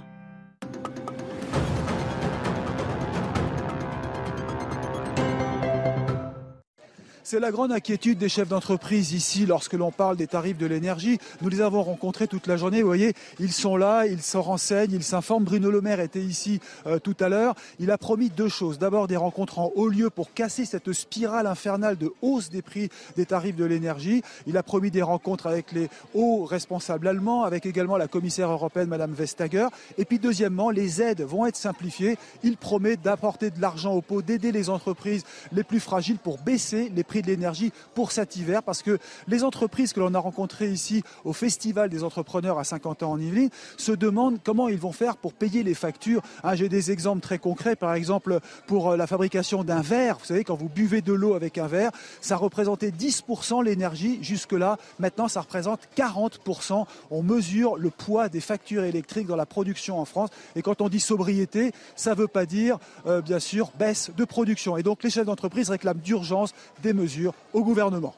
C'est 7.30 7.38
la 7.38 7.52
grande 7.52 7.70
inquiétude 7.70 8.18
des 8.18 8.28
chefs 8.28 8.48
d'entreprise 8.48 9.12
ici 9.12 9.46
lorsque 9.46 9.74
l'on 9.74 9.92
parle 9.92 10.16
des 10.16 10.26
tarifs 10.26 10.58
de 10.58 10.66
l'énergie. 10.66 11.20
Nous 11.42 11.48
les 11.48 11.60
avons 11.60 11.84
rencontrés 11.84 12.26
toute 12.26 12.48
la 12.48 12.56
journée. 12.56 12.82
Vous 12.82 12.88
voyez, 12.88 13.14
ils 13.38 13.52
sont 13.52 13.76
là, 13.76 14.04
ils 14.04 14.20
se 14.20 14.36
renseignent, 14.36 14.90
ils 14.90 15.04
s'informent. 15.04 15.44
Bruno 15.44 15.70
Le 15.70 15.80
Maire 15.80 16.00
était 16.00 16.18
ici 16.18 16.58
euh, 16.88 16.98
tout 16.98 17.14
à 17.20 17.28
l'heure. 17.28 17.54
Il 17.78 17.92
a 17.92 17.98
promis 17.98 18.30
deux 18.30 18.48
choses. 18.48 18.80
D'abord, 18.80 19.06
des 19.06 19.16
rencontres 19.16 19.60
en 19.60 19.70
haut 19.76 19.86
lieu 19.86 20.10
pour 20.10 20.34
casser 20.34 20.64
cette 20.64 20.92
spirale 20.92 21.46
infernale 21.46 21.96
de 21.96 22.12
hausse 22.20 22.50
des 22.50 22.62
prix 22.62 22.88
des 23.14 23.26
tarifs 23.26 23.54
de 23.54 23.64
l'énergie. 23.64 24.22
Il 24.48 24.56
a 24.56 24.64
promis 24.64 24.90
des 24.90 25.02
rencontres 25.02 25.46
avec 25.46 25.70
les 25.70 25.88
hauts 26.14 26.44
responsables 26.44 27.06
allemands, 27.06 27.44
avec 27.44 27.64
également 27.64 27.96
la 27.96 28.08
commissaire 28.08 28.50
européenne, 28.50 28.88
Madame 28.88 29.12
Vestager. 29.12 29.68
Et 29.98 30.04
puis, 30.04 30.18
deuxièmement, 30.18 30.70
les 30.70 31.00
aides 31.00 31.22
vont 31.22 31.46
être 31.46 31.54
simplifiées. 31.54 32.18
Il 32.42 32.56
promet 32.56 32.96
d'apporter 32.96 33.50
de 33.50 33.60
l'argent 33.60 33.92
au 33.92 34.00
pot, 34.00 34.20
d'aider 34.20 34.50
les 34.50 34.68
entreprises 34.68 35.22
les 35.52 35.62
plus 35.62 35.78
fragiles 35.78 36.18
pour 36.18 36.38
baisser 36.38 36.90
les 36.92 37.04
prix 37.04 37.19
de 37.22 37.26
l'énergie 37.28 37.72
pour 37.94 38.12
cet 38.12 38.36
hiver. 38.36 38.62
Parce 38.62 38.82
que 38.82 38.98
les 39.28 39.44
entreprises 39.44 39.92
que 39.92 40.00
l'on 40.00 40.14
a 40.14 40.18
rencontrées 40.18 40.70
ici 40.70 41.02
au 41.24 41.32
Festival 41.32 41.90
des 41.90 42.04
entrepreneurs 42.04 42.58
à 42.58 42.64
50 42.64 43.02
ans 43.02 43.12
en 43.12 43.20
Yvelines 43.20 43.50
se 43.76 43.92
demandent 43.92 44.38
comment 44.42 44.68
ils 44.68 44.78
vont 44.78 44.92
faire 44.92 45.16
pour 45.16 45.32
payer 45.32 45.62
les 45.62 45.74
factures. 45.74 46.22
Hein, 46.44 46.54
j'ai 46.54 46.68
des 46.68 46.90
exemples 46.90 47.20
très 47.20 47.38
concrets. 47.38 47.76
Par 47.76 47.94
exemple, 47.94 48.40
pour 48.66 48.90
euh, 48.90 48.96
la 48.96 49.06
fabrication 49.06 49.64
d'un 49.64 49.82
verre, 49.82 50.18
vous 50.18 50.26
savez, 50.26 50.44
quand 50.44 50.54
vous 50.54 50.68
buvez 50.68 51.02
de 51.02 51.12
l'eau 51.12 51.34
avec 51.34 51.58
un 51.58 51.66
verre, 51.66 51.90
ça 52.20 52.36
représentait 52.36 52.90
10% 52.90 53.64
l'énergie 53.64 54.18
jusque-là. 54.22 54.76
Maintenant, 54.98 55.28
ça 55.28 55.40
représente 55.40 55.80
40%. 55.96 56.86
On 57.10 57.22
mesure 57.22 57.76
le 57.76 57.90
poids 57.90 58.28
des 58.28 58.40
factures 58.40 58.84
électriques 58.84 59.26
dans 59.26 59.36
la 59.36 59.46
production 59.46 59.98
en 59.98 60.04
France. 60.04 60.30
Et 60.56 60.62
quand 60.62 60.80
on 60.80 60.88
dit 60.88 61.00
sobriété, 61.00 61.72
ça 61.96 62.10
ne 62.10 62.16
veut 62.16 62.28
pas 62.28 62.46
dire, 62.46 62.78
euh, 63.06 63.20
bien 63.20 63.40
sûr, 63.40 63.70
baisse 63.78 64.10
de 64.16 64.24
production. 64.24 64.76
Et 64.76 64.82
donc, 64.82 65.02
les 65.02 65.10
chefs 65.10 65.26
d'entreprise 65.26 65.70
réclament 65.70 66.00
d'urgence 66.00 66.52
des 66.82 66.92
mesures 66.92 67.09
au 67.52 67.64
gouvernement. 67.64 68.14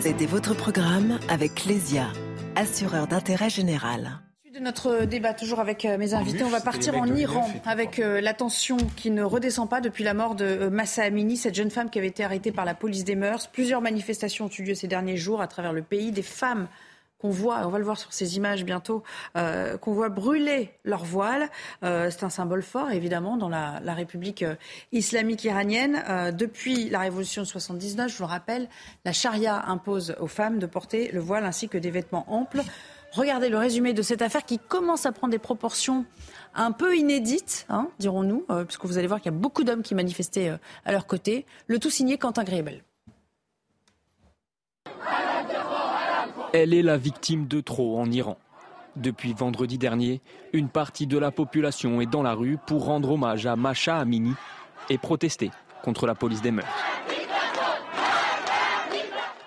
C'était 0.00 0.26
votre 0.26 0.54
programme 0.54 1.18
avec 1.28 1.54
Clésia, 1.54 2.06
assureur 2.56 3.06
d'intérêt 3.06 3.50
général 3.50 4.20
de 4.58 4.64
notre 4.64 5.04
débat, 5.04 5.34
toujours 5.34 5.60
avec 5.60 5.84
euh, 5.84 5.96
mes 5.98 6.14
invités, 6.14 6.42
on 6.42 6.48
va 6.48 6.60
partir 6.60 6.96
en 6.96 7.06
Iran 7.14 7.48
avec 7.64 8.00
euh, 8.00 8.20
la 8.20 8.34
tension 8.34 8.76
qui 8.96 9.10
ne 9.10 9.22
redescend 9.22 9.70
pas 9.70 9.80
depuis 9.80 10.02
la 10.02 10.14
mort 10.14 10.34
de 10.34 10.44
euh, 10.44 10.70
Massa 10.70 11.04
Amini, 11.04 11.36
cette 11.36 11.54
jeune 11.54 11.70
femme 11.70 11.90
qui 11.90 11.98
avait 11.98 12.08
été 12.08 12.24
arrêtée 12.24 12.50
par 12.50 12.64
la 12.64 12.74
police 12.74 13.04
des 13.04 13.14
mœurs. 13.14 13.46
Plusieurs 13.46 13.80
manifestations 13.80 14.46
ont 14.46 14.50
eu 14.50 14.62
lieu 14.62 14.74
ces 14.74 14.88
derniers 14.88 15.16
jours 15.16 15.40
à 15.40 15.46
travers 15.46 15.72
le 15.72 15.82
pays. 15.82 16.10
Des 16.10 16.22
femmes 16.22 16.66
qu'on 17.18 17.30
voit, 17.30 17.66
on 17.66 17.70
va 17.70 17.78
le 17.78 17.84
voir 17.84 17.98
sur 17.98 18.12
ces 18.12 18.36
images 18.36 18.64
bientôt, 18.64 19.02
qu'on 19.34 19.92
voit 19.92 20.08
brûler 20.08 20.72
leur 20.84 21.04
voile. 21.04 21.48
c'est 21.82 22.22
un 22.22 22.30
symbole 22.30 22.62
fort, 22.62 22.90
évidemment, 22.90 23.36
dans 23.36 23.48
la, 23.48 23.94
République 23.94 24.44
islamique 24.92 25.44
iranienne. 25.44 26.02
depuis 26.36 26.88
la 26.88 27.00
révolution 27.00 27.42
de 27.42 27.46
79, 27.46 28.10
je 28.10 28.16
vous 28.16 28.22
le 28.22 28.28
rappelle, 28.28 28.68
la 29.04 29.12
charia 29.12 29.64
impose 29.68 30.14
aux 30.20 30.28
femmes 30.28 30.58
de 30.58 30.66
porter 30.66 31.10
le 31.12 31.20
voile 31.20 31.44
ainsi 31.44 31.68
que 31.68 31.78
des 31.78 31.90
vêtements 31.90 32.24
amples. 32.32 32.62
Regardez 33.12 33.48
le 33.48 33.56
résumé 33.56 33.94
de 33.94 34.02
cette 34.02 34.22
affaire 34.22 34.44
qui 34.44 34.58
commence 34.58 35.06
à 35.06 35.12
prendre 35.12 35.30
des 35.30 35.38
proportions 35.38 36.04
un 36.54 36.72
peu 36.72 36.96
inédites, 36.96 37.66
hein, 37.68 37.88
dirons-nous, 37.98 38.44
euh, 38.50 38.64
puisque 38.64 38.84
vous 38.84 38.98
allez 38.98 39.06
voir 39.06 39.20
qu'il 39.20 39.32
y 39.32 39.34
a 39.34 39.38
beaucoup 39.38 39.64
d'hommes 39.64 39.82
qui 39.82 39.94
manifestaient 39.94 40.50
euh, 40.50 40.58
à 40.84 40.92
leur 40.92 41.06
côté. 41.06 41.46
Le 41.66 41.78
tout 41.78 41.90
signé 41.90 42.18
Quentin 42.18 42.44
Griebel. 42.44 42.82
Elle 46.52 46.72
est 46.72 46.82
la 46.82 46.96
victime 46.96 47.46
de 47.46 47.60
trop 47.60 47.98
en 47.98 48.10
Iran. 48.10 48.38
Depuis 48.96 49.34
vendredi 49.34 49.76
dernier, 49.76 50.20
une 50.52 50.68
partie 50.68 51.06
de 51.06 51.18
la 51.18 51.30
population 51.30 52.00
est 52.00 52.06
dans 52.06 52.22
la 52.22 52.34
rue 52.34 52.56
pour 52.66 52.86
rendre 52.86 53.12
hommage 53.12 53.46
à 53.46 53.54
Masha 53.54 53.98
Amini 53.98 54.32
et 54.88 54.98
protester 54.98 55.50
contre 55.82 56.06
la 56.06 56.14
police 56.14 56.40
des 56.40 56.50
mœurs. 56.50 56.66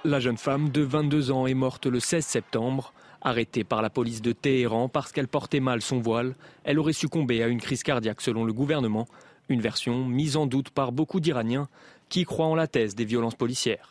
La 0.04 0.20
jeune 0.20 0.38
femme 0.38 0.70
de 0.70 0.82
22 0.82 1.32
ans 1.32 1.48
est 1.48 1.54
morte 1.54 1.86
le 1.86 2.00
16 2.00 2.26
septembre 2.26 2.94
Arrêtée 3.24 3.64
par 3.64 3.84
la 3.84 3.92
police 3.92 4.24
de 4.24 4.32
Téhéran 4.32 4.90
parce 4.90 5.12
qu'elle 5.12 5.28
portait 5.28 5.60
mal 5.60 5.84
son 5.84 6.00
voile, 6.00 6.36
elle 6.64 6.80
aurait 6.80 6.92
succombé 6.92 7.44
à 7.44 7.48
une 7.48 7.62
crise 7.62 7.84
cardiaque 7.84 8.20
selon 8.20 8.46
le 8.46 8.54
gouvernement, 8.54 9.08
une 9.48 9.62
version 9.62 10.06
mise 10.06 10.38
en 10.38 10.48
doute 10.48 10.72
par 10.72 10.92
beaucoup 10.92 11.20
d'Iraniens 11.20 11.68
qui 12.10 12.26
croient 12.26 12.48
en 12.48 12.56
la 12.56 12.66
thèse 12.66 12.96
des 12.96 13.06
violences 13.06 13.36
policières. 13.36 13.91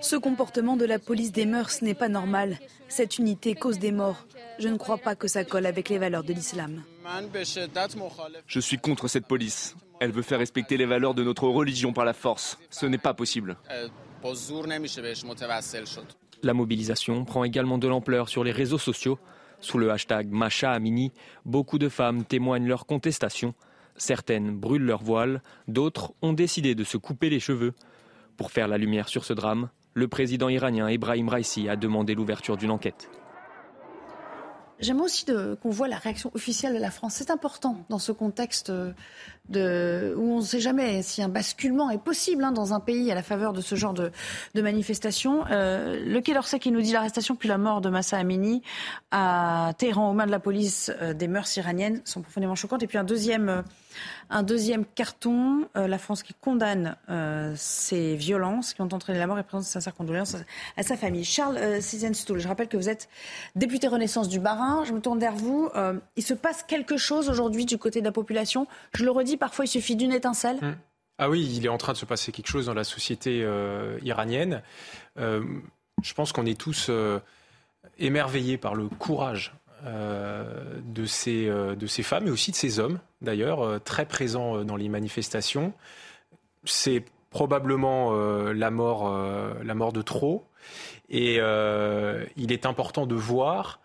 Ce 0.00 0.16
comportement 0.16 0.76
de 0.76 0.84
la 0.84 0.98
police 0.98 1.32
des 1.32 1.46
mœurs 1.46 1.82
n'est 1.82 1.94
pas 1.94 2.08
normal. 2.08 2.58
Cette 2.88 3.18
unité 3.18 3.54
cause 3.54 3.78
des 3.78 3.92
morts. 3.92 4.26
Je 4.58 4.68
ne 4.68 4.76
crois 4.76 4.98
pas 4.98 5.14
que 5.14 5.28
ça 5.28 5.44
colle 5.44 5.66
avec 5.66 5.88
les 5.88 5.98
valeurs 5.98 6.24
de 6.24 6.32
l'islam. 6.32 6.82
Je 8.46 8.60
suis 8.60 8.78
contre 8.78 9.08
cette 9.08 9.26
police. 9.26 9.76
Elle 10.00 10.12
veut 10.12 10.22
faire 10.22 10.38
respecter 10.38 10.76
les 10.76 10.86
valeurs 10.86 11.14
de 11.14 11.22
notre 11.22 11.48
religion 11.48 11.92
par 11.92 12.04
la 12.04 12.12
force. 12.12 12.58
Ce 12.70 12.86
n'est 12.86 12.98
pas 12.98 13.14
possible. 13.14 13.56
La 16.42 16.54
mobilisation 16.54 17.24
prend 17.24 17.44
également 17.44 17.78
de 17.78 17.88
l'ampleur 17.88 18.28
sur 18.28 18.44
les 18.44 18.52
réseaux 18.52 18.78
sociaux. 18.78 19.18
Sous 19.60 19.78
le 19.78 19.90
hashtag 19.90 20.28
Macha 20.30 20.72
Amini, 20.72 21.12
beaucoup 21.44 21.78
de 21.78 21.88
femmes 21.88 22.24
témoignent 22.24 22.66
leur 22.66 22.86
contestation. 22.86 23.54
Certaines 23.96 24.50
brûlent 24.50 24.84
leur 24.84 25.02
voile, 25.02 25.40
d'autres 25.68 26.12
ont 26.20 26.32
décidé 26.32 26.74
de 26.74 26.84
se 26.84 26.96
couper 26.96 27.30
les 27.30 27.40
cheveux. 27.40 27.72
Pour 28.36 28.50
faire 28.50 28.68
la 28.68 28.78
lumière 28.78 29.08
sur 29.08 29.24
ce 29.24 29.32
drame, 29.32 29.68
le 29.94 30.08
président 30.08 30.48
iranien 30.48 30.88
Ebrahim 30.88 31.28
Raisi 31.28 31.68
a 31.68 31.76
demandé 31.76 32.14
l'ouverture 32.14 32.56
d'une 32.56 32.70
enquête. 32.70 33.08
J'aimerais 34.80 35.04
aussi 35.04 35.24
qu'on 35.24 35.70
voit 35.70 35.86
la 35.86 35.98
réaction 35.98 36.30
officielle 36.34 36.74
de 36.74 36.80
la 36.80 36.90
France. 36.90 37.14
C'est 37.14 37.30
important 37.30 37.84
dans 37.90 38.00
ce 38.00 38.10
contexte 38.10 38.72
où 39.50 39.56
on 39.56 40.38
ne 40.38 40.44
sait 40.44 40.60
jamais 40.60 41.02
si 41.02 41.22
un 41.22 41.28
basculement 41.28 41.90
est 41.90 42.02
possible 42.02 42.44
hein, 42.44 42.52
dans 42.52 42.72
un 42.72 42.80
pays 42.80 43.10
à 43.12 43.14
la 43.14 43.22
faveur 43.22 43.52
de 43.52 43.60
ce 43.60 43.74
genre 43.74 43.92
de, 43.92 44.10
de 44.54 44.62
manifestations. 44.62 45.44
Euh, 45.50 46.02
le 46.04 46.20
Quai 46.20 46.34
d'Orsay 46.34 46.58
qui 46.58 46.70
nous 46.70 46.80
dit 46.80 46.92
l'arrestation 46.92 47.36
puis 47.36 47.48
la 47.48 47.58
mort 47.58 47.80
de 47.80 47.90
Massa 47.90 48.16
Amini 48.16 48.62
à 49.10 49.72
Téhéran 49.76 50.10
aux 50.10 50.14
mains 50.14 50.26
de 50.26 50.30
la 50.30 50.40
police 50.40 50.90
euh, 51.00 51.12
des 51.12 51.28
mœurs 51.28 51.56
iraniennes 51.56 52.00
sont 52.04 52.22
profondément 52.22 52.54
choquantes. 52.54 52.82
Et 52.82 52.86
puis 52.86 52.98
un 52.98 53.04
deuxième... 53.04 53.48
Euh, 53.48 53.62
un 54.30 54.42
deuxième 54.42 54.84
carton, 54.84 55.68
euh, 55.76 55.86
la 55.86 55.98
France 55.98 56.22
qui 56.22 56.34
condamne 56.34 56.96
ces 57.56 58.16
violences 58.16 58.74
qui 58.74 58.82
ont 58.82 58.88
entraîné 58.92 59.18
la 59.18 59.26
mort 59.26 59.38
et 59.38 59.42
présente 59.42 59.64
sincères 59.64 59.94
condoléances 59.94 60.36
à 60.76 60.82
sa 60.82 60.96
famille. 60.96 61.24
Charles 61.24 61.58
euh, 61.58 61.80
je 61.80 62.48
rappelle 62.48 62.68
que 62.68 62.76
vous 62.76 62.88
êtes 62.88 63.08
député 63.54 63.86
Renaissance 63.86 64.28
du 64.28 64.40
Barin. 64.40 64.84
Je 64.84 64.92
me 64.92 65.00
tourne 65.00 65.18
vers 65.18 65.34
vous. 65.34 65.68
Il 66.16 66.22
se 66.22 66.34
passe 66.34 66.62
quelque 66.62 66.96
chose 66.96 67.28
aujourd'hui 67.28 67.64
du 67.64 67.78
côté 67.78 68.00
de 68.00 68.04
la 68.04 68.12
population? 68.12 68.66
Je 68.92 69.04
le 69.04 69.10
redis, 69.10 69.33
parfois 69.36 69.64
il 69.64 69.68
suffit 69.68 69.96
d'une 69.96 70.12
étincelle. 70.12 70.58
Hum. 70.62 70.76
Ah 71.18 71.30
oui, 71.30 71.48
il 71.56 71.64
est 71.64 71.68
en 71.68 71.78
train 71.78 71.92
de 71.92 71.98
se 71.98 72.06
passer 72.06 72.32
quelque 72.32 72.48
chose 72.48 72.66
dans 72.66 72.74
la 72.74 72.82
société 72.82 73.46
iranienne. 74.02 74.62
je 75.16 76.14
pense 76.16 76.32
qu'on 76.32 76.44
est 76.44 76.60
tous 76.60 76.90
émerveillés 77.98 78.58
par 78.58 78.74
le 78.74 78.88
courage 78.88 79.54
euh, 79.86 80.80
de, 80.82 81.04
ces, 81.04 81.46
euh, 81.46 81.74
de 81.74 81.86
ces 81.86 82.02
femmes 82.02 82.26
et 82.26 82.30
aussi 82.30 82.50
de 82.50 82.56
ces 82.56 82.78
hommes, 82.78 83.00
d'ailleurs, 83.20 83.60
euh, 83.60 83.78
très 83.78 84.06
présents 84.06 84.64
dans 84.64 84.76
les 84.76 84.88
manifestations. 84.88 85.74
C'est 86.64 87.04
probablement 87.28 88.12
la, 88.52 88.70
mort, 88.70 89.12
la 89.62 89.74
mort 89.74 89.92
de 89.92 90.02
trop. 90.02 90.46
Et 91.10 91.40
il 92.36 92.52
est 92.52 92.64
important 92.64 93.06
de 93.06 93.14
voir 93.16 93.80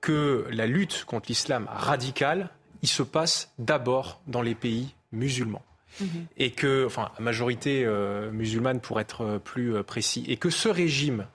que 0.00 0.46
la 0.50 0.66
lutte 0.66 1.04
contre 1.04 1.26
l'islam 1.28 1.68
radical, 1.68 2.48
il 2.82 2.88
se 2.88 3.02
passe 3.02 3.50
d'abord 3.58 4.20
dans 4.26 4.42
les 4.42 4.54
pays 4.54 4.94
musulmans. 5.12 5.62
Mhm. 6.00 6.26
Et 6.36 6.50
que, 6.50 6.84
enfin, 6.84 7.10
majorité 7.18 7.86
musulmane 8.32 8.80
pour 8.80 9.00
être 9.00 9.40
plus 9.42 9.82
précis, 9.82 10.24
et 10.28 10.36
que 10.36 10.50
ce 10.50 10.68
régime 10.68 11.26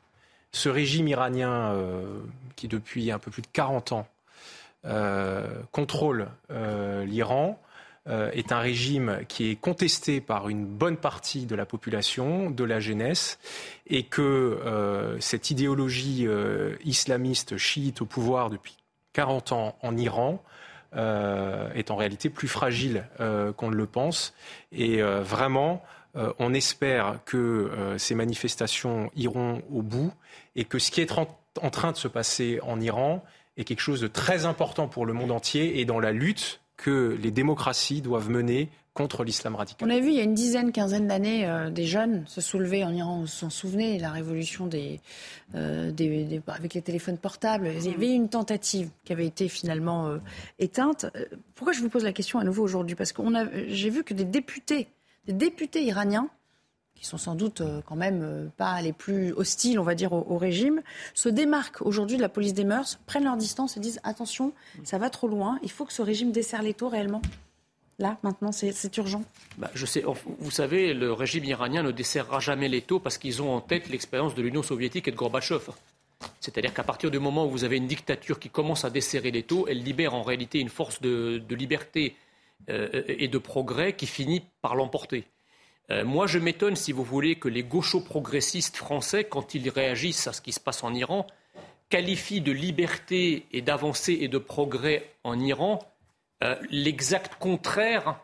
ce 0.52 0.70
régime 0.70 1.08
iranien, 1.08 1.74
euh, 1.74 2.20
qui 2.56 2.68
depuis 2.68 3.12
un 3.12 3.20
peu 3.20 3.32
plus 3.32 3.42
de 3.42 3.48
40 3.54 3.94
ans 3.94 4.08
euh, 4.86 5.48
contrôle 5.72 6.28
euh, 6.52 7.06
l'Iran, 7.06 7.60
est 8.34 8.52
un 8.52 8.60
régime 8.60 9.20
qui 9.28 9.52
est 9.52 9.56
contesté 9.56 10.22
par 10.22 10.50
une 10.50 10.66
bonne 10.66 10.98
partie 10.98 11.46
de 11.46 11.54
la 11.54 11.68
population, 11.68 12.50
de 12.50 12.64
la 12.64 12.80
jeunesse, 12.80 13.38
et 13.86 14.02
que 14.02 15.18
cette 15.20 15.52
idéologie 15.52 16.28
islamiste 16.84 17.58
chiite 17.58 18.02
au 18.02 18.08
pouvoir 18.08 18.50
depuis 18.50 18.76
40 19.14 19.52
ans 19.52 19.78
en 19.84 19.96
Iran 19.98 20.44
est 20.94 21.92
en 21.92 21.96
réalité 21.96 22.30
plus 22.30 22.48
fragile 22.48 23.08
qu'on 23.20 23.70
ne 23.70 23.76
le 23.76 23.86
pense. 23.86 24.34
Et 24.72 25.02
vraiment, 25.02 25.82
euh, 26.18 26.34
on 26.40 26.54
espère 26.54 27.20
que 27.26 27.38
euh, 27.38 27.98
ces 27.98 28.16
manifestations 28.16 29.12
iront 29.16 29.62
au 29.72 29.82
bout 29.82 30.12
et 30.56 30.66
que 30.66 30.78
ce 30.78 30.92
qui 30.92 31.02
est 31.02 31.12
en, 31.12 31.70
train 31.70 31.92
de 31.92 31.98
se 31.98 32.08
passer 32.08 32.60
en 32.64 32.82
Iran 32.82 33.24
est 33.58 33.64
quelque 33.64 33.82
chose 33.82 34.02
de 34.02 34.08
très 34.08 34.46
important 34.46 34.88
pour 34.88 35.06
le 35.06 35.14
monde 35.14 35.32
entier 35.32 35.80
et 35.80 35.86
dans 35.86 36.00
la 36.00 36.12
lutte 36.12 36.60
que 36.76 37.18
les 37.22 37.32
démocraties 37.32 38.02
doivent 38.02 38.30
mener 38.30 38.70
contre 38.94 39.24
l'islam 39.24 39.56
radical. 39.56 39.88
On 39.90 39.92
a 39.92 40.00
vu 40.00 40.10
il 40.10 40.16
y 40.16 40.20
a 40.20 40.24
une 40.24 40.34
dizaine, 40.34 40.72
quinzaine 40.72 41.08
d'années 41.08 41.48
euh, 41.48 41.70
des 41.70 41.86
jeunes 41.86 42.26
se 42.28 42.42
soulever 42.42 42.84
en 42.84 42.94
Iran. 42.94 43.22
Vous 43.22 43.26
vous 43.26 43.46
en 43.46 43.50
souvenez, 43.50 44.00
la 44.00 44.12
révolution 44.12 44.68
des, 44.68 45.00
euh, 45.56 45.92
des, 45.92 46.42
avec 46.48 46.74
les 46.74 46.82
téléphones 46.82 47.18
portables. 47.18 47.72
Il 47.78 47.86
y 47.86 47.94
avait 47.94 48.14
une 48.14 48.28
tentative 48.28 48.90
qui 49.06 49.14
avait 49.14 49.26
été 49.26 49.48
finalement 49.48 50.08
euh, 50.08 50.18
éteinte. 50.60 51.06
Pourquoi 51.56 51.74
je 51.74 51.80
vous 51.80 51.90
pose 51.90 52.04
la 52.04 52.14
question 52.14 52.40
à 52.40 52.44
nouveau 52.44 52.64
aujourd'hui? 52.64 52.96
Parce 52.96 53.14
que 53.14 53.22
j'ai 53.68 53.90
vu 53.90 54.04
que 54.04 54.14
des 54.14 54.26
députés, 54.26 54.90
des 55.26 55.34
députés 55.34 55.84
iraniens, 55.84 56.30
qui 56.94 57.08
sont 57.08 57.18
sans 57.18 57.34
doute 57.34 57.64
quand 57.88 57.96
même 57.96 58.52
pas 58.58 58.80
les 58.82 58.94
plus 58.94 59.32
hostiles, 59.32 59.80
on 59.80 59.84
va 59.84 59.96
dire, 59.96 60.12
au, 60.14 60.24
au 60.30 60.38
régime, 60.38 60.82
se 61.16 61.30
démarquent 61.30 61.82
aujourd'hui 61.82 62.18
de 62.18 62.22
la 62.22 62.30
police 62.30 62.54
des 62.54 62.66
mœurs, 62.66 63.00
prennent 63.08 63.24
leur 63.24 63.38
distance 63.38 63.76
et 63.78 63.80
disent 63.80 64.00
attention, 64.04 64.54
ça 64.84 65.00
va 65.00 65.10
trop 65.10 65.28
loin, 65.28 65.58
il 65.64 65.72
faut 65.72 65.86
que 65.86 65.94
ce 65.94 66.04
régime 66.04 66.32
desserre 66.32 66.62
les 66.62 66.76
taux 66.76 66.90
réellement. 66.90 67.22
Là, 68.02 68.18
maintenant, 68.24 68.52
c'est 68.52 68.98
urgent 68.98 69.24
bah, 69.60 69.70
je 69.76 69.86
sais, 69.86 70.04
Vous 70.40 70.50
savez, 70.50 70.96
le 70.96 71.14
régime 71.14 71.44
iranien 71.44 71.84
ne 71.84 71.92
desserrera 71.92 72.40
jamais 72.40 72.68
les 72.68 72.82
taux 72.82 73.00
parce 73.00 73.20
qu'ils 73.20 73.44
ont 73.44 73.54
en 73.54 73.62
tête 73.62 73.90
l'expérience 73.90 74.34
de 74.34 74.42
l'Union 74.42 74.64
soviétique 74.64 75.08
et 75.08 75.12
de 75.12 75.16
Gorbatchev. 75.16 75.72
C'est-à-dire 76.40 76.74
qu'à 76.74 76.84
partir 76.84 77.12
du 77.12 77.20
moment 77.20 77.46
où 77.46 77.52
vous 77.52 77.64
avez 77.64 77.78
une 77.78 77.86
dictature 77.86 78.40
qui 78.40 78.50
commence 78.50 78.86
à 78.86 78.90
desserrer 78.90 79.30
les 79.30 79.44
taux, 79.44 79.68
elle 79.68 79.84
libère 79.84 80.16
en 80.16 80.24
réalité 80.24 80.60
une 80.60 80.70
force 80.70 81.00
de, 81.00 81.44
liberté 81.52 82.16
euh, 82.70 83.04
et 83.08 83.28
de 83.28 83.38
progrès 83.38 83.94
qui 83.94 84.08
finit 84.08 84.42
par 84.64 84.74
l'emporter. 84.74 85.26
Euh, 85.92 86.04
moi, 86.04 86.26
je 86.26 86.40
m'étonne, 86.40 86.76
si 86.76 86.92
vous 86.92 87.04
voulez, 87.04 87.36
que 87.36 87.50
les 87.50 87.64
gauchos 87.64 88.02
progressistes 88.02 88.78
français, 88.78 89.26
quand 89.26 89.54
ils 89.54 89.70
réagissent 89.70 90.26
à 90.26 90.34
ce 90.34 90.42
qui 90.42 90.54
se 90.54 90.60
passe 90.60 90.84
en 90.84 90.94
Iran, 90.96 91.28
qualifient 91.90 92.42
de 92.42 92.52
liberté 92.52 93.46
et 93.52 93.62
d'avancée 93.62 94.18
et 94.22 94.28
de 94.28 94.40
progrès 94.40 95.14
en 95.24 95.40
Iran 95.40 95.80
euh, 96.44 96.56
l'exact 96.70 97.36
contraire 97.40 98.20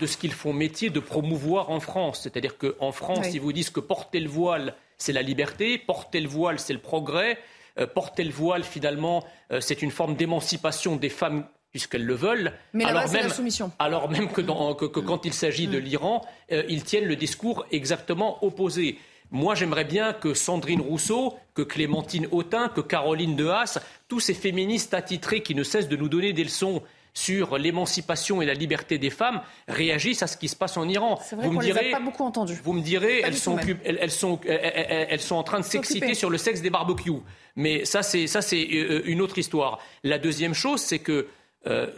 de 0.00 0.06
ce 0.06 0.16
qu'ils 0.16 0.32
font 0.32 0.52
métier 0.52 0.90
de 0.90 1.00
promouvoir 1.00 1.70
en 1.70 1.80
France. 1.80 2.20
C'est-à-dire 2.22 2.56
qu'en 2.58 2.92
France, 2.92 3.26
oui. 3.26 3.32
ils 3.34 3.40
vous 3.40 3.52
disent 3.52 3.70
que 3.70 3.80
porter 3.80 4.20
le 4.20 4.28
voile, 4.28 4.74
c'est 4.96 5.12
la 5.12 5.22
liberté, 5.22 5.78
porter 5.78 6.20
le 6.20 6.28
voile, 6.28 6.58
c'est 6.58 6.72
le 6.72 6.78
progrès, 6.78 7.38
euh, 7.78 7.86
porter 7.86 8.24
le 8.24 8.32
voile, 8.32 8.64
finalement, 8.64 9.24
euh, 9.52 9.60
c'est 9.60 9.82
une 9.82 9.90
forme 9.90 10.16
d'émancipation 10.16 10.96
des 10.96 11.08
femmes 11.08 11.46
puisqu'elles 11.70 12.04
le 12.04 12.14
veulent, 12.14 12.52
Mais 12.72 12.84
alors, 12.84 13.10
même, 13.12 13.24
la 13.24 13.28
soumission. 13.28 13.70
alors 13.78 14.08
même 14.08 14.32
que, 14.32 14.40
dans, 14.40 14.74
que, 14.74 14.86
que 14.86 15.00
quand 15.00 15.26
il 15.26 15.34
s'agit 15.34 15.66
de 15.66 15.76
l'Iran, 15.76 16.24
euh, 16.50 16.62
ils 16.68 16.82
tiennent 16.82 17.04
le 17.04 17.14
discours 17.14 17.66
exactement 17.70 18.42
opposé. 18.42 18.98
Moi, 19.30 19.54
j'aimerais 19.54 19.84
bien 19.84 20.14
que 20.14 20.32
Sandrine 20.32 20.80
Rousseau, 20.80 21.34
que 21.54 21.60
Clémentine 21.60 22.26
Autain, 22.30 22.68
que 22.68 22.80
Caroline 22.80 23.36
De 23.36 23.46
Haas, 23.48 23.78
tous 24.08 24.20
ces 24.20 24.32
féministes 24.32 24.94
attitrés 24.94 25.42
qui 25.42 25.54
ne 25.54 25.62
cessent 25.62 25.88
de 25.88 25.96
nous 25.96 26.08
donner 26.08 26.32
des 26.32 26.44
leçons 26.44 26.82
sur 27.14 27.58
l'émancipation 27.58 28.40
et 28.42 28.46
la 28.46 28.54
liberté 28.54 28.98
des 28.98 29.10
femmes 29.10 29.40
réagissent 29.66 30.22
à 30.22 30.26
ce 30.26 30.36
qui 30.36 30.48
se 30.48 30.56
passe 30.56 30.76
en 30.76 30.88
Iran. 30.88 31.20
Vrai 31.32 31.46
vous 31.46 31.52
me 31.52 31.62
direz, 31.62 31.90
pas 31.90 32.00
beaucoup 32.00 32.24
entendu. 32.24 32.58
Vous 32.62 32.72
me 32.72 32.80
direz, 32.80 33.22
elles 33.24 33.36
sont, 33.36 33.58
elles, 33.58 33.98
elles, 34.00 34.10
sont, 34.10 34.40
elles, 34.46 35.20
sont 35.20 35.36
en 35.36 35.42
train 35.42 35.60
de 35.60 35.64
s'exciter 35.64 36.14
sur 36.14 36.30
le 36.30 36.38
sexe 36.38 36.60
des 36.60 36.70
barbecues. 36.70 37.22
Mais 37.56 37.84
ça, 37.84 38.02
c'est 38.02 38.26
ça, 38.28 38.40
c'est 38.40 38.68
euh, 38.72 39.02
une 39.04 39.20
autre 39.20 39.36
histoire. 39.36 39.80
La 40.04 40.18
deuxième 40.18 40.54
chose, 40.54 40.80
c'est 40.80 41.00
que 41.00 41.26
euh, 41.66 41.88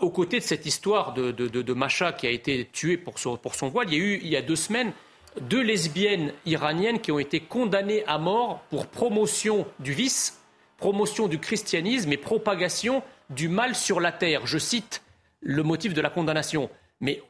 aux 0.00 0.10
côtés 0.10 0.38
de 0.38 0.44
cette 0.44 0.64
histoire 0.64 1.12
de, 1.12 1.30
de, 1.30 1.48
de, 1.48 1.60
de, 1.60 1.72
Macha 1.74 2.12
qui 2.12 2.26
a 2.26 2.30
été 2.30 2.68
tuée 2.72 2.96
pour 2.96 3.18
son, 3.18 3.36
pour 3.36 3.54
son 3.54 3.68
voile, 3.68 3.88
il 3.92 3.94
y 3.94 4.00
a 4.00 4.04
eu, 4.04 4.20
il 4.22 4.28
y 4.28 4.36
a 4.36 4.42
deux 4.42 4.56
semaines, 4.56 4.92
deux 5.40 5.60
lesbiennes 5.60 6.32
iraniennes 6.46 6.98
qui 6.98 7.12
ont 7.12 7.18
été 7.18 7.40
condamnées 7.40 8.04
à 8.06 8.16
mort 8.16 8.62
pour 8.70 8.86
promotion 8.86 9.66
du 9.80 9.92
vice, 9.92 10.40
promotion 10.78 11.28
du 11.28 11.38
christianisme 11.38 12.10
et 12.10 12.16
propagation 12.16 13.02
du 13.30 13.48
mal 13.48 13.74
sur 13.74 14.00
la 14.00 14.12
terre. 14.12 14.46
Je 14.46 14.58
cite 14.58 15.02
le 15.40 15.62
motif 15.62 15.94
de 15.94 16.00
la 16.00 16.10
condamnation. 16.10 16.70
Mais 17.00 17.22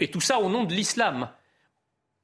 et 0.00 0.08
tout 0.08 0.20
ça 0.20 0.38
au 0.40 0.48
nom 0.48 0.64
de 0.64 0.74
l'islam. 0.74 1.28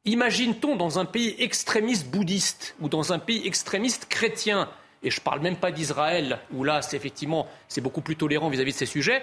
Imagine-t-on 0.04 0.76
dans 0.76 0.98
un 0.98 1.04
pays 1.04 1.34
extrémiste 1.38 2.08
bouddhiste 2.08 2.74
ou 2.80 2.88
dans 2.88 3.12
un 3.12 3.18
pays 3.18 3.46
extrémiste 3.46 4.06
chrétien, 4.08 4.68
et 5.04 5.10
je 5.10 5.20
ne 5.20 5.24
parle 5.24 5.40
même 5.40 5.56
pas 5.56 5.70
d'Israël, 5.70 6.40
où 6.52 6.64
là, 6.64 6.82
c'est 6.82 6.96
effectivement, 6.96 7.46
c'est 7.68 7.80
beaucoup 7.80 8.00
plus 8.00 8.16
tolérant 8.16 8.48
vis-à-vis 8.48 8.72
-vis 8.72 8.74
de 8.74 8.78
ces 8.78 8.86
sujets, 8.86 9.22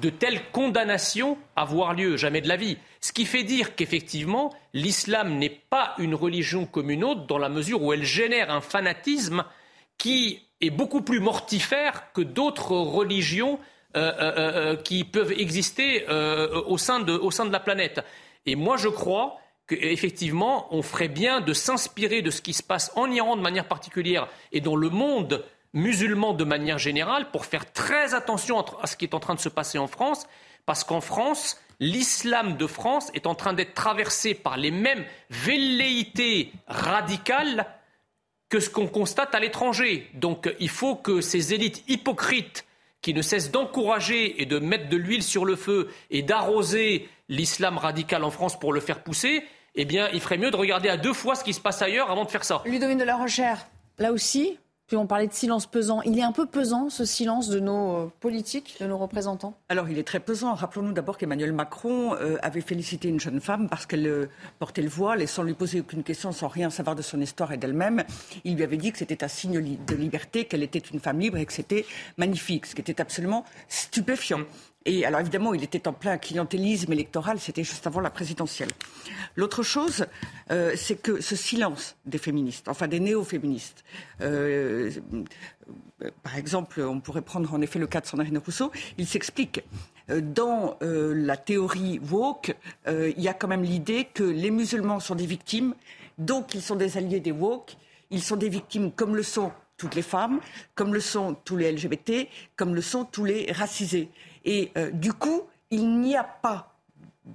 de 0.00 0.08
telles 0.08 0.40
condamnations 0.52 1.36
avoir 1.56 1.94
lieu, 1.94 2.16
jamais 2.16 2.40
de 2.40 2.48
la 2.48 2.56
vie. 2.56 2.78
Ce 3.00 3.12
qui 3.12 3.26
fait 3.26 3.42
dire 3.42 3.74
qu'effectivement, 3.74 4.54
l'islam 4.72 5.36
n'est 5.36 5.60
pas 5.68 5.94
une 5.98 6.14
religion 6.14 6.64
comme 6.64 6.90
une 6.90 7.02
autre, 7.02 7.26
dans 7.26 7.38
la 7.38 7.48
mesure 7.48 7.82
où 7.82 7.92
elle 7.92 8.04
génère 8.04 8.50
un 8.50 8.60
fanatisme 8.60 9.44
qui 9.98 10.46
est 10.60 10.70
beaucoup 10.70 11.02
plus 11.02 11.20
mortifère 11.20 12.12
que 12.12 12.20
d'autres 12.20 12.72
religions 12.72 13.58
euh, 13.96 14.12
euh, 14.20 14.32
euh, 14.36 14.76
qui 14.76 15.02
peuvent 15.02 15.32
exister 15.32 16.06
au 16.66 16.78
sein, 16.78 17.00
de, 17.00 17.12
au, 17.12 17.30
sein 17.30 17.44
de, 17.44 17.52
la 17.52 17.60
planète. 17.60 18.04
Et 18.46 18.54
moi, 18.54 18.76
je 18.76 18.88
crois 18.88 19.38
qu'effectivement, 19.66 20.68
on 20.70 20.82
ferait 20.82 21.08
bien 21.08 21.40
de 21.40 21.52
s'inspirer 21.52 22.22
de 22.22 22.30
ce 22.30 22.40
qui 22.40 22.52
se 22.52 22.62
passe 22.62 22.92
en 22.96 23.10
Iran 23.10 23.36
de 23.36 23.42
manière 23.42 23.66
particulière 23.66 24.28
et 24.52 24.60
dans 24.60 24.76
le 24.76 24.90
monde 24.90 25.44
musulman 25.72 26.34
de 26.34 26.44
manière 26.44 26.78
générale 26.78 27.30
pour 27.30 27.46
faire 27.46 27.72
très 27.72 28.14
attention 28.14 28.64
à 28.80 28.86
ce 28.86 28.96
qui 28.96 29.04
est 29.04 29.14
en 29.14 29.20
train 29.20 29.34
de 29.34 29.40
se 29.40 29.48
passer 29.48 29.78
en 29.78 29.86
France, 29.86 30.26
parce 30.66 30.84
qu'en 30.84 31.00
France, 31.00 31.60
l'islam 31.80 32.56
de 32.56 32.66
France 32.66 33.10
est 33.14 33.26
en 33.26 33.34
train 33.34 33.54
d'être 33.54 33.74
traversé 33.74 34.34
par 34.34 34.56
les 34.56 34.70
mêmes 34.70 35.04
velléités 35.30 36.52
radicales 36.68 37.66
que 38.50 38.60
ce 38.60 38.68
qu'on 38.68 38.88
constate 38.88 39.34
à 39.34 39.40
l'étranger. 39.40 40.10
Donc 40.14 40.54
il 40.60 40.68
faut 40.68 40.96
que 40.96 41.22
ces 41.22 41.54
élites 41.54 41.82
hypocrites 41.88 42.66
qui 43.00 43.14
ne 43.14 43.22
cessent 43.22 43.50
d'encourager 43.50 44.42
et 44.42 44.44
de 44.44 44.58
mettre 44.58 44.90
de 44.90 44.96
l'huile 44.96 45.22
sur 45.22 45.46
le 45.46 45.56
feu 45.56 45.88
et 46.10 46.20
d'arroser 46.20 47.08
l'islam 47.30 47.78
radical 47.78 48.24
en 48.24 48.30
France 48.30 48.58
pour 48.58 48.74
le 48.74 48.80
faire 48.80 49.02
pousser, 49.02 49.44
eh 49.76 49.84
bien, 49.84 50.08
il 50.12 50.20
ferait 50.20 50.36
mieux 50.36 50.50
de 50.50 50.56
regarder 50.56 50.88
à 50.88 50.96
deux 50.96 51.14
fois 51.14 51.36
ce 51.36 51.44
qui 51.44 51.54
se 51.54 51.60
passe 51.60 51.80
ailleurs 51.80 52.10
avant 52.10 52.24
de 52.24 52.30
faire 52.30 52.44
ça. 52.44 52.62
Ludovine 52.66 52.98
de 52.98 53.04
la 53.04 53.16
Rochère, 53.16 53.66
là 53.98 54.12
aussi, 54.12 54.58
on 54.96 55.06
parlait 55.06 55.26
de 55.26 55.32
silence 55.32 55.66
pesant. 55.66 56.02
Il 56.02 56.18
est 56.18 56.22
un 56.22 56.32
peu 56.32 56.46
pesant, 56.46 56.90
ce 56.90 57.04
silence 57.04 57.48
de 57.48 57.60
nos 57.60 58.10
politiques, 58.20 58.76
de 58.80 58.86
nos 58.86 58.98
représentants? 58.98 59.54
Alors, 59.68 59.88
il 59.88 59.98
est 59.98 60.06
très 60.06 60.20
pesant. 60.20 60.54
Rappelons-nous 60.54 60.92
d'abord 60.92 61.18
qu'Emmanuel 61.18 61.52
Macron 61.52 62.14
euh, 62.14 62.36
avait 62.42 62.60
félicité 62.60 63.08
une 63.08 63.20
jeune 63.20 63.40
femme 63.40 63.68
parce 63.68 63.86
qu'elle 63.86 64.06
euh, 64.06 64.28
portait 64.58 64.82
le 64.82 64.88
voile 64.88 65.22
et 65.22 65.26
sans 65.26 65.42
lui 65.42 65.54
poser 65.54 65.80
aucune 65.80 66.02
question, 66.02 66.32
sans 66.32 66.48
rien 66.48 66.70
savoir 66.70 66.96
de 66.96 67.02
son 67.02 67.20
histoire 67.20 67.52
et 67.52 67.56
d'elle-même. 67.56 68.04
Il 68.44 68.56
lui 68.56 68.64
avait 68.64 68.76
dit 68.76 68.92
que 68.92 68.98
c'était 68.98 69.24
un 69.24 69.28
signe 69.28 69.78
de 69.86 69.94
liberté, 69.94 70.44
qu'elle 70.44 70.62
était 70.62 70.78
une 70.78 71.00
femme 71.00 71.20
libre 71.20 71.38
et 71.38 71.46
que 71.46 71.52
c'était 71.52 71.84
magnifique, 72.16 72.66
ce 72.66 72.74
qui 72.74 72.80
était 72.80 73.00
absolument 73.00 73.44
stupéfiant. 73.68 74.40
Et 74.86 75.04
alors 75.04 75.20
évidemment, 75.20 75.52
il 75.52 75.62
était 75.62 75.86
en 75.88 75.92
plein 75.92 76.16
clientélisme 76.16 76.92
électoral, 76.92 77.38
c'était 77.38 77.64
juste 77.64 77.86
avant 77.86 78.00
la 78.00 78.08
présidentielle. 78.08 78.70
L'autre 79.36 79.62
chose, 79.62 80.06
euh, 80.50 80.72
c'est 80.74 80.96
que 80.96 81.20
ce 81.20 81.36
silence 81.36 81.96
des 82.06 82.16
féministes, 82.16 82.66
enfin 82.66 82.88
des 82.88 82.98
néo-féministes, 82.98 83.84
euh, 84.22 84.90
par 86.22 86.36
exemple, 86.36 86.80
on 86.80 87.00
pourrait 87.00 87.22
prendre 87.22 87.52
en 87.52 87.60
effet 87.60 87.78
le 87.78 87.86
cas 87.86 88.00
de 88.00 88.06
Sandrine 88.06 88.38
Rousseau, 88.38 88.72
il 88.96 89.06
s'explique. 89.06 89.62
Dans 90.08 90.76
euh, 90.82 91.14
la 91.14 91.36
théorie 91.36 92.00
woke, 92.10 92.56
euh, 92.88 93.12
il 93.16 93.22
y 93.22 93.28
a 93.28 93.34
quand 93.34 93.48
même 93.48 93.62
l'idée 93.62 94.08
que 94.12 94.24
les 94.24 94.50
musulmans 94.50 94.98
sont 94.98 95.14
des 95.14 95.26
victimes, 95.26 95.74
donc 96.18 96.54
ils 96.54 96.62
sont 96.62 96.74
des 96.74 96.96
alliés 96.96 97.20
des 97.20 97.32
woke, 97.32 97.76
ils 98.10 98.22
sont 98.22 98.36
des 98.36 98.48
victimes 98.48 98.90
comme 98.90 99.14
le 99.14 99.22
sont 99.22 99.52
toutes 99.76 99.94
les 99.94 100.02
femmes, 100.02 100.40
comme 100.74 100.92
le 100.92 101.00
sont 101.00 101.36
tous 101.44 101.56
les 101.56 101.70
LGBT, 101.70 102.28
comme 102.56 102.74
le 102.74 102.82
sont 102.82 103.04
tous 103.04 103.24
les 103.24 103.52
racisés. 103.52 104.08
Et 104.44 104.72
euh, 104.76 104.90
du 104.90 105.12
coup, 105.12 105.42
il 105.70 106.00
n'y 106.00 106.16
a 106.16 106.24
pas 106.24 106.74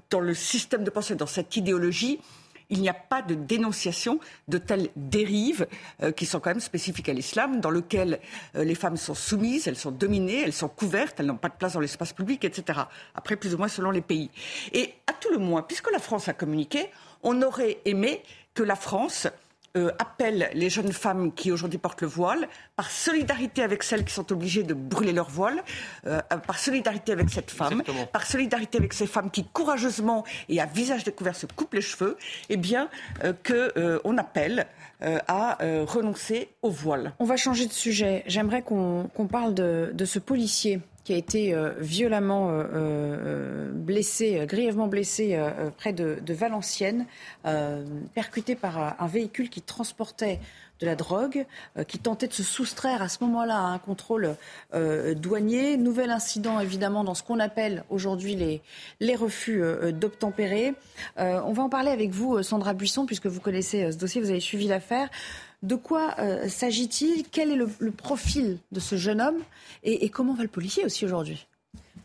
dans 0.10 0.20
le 0.20 0.34
système 0.34 0.84
de 0.84 0.90
pensée, 0.90 1.16
dans 1.16 1.28
cette 1.28 1.56
idéologie, 1.56 2.20
il 2.70 2.82
n'y 2.82 2.90
a 2.90 2.94
pas 2.94 3.22
de 3.22 3.36
dénonciation 3.36 4.20
de 4.48 4.58
telles 4.58 4.90
dérives 4.96 5.68
euh, 6.02 6.12
qui 6.12 6.26
sont 6.26 6.40
quand 6.40 6.50
même 6.50 6.60
spécifiques 6.60 7.10
à 7.10 7.14
l'islam, 7.14 7.62
dans 7.62 7.70
lequel 7.70 8.20
euh, 8.56 8.64
les 8.64 8.76
femmes 8.76 8.98
sont 8.98 9.14
soumises, 9.14 9.68
elles 9.68 9.76
sont 9.76 9.92
dominées, 9.92 10.42
elles 10.42 10.54
sont 10.54 10.68
couvertes, 10.68 11.20
elles 11.20 11.28
n'ont 11.28 11.38
pas 11.38 11.50
de 11.50 11.56
place 11.56 11.74
dans 11.74 11.80
l'espace 11.80 12.14
public, 12.14 12.44
etc. 12.44 12.80
Après, 13.14 13.36
plus 13.36 13.54
ou 13.54 13.58
moins 13.58 13.68
selon 13.68 13.92
les 13.92 14.02
pays. 14.02 14.30
Et 14.74 14.94
à 15.08 15.14
tout 15.14 15.32
le 15.32 15.38
moins, 15.38 15.62
puisque 15.62 15.92
la 15.92 16.00
France 16.00 16.28
a 16.28 16.34
communiqué, 16.34 16.90
on 17.24 17.42
aurait 17.42 17.80
aimé 17.86 18.22
que 18.54 18.64
la 18.64 18.76
France 18.76 19.28
euh, 19.76 19.92
appelle 20.00 20.50
les 20.54 20.70
jeunes 20.70 20.94
femmes 20.94 21.34
qui 21.34 21.52
aujourd'hui 21.52 21.80
portent 21.80 22.02
le 22.02 22.08
voile, 22.08 22.48
par 22.76 22.90
solidarité 22.90 23.62
avec 23.62 23.84
celles 23.84 24.06
qui 24.06 24.14
sont 24.14 24.32
obligées 24.32 24.64
de 24.64 24.74
brûler 24.74 25.12
leur 25.12 25.30
voile, 25.30 25.64
euh, 26.08 26.22
par 26.48 26.60
solidarité 26.60 27.12
avec 27.12 27.30
cette 27.30 27.52
femme, 27.52 27.82
Exactement. 27.82 28.06
par 28.06 28.26
solidarité 28.26 28.78
avec 28.78 28.94
ces 28.94 29.08
femmes 29.08 29.30
qui 29.30 29.44
courageusement 29.46 30.24
et 30.50 30.62
à 30.62 30.66
visage 30.66 31.04
découvert 31.04 31.36
se 31.36 31.46
coupent 31.46 31.74
les 31.74 31.82
cheveux, 31.82 32.18
eh 32.50 32.58
bien 32.58 32.90
euh, 33.24 33.34
qu'on 33.46 34.18
appelle 34.18 34.68
à 35.02 35.58
renoncer 35.86 36.50
au 36.62 36.70
voile. 36.70 37.14
On 37.20 37.26
va 37.26 37.36
changer 37.36 37.68
de 37.68 37.74
sujet. 37.74 38.24
J'aimerais 38.28 38.62
qu'on 38.62 39.10
qu 39.16 39.26
parle 39.28 39.54
de, 39.54 39.92
de, 39.94 40.06
ce 40.06 40.20
policier 40.20 40.80
qui 41.06 41.14
a 41.14 41.18
été 41.18 41.54
euh, 41.54 41.72
violemment 41.78 42.50
euh, 42.50 42.64
euh, 42.74 43.72
blessé, 43.72 44.44
grièvement 44.48 44.88
blessé 44.88 45.40
près 45.78 45.94
de, 45.94 46.20
Valenciennes, 46.34 47.06
percuté 48.16 48.56
par 48.56 49.00
un 49.00 49.08
véhicule 49.08 49.50
qui 49.50 49.62
transportait 49.62 50.40
de 50.80 50.86
la 50.86 50.96
drogue, 50.96 51.46
qui 51.88 52.00
tentait 52.00 52.28
de 52.28 52.34
se 52.34 52.44
soustraire 52.44 53.02
à 53.02 53.08
ce 53.08 53.24
moment-là 53.24 53.58
à 53.58 53.68
un 53.68 53.78
contrôle 53.78 54.36
douanier. 54.74 55.78
Nouvel 55.78 56.10
incident, 56.10 56.60
évidemment, 56.60 57.04
dans 57.04 57.14
ce 57.14 57.24
qu'on 57.24 57.40
appelle 57.40 57.84
aujourd'hui 57.90 58.36
les, 58.36 58.62
les 59.00 59.16
refus 59.16 59.62
d'obtempérer. 59.94 60.74
on 61.18 61.54
va 61.54 61.64
en 61.64 61.70
parler 61.70 61.92
avec 61.92 62.10
vous, 62.10 62.42
Sandra 62.42 62.74
Buisson, 62.74 63.06
puisque 63.06 63.28
vous 63.28 63.40
connaissez 63.40 63.92
ce 63.92 63.98
dossier, 63.98 64.22
vous 64.22 64.32
avez 64.32 64.40
suivi 64.40 64.68
l'affaire. 64.68 65.10
De 65.66 65.74
quoi 65.74 66.14
euh, 66.20 66.48
s'agit-il? 66.48 67.24
Quel 67.32 67.50
est 67.50 67.56
le, 67.56 67.92
profil 67.92 68.60
de 68.72 68.80
ce 68.80 68.98
jeune 68.98 69.20
homme? 69.20 69.40
Et, 69.84 70.10
comment 70.10 70.36
va 70.36 70.44
le 70.44 70.50
policier 70.50 70.86
aussi 70.86 71.06
aujourd'hui? 71.06 71.48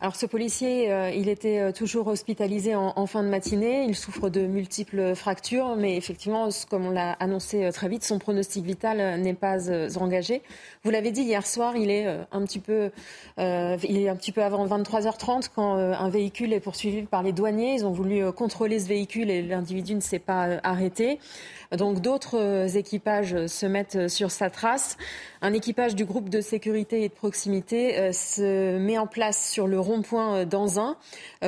Alors 0.02 0.16
ce 0.16 0.24
policier, 0.24 0.90
euh, 0.90 1.10
il 1.10 1.28
était 1.28 1.58
euh, 1.58 1.72
toujours 1.72 2.06
hospitalisé 2.06 2.74
en, 2.74 3.06
fin 3.06 3.22
de 3.22 3.28
matinée. 3.28 3.84
Il 3.86 3.94
souffre 3.94 4.30
de 4.30 4.40
multiples 4.46 5.14
fractures, 5.14 5.76
mais 5.76 5.96
effectivement, 5.96 6.48
comme 6.70 6.86
on 6.86 6.90
l'a 6.90 7.12
annoncé 7.12 7.68
très 7.70 7.88
vite, 7.88 8.02
son 8.02 8.18
pronostic 8.18 8.64
vital 8.64 9.20
n'est 9.20 9.34
pas 9.34 9.68
engagé. 9.98 10.40
Vous 10.84 10.90
l'avez 10.90 11.10
dit 11.10 11.22
hier 11.22 11.46
soir, 11.46 11.76
il 11.76 11.90
est 11.90 12.06
un 12.06 12.42
petit 12.44 12.60
peu, 12.60 12.90
il 13.38 13.98
est 13.98 14.08
un 14.08 14.16
petit 14.16 14.32
peu 14.32 14.42
avant 14.42 14.66
23h30 14.66 15.48
quand 15.54 15.74
un 15.74 16.08
véhicule 16.08 16.52
est 16.52 16.60
poursuivi 16.60 17.02
par 17.02 17.22
les 17.22 17.32
douaniers. 17.32 17.74
Ils 17.74 17.84
ont 17.84 17.92
voulu 17.92 18.30
contrôler 18.32 18.78
ce 18.78 18.88
véhicule 18.88 19.30
et 19.30 19.42
l'individu 19.42 19.94
ne 19.94 20.00
s'est 20.00 20.18
pas 20.18 20.60
arrêté. 20.62 21.18
Donc 21.76 22.00
d'autres 22.00 22.36
euh, 22.38 22.66
équipages 22.66 23.46
se 23.46 23.66
mettent 23.66 24.08
sur 24.08 24.30
sa 24.30 24.50
trace. 24.50 24.96
Un 25.40 25.52
équipage 25.52 25.94
du 25.94 26.04
groupe 26.04 26.28
de 26.28 26.40
sécurité 26.40 27.04
et 27.04 27.08
de 27.08 27.14
proximité 27.14 27.96
euh, 27.96 28.12
se 28.12 28.78
met 28.78 28.98
en 28.98 29.06
place 29.06 29.50
sur 29.50 29.68
le 29.68 29.78
rond-point 29.90 30.36
euh, 30.36 30.44
d'Anzin 30.44 30.96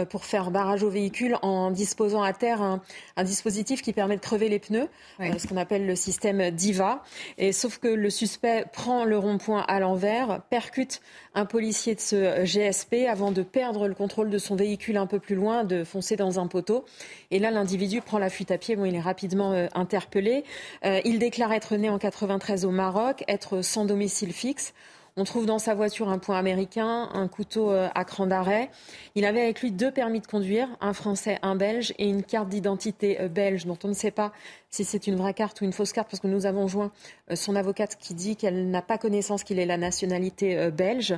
pour 0.09 0.25
faire 0.25 0.51
barrage 0.51 0.83
au 0.83 0.89
véhicule 0.89 1.37
en 1.43 1.71
disposant 1.71 2.23
à 2.23 2.33
terre 2.33 2.63
un, 2.63 2.81
dispositif 3.25 3.83
qui 3.83 3.93
permet 3.93 4.17
de 4.17 4.23
crever 4.23 4.49
les 4.49 4.59
pneus, 4.59 4.89
ce 5.19 5.47
qu'on 5.47 5.57
appelle 5.57 5.87
le 5.87 5.95
système 5.97 6.51
DIVA. 6.51 7.03
Et 7.37 7.53
sauf 7.53 7.79
que 7.79 7.89
le 7.89 8.11
suspect 8.11 8.65
prend 8.73 9.05
le 9.05 9.19
rond-point 9.19 9.65
à 9.69 9.81
l'envers, 9.81 10.41
percute 10.49 11.03
un 11.35 11.45
policier 11.45 11.95
de 11.95 12.01
ce 12.01 12.45
GSP 12.45 13.07
avant 13.09 13.33
de 13.33 13.43
perdre 13.43 13.87
le 13.87 13.95
contrôle 13.95 14.31
de 14.31 14.39
son 14.39 14.57
véhicule 14.57 14.97
un 14.97 15.07
peu 15.07 15.19
plus 15.19 15.35
loin, 15.35 15.65
de 15.65 15.85
foncer 15.85 16.17
dans 16.17 16.41
un 16.41 16.47
poteau. 16.47 16.85
Et 17.31 17.39
là, 17.39 17.51
l'individu 17.51 18.01
prend 18.01 18.19
la 18.19 18.31
fuite 18.31 18.51
à 18.51 18.59
pied. 18.59 18.77
Bon, 18.77 18.85
il 18.85 18.95
est 18.95 19.01
rapidement 19.01 19.69
interpellé. 19.75 20.45
il 20.83 21.19
déclare 21.19 21.53
être 21.53 21.77
né 21.77 21.91
en 21.91 21.99
93 21.99 22.65
au 22.65 22.71
Maroc, 22.71 23.25
être 23.29 23.63
sans 23.63 23.85
domicile 23.85 24.33
fixe. 24.33 24.73
On 25.19 25.25
trouve 25.25 25.45
dans 25.45 25.59
sa 25.59 25.75
voiture 25.75 26.09
un 26.09 26.19
point 26.19 26.39
américain, 26.39 27.11
un 27.13 27.29
couteau 27.29 27.71
euh, 27.71 27.89
à 27.95 28.05
cran 28.05 28.27
d'arrêt. 28.27 28.71
Il 29.15 29.27
avait 29.27 29.43
avec 29.43 29.61
lui 29.61 29.71
deux 29.71 29.91
permis 29.91 30.21
de 30.21 30.27
conduire, 30.27 30.69
un 30.81 30.95
français, 30.95 31.39
un 31.43 31.55
belge, 31.55 31.93
et 31.99 32.09
une 32.09 32.23
carte 32.23 32.49
d'identité 32.49 33.21
euh, 33.21 33.29
belge 33.29 33.67
dont 33.67 33.79
on 33.85 33.89
ne 33.89 33.93
sait 33.93 34.11
pas 34.11 34.33
si 34.73 34.85
c'est 34.85 35.07
une 35.07 35.15
vraie 35.15 35.35
carte 35.35 35.61
ou 35.61 35.65
une 35.65 35.73
fausse 35.73 35.93
carte, 35.93 36.11
parce 36.11 36.21
que 36.21 36.27
nous 36.27 36.47
avons 36.47 36.67
joint 36.67 36.91
euh, 37.31 37.37
son 37.37 37.55
avocate 37.55 37.97
qui 38.01 38.15
dit 38.15 38.35
qu'elle 38.35 38.69
n'a 38.71 38.83
pas 38.83 38.99
connaissance 38.99 39.45
qu'il 39.45 39.61
ait 39.61 39.67
la 39.67 39.79
nationalité 39.79 40.71
belge. 40.71 41.15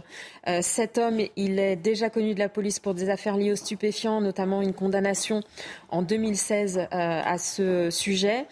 Cet 0.60 0.98
homme, 0.98 1.20
il 1.36 1.58
est 1.58 1.76
déjà 1.76 2.10
connu 2.10 2.34
de 2.34 2.38
la 2.38 2.50
police 2.50 2.78
pour 2.78 2.92
des 2.92 3.08
affaires 3.08 3.38
liées 3.38 3.52
aux 3.52 3.56
stupéfiants, 3.56 4.20
notamment 4.20 4.60
une 4.60 4.74
condamnation 4.74 5.40
en 5.88 6.02
2016 6.02 6.88
à 6.90 7.38
ce 7.38 7.88
sujet. 7.90 8.46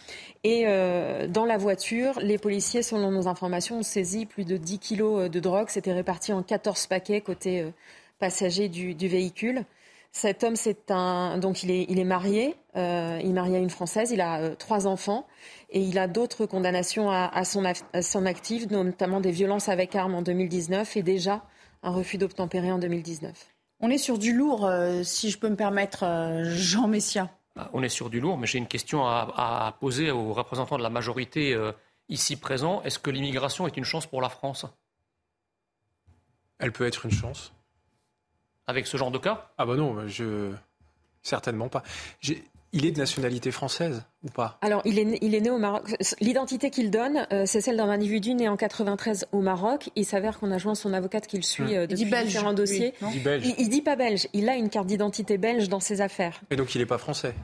Et 0.45 0.65
euh, 0.67 1.29
dans 1.29 1.45
la 1.45 1.57
voiture, 1.57 2.19
les 2.21 2.37
policiers, 2.37 2.83
selon 2.83 3.13
nos 3.13 3.29
informations, 3.29 3.79
ont 3.79 3.85
saisi 3.85 4.27
plus 4.27 4.45
de 4.45 4.57
10 4.57 4.79
kilos 4.81 5.21
euh, 5.21 5.29
de 5.29 5.39
drogue. 5.39 5.69
C'était 5.69 5.93
réparti 5.93 6.33
en 6.33 6.43
14 6.43 6.89
paquets 6.89 7.21
côté 7.21 7.61
euh, 7.61 7.71
passager 8.19 8.69
du, 8.69 8.95
véhicule. 8.95 9.65
Cet 10.13 10.45
homme, 10.45 10.57
c'est 10.57 10.91
un 10.91 11.39
donc 11.39 11.63
il 11.63 11.71
est, 11.71 11.87
il 11.89 11.99
est 11.99 12.05
marié, 12.05 12.55
euh, 12.77 13.19
il 13.23 13.31
est 13.31 13.33
marié 13.33 13.57
à 13.57 13.61
une 13.61 13.71
française, 13.71 14.11
il 14.11 14.21
a 14.21 14.55
trois 14.57 14.87
enfants 14.87 15.27
et 15.71 15.81
il 15.81 15.99
a 15.99 16.07
d'autres 16.07 16.45
condamnations 16.45 17.11
à, 17.11 17.31
à, 17.33 17.45
son, 17.45 17.65
à 17.65 18.03
son 18.03 18.27
actif, 18.27 18.71
notamment 18.71 19.21
des 19.21 19.31
violences 19.31 19.69
avec 19.69 19.97
armes 19.97 20.15
en 20.15 20.23
2019 20.23 20.97
et 20.99 21.03
déjà 21.03 21.43
un 21.83 21.91
refus 21.91 22.19
d'obtempérer 22.19 22.71
en 22.71 22.79
2019. 22.79 23.33
On 23.81 23.91
est 23.91 23.99
sur 23.99 24.19
du 24.19 24.33
lourd, 24.33 24.71
si 25.03 25.31
je 25.31 25.39
peux 25.39 25.49
me 25.49 25.57
permettre, 25.57 26.05
Jean 26.45 26.87
Messia. 26.87 27.31
Bah, 27.55 27.69
on 27.75 27.83
est 27.83 27.89
sur 27.89 28.09
du 28.09 28.21
lourd, 28.21 28.39
mais 28.39 28.47
j'ai 28.47 28.59
une 28.59 28.69
question 28.69 29.07
à, 29.07 29.77
poser 29.81 30.11
aux 30.11 30.33
représentants 30.33 30.79
de 30.79 30.83
la 30.83 30.91
majorité 30.91 31.53
euh, 31.53 31.73
ici 32.09 32.37
présents. 32.37 32.83
Est-ce 32.83 32.99
que 32.99 33.11
l'immigration 33.11 33.67
est 33.67 33.77
une 33.77 33.85
chance 33.85 34.07
pour 34.07 34.23
la 34.23 34.29
France? 34.31 34.67
Elle 36.59 36.73
peut 36.73 36.87
être 36.87 37.05
une 37.05 37.13
chance. 37.13 37.53
Avec 38.67 38.87
ce 38.87 38.97
genre 38.97 39.11
de 39.11 39.19
cas? 39.19 39.51
Ah 39.59 39.67
bah 39.67 39.77
non, 39.77 40.07
je 40.07 40.53
certainement 41.23 41.69
pas. 41.69 41.83
Il 42.75 42.87
est 42.87 42.93
de 42.93 42.99
nationalité 42.99 43.51
française 43.51 44.03
ou 44.25 44.31
pas? 44.31 44.59
Alors, 44.63 44.81
il 44.87 44.99
est, 44.99 45.19
il 45.21 45.35
est 45.35 45.43
né 45.43 45.51
au 45.51 45.59
Maroc. 45.59 45.95
L'identité 46.21 46.71
qu'il 46.71 46.91
donne, 46.91 47.27
euh, 47.31 47.45
c'est 47.45 47.61
celle 47.61 47.77
d'un 47.77 47.91
individu 47.91 48.33
né 48.33 48.49
en 48.49 48.57
93 48.57 49.27
au 49.33 49.43
Maroc. 49.43 49.91
Il 49.95 50.07
s'avère 50.07 50.39
qu'on 50.39 50.51
a 50.51 50.57
joint 50.57 50.75
son 50.75 50.95
avocate 50.95 51.27
qui 51.27 51.37
le 51.37 51.43
suit 51.43 51.65
hum. 51.65 51.71
euh, 51.71 51.87
depuis 51.87 52.11
différents 52.25 52.55
dossiers. 52.55 52.95
il 53.03 53.11
dit 53.11 53.19
belge. 53.19 53.47
Il, 53.47 53.55
il, 53.59 53.69
dit 53.69 53.83
pas 53.83 53.95
belge. 53.95 54.27
Il 54.33 54.49
a 54.49 54.57
une 54.57 54.71
carte 54.71 54.87
d'identité 54.87 55.37
belge 55.37 55.69
dans 55.69 55.81
ses 55.81 56.01
affaires. 56.01 56.41
Et 56.51 56.57
donc, 56.57 56.75
il 56.75 56.79
n'est 56.79 56.87
pas 56.87 56.99
français? 56.99 57.35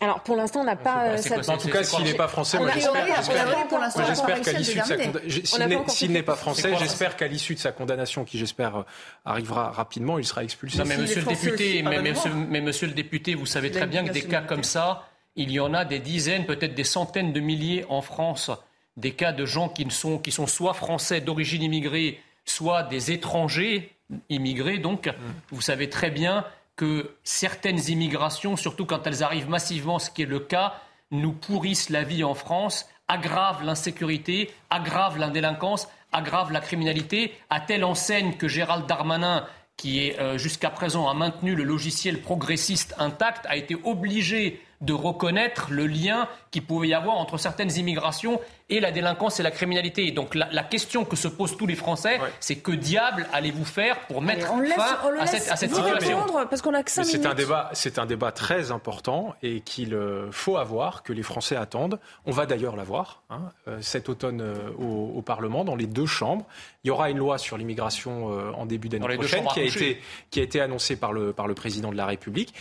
Alors 0.00 0.20
pour 0.20 0.36
l'instant, 0.36 0.60
on 0.60 0.64
n'a 0.64 0.76
pas. 0.76 1.16
en 1.48 1.58
tout 1.58 1.68
cas, 1.68 1.82
s'il 1.82 2.04
n'est 2.04 2.14
pas 2.14 2.28
français, 2.28 2.58
moi 2.58 2.70
j'espère 2.72 4.40
qu'à 4.40 4.52
l'issue 4.52 4.78
de 4.78 4.84
sa 4.84 5.88
s'il 5.88 6.12
n'est 6.12 6.22
pas 6.22 6.36
français, 6.36 6.74
j'espère 6.78 7.16
qu'à 7.16 7.26
l'issue 7.26 7.54
de 7.54 7.60
sa 7.60 7.72
condamnation, 7.72 8.24
qui 8.24 8.38
j'espère 8.38 8.76
euh, 8.76 8.82
arrivera 9.24 9.70
rapidement, 9.70 10.18
il 10.18 10.24
sera 10.24 10.44
expulsé. 10.44 10.78
Non, 10.78 10.84
mais 10.86 10.96
monsieur 10.96 11.20
le 11.20 11.26
député, 11.26 11.82
mais, 11.82 12.00
mais, 12.00 12.60
monsieur 12.60 12.86
le 12.86 12.94
député, 12.94 13.34
vous 13.34 13.46
savez 13.46 13.70
très 13.70 13.86
bien 13.86 14.04
que 14.04 14.12
des 14.12 14.22
cas 14.22 14.40
comme 14.40 14.64
ça, 14.64 15.08
il 15.36 15.50
y 15.50 15.60
en 15.60 15.74
a 15.74 15.84
des 15.84 15.98
dizaines, 15.98 16.46
peut-être 16.46 16.74
des 16.74 16.84
centaines 16.84 17.32
de 17.32 17.40
milliers 17.40 17.84
en 17.88 18.02
France. 18.02 18.50
Des 18.96 19.12
cas 19.12 19.30
de 19.30 19.46
gens 19.46 19.68
qui, 19.68 19.88
sont, 19.90 20.18
qui 20.18 20.32
sont 20.32 20.48
soit 20.48 20.74
français 20.74 21.20
d'origine 21.20 21.62
immigrée, 21.62 22.20
soit 22.44 22.82
des 22.82 23.12
étrangers 23.12 23.94
immigrés. 24.28 24.78
Donc, 24.78 25.06
mm. 25.06 25.12
vous 25.50 25.60
savez 25.60 25.88
très 25.88 26.10
bien 26.10 26.44
que 26.78 27.10
certaines 27.24 27.90
immigrations, 27.90 28.56
surtout 28.56 28.86
quand 28.86 29.04
elles 29.06 29.24
arrivent 29.24 29.50
massivement, 29.50 29.98
ce 29.98 30.10
qui 30.10 30.22
est 30.22 30.26
le 30.26 30.38
cas, 30.38 30.74
nous 31.10 31.32
pourrissent 31.32 31.90
la 31.90 32.04
vie 32.04 32.22
en 32.22 32.34
France, 32.34 32.86
aggravent 33.08 33.64
l'insécurité, 33.64 34.50
aggravent 34.70 35.18
la 35.18 35.28
délinquance, 35.28 35.88
aggravent 36.12 36.52
la 36.52 36.60
criminalité, 36.60 37.34
à 37.50 37.60
telle 37.60 37.84
enseigne 37.84 38.34
que 38.34 38.46
Gérald 38.46 38.86
Darmanin, 38.86 39.44
qui 39.76 40.06
est 40.06 40.20
euh, 40.20 40.38
jusqu'à 40.38 40.70
présent 40.70 41.08
a 41.08 41.14
maintenu 41.14 41.56
le 41.56 41.64
logiciel 41.64 42.20
progressiste 42.20 42.94
intact, 42.98 43.44
a 43.46 43.56
été 43.56 43.76
obligé 43.84 44.62
de 44.80 44.92
reconnaître 44.92 45.68
le 45.70 45.86
lien 45.86 46.28
qu'il 46.50 46.64
pouvait 46.64 46.88
y 46.88 46.94
avoir 46.94 47.16
entre 47.16 47.36
certaines 47.36 47.76
immigrations 47.76 48.40
et 48.70 48.80
la 48.80 48.92
délinquance 48.92 49.40
et 49.40 49.42
la 49.42 49.50
criminalité. 49.50 50.10
donc 50.10 50.34
la, 50.34 50.62
question 50.62 51.04
que 51.04 51.16
se 51.16 51.28
posent 51.28 51.56
tous 51.56 51.66
les 51.66 51.74
Français, 51.74 52.20
c'est 52.40 52.56
que 52.56 52.72
diable 52.72 53.26
allez-vous 53.32 53.64
faire 53.64 53.98
pour 54.00 54.20
mettre 54.20 54.46
fin 54.46 54.98
à 55.18 55.26
cette, 55.26 55.50
à 55.50 55.56
cette 55.56 55.74
situation 55.74 56.26
parce 56.50 56.62
qu'on 56.62 56.74
a 56.74 56.82
que 56.82 56.90
C'est 56.90 57.26
un 57.26 57.34
débat, 57.34 57.70
c'est 57.72 57.98
un 57.98 58.06
débat 58.06 58.32
très 58.32 58.70
important 58.70 59.34
et 59.42 59.60
qu'il 59.60 59.94
euh, 59.94 60.30
faut 60.30 60.56
avoir, 60.56 61.02
que 61.02 61.12
les 61.12 61.22
Français 61.22 61.56
attendent. 61.56 61.98
On 62.26 62.30
va 62.30 62.46
d'ailleurs 62.46 62.76
l'avoir 62.76 63.22
hein, 63.30 63.40
euh, 63.66 63.78
cet 63.80 64.08
automne 64.08 64.40
euh, 64.40 64.70
au, 64.78 65.22
Parlement 65.22 65.64
dans 65.64 65.76
les 65.76 65.86
deux 65.86 66.06
chambres. 66.06 66.46
Il 66.84 66.88
y 66.88 66.90
aura 66.90 67.10
une 67.10 67.18
loi 67.18 67.36
sur 67.38 67.58
l'immigration 67.58 68.28
en 68.56 68.64
début 68.64 68.88
d'année 68.88 69.16
prochaine 69.16 69.46
qui 69.52 69.60
a 69.60 69.64
été 69.64 70.00
qui 70.30 70.40
a 70.40 70.42
été 70.42 70.60
annoncée 70.60 70.96
par 70.96 71.12
le 71.12 71.34
par 71.34 71.46
le 71.46 71.54
président 71.54 71.90
de 71.90 71.96
la 71.96 72.06
République. 72.06 72.54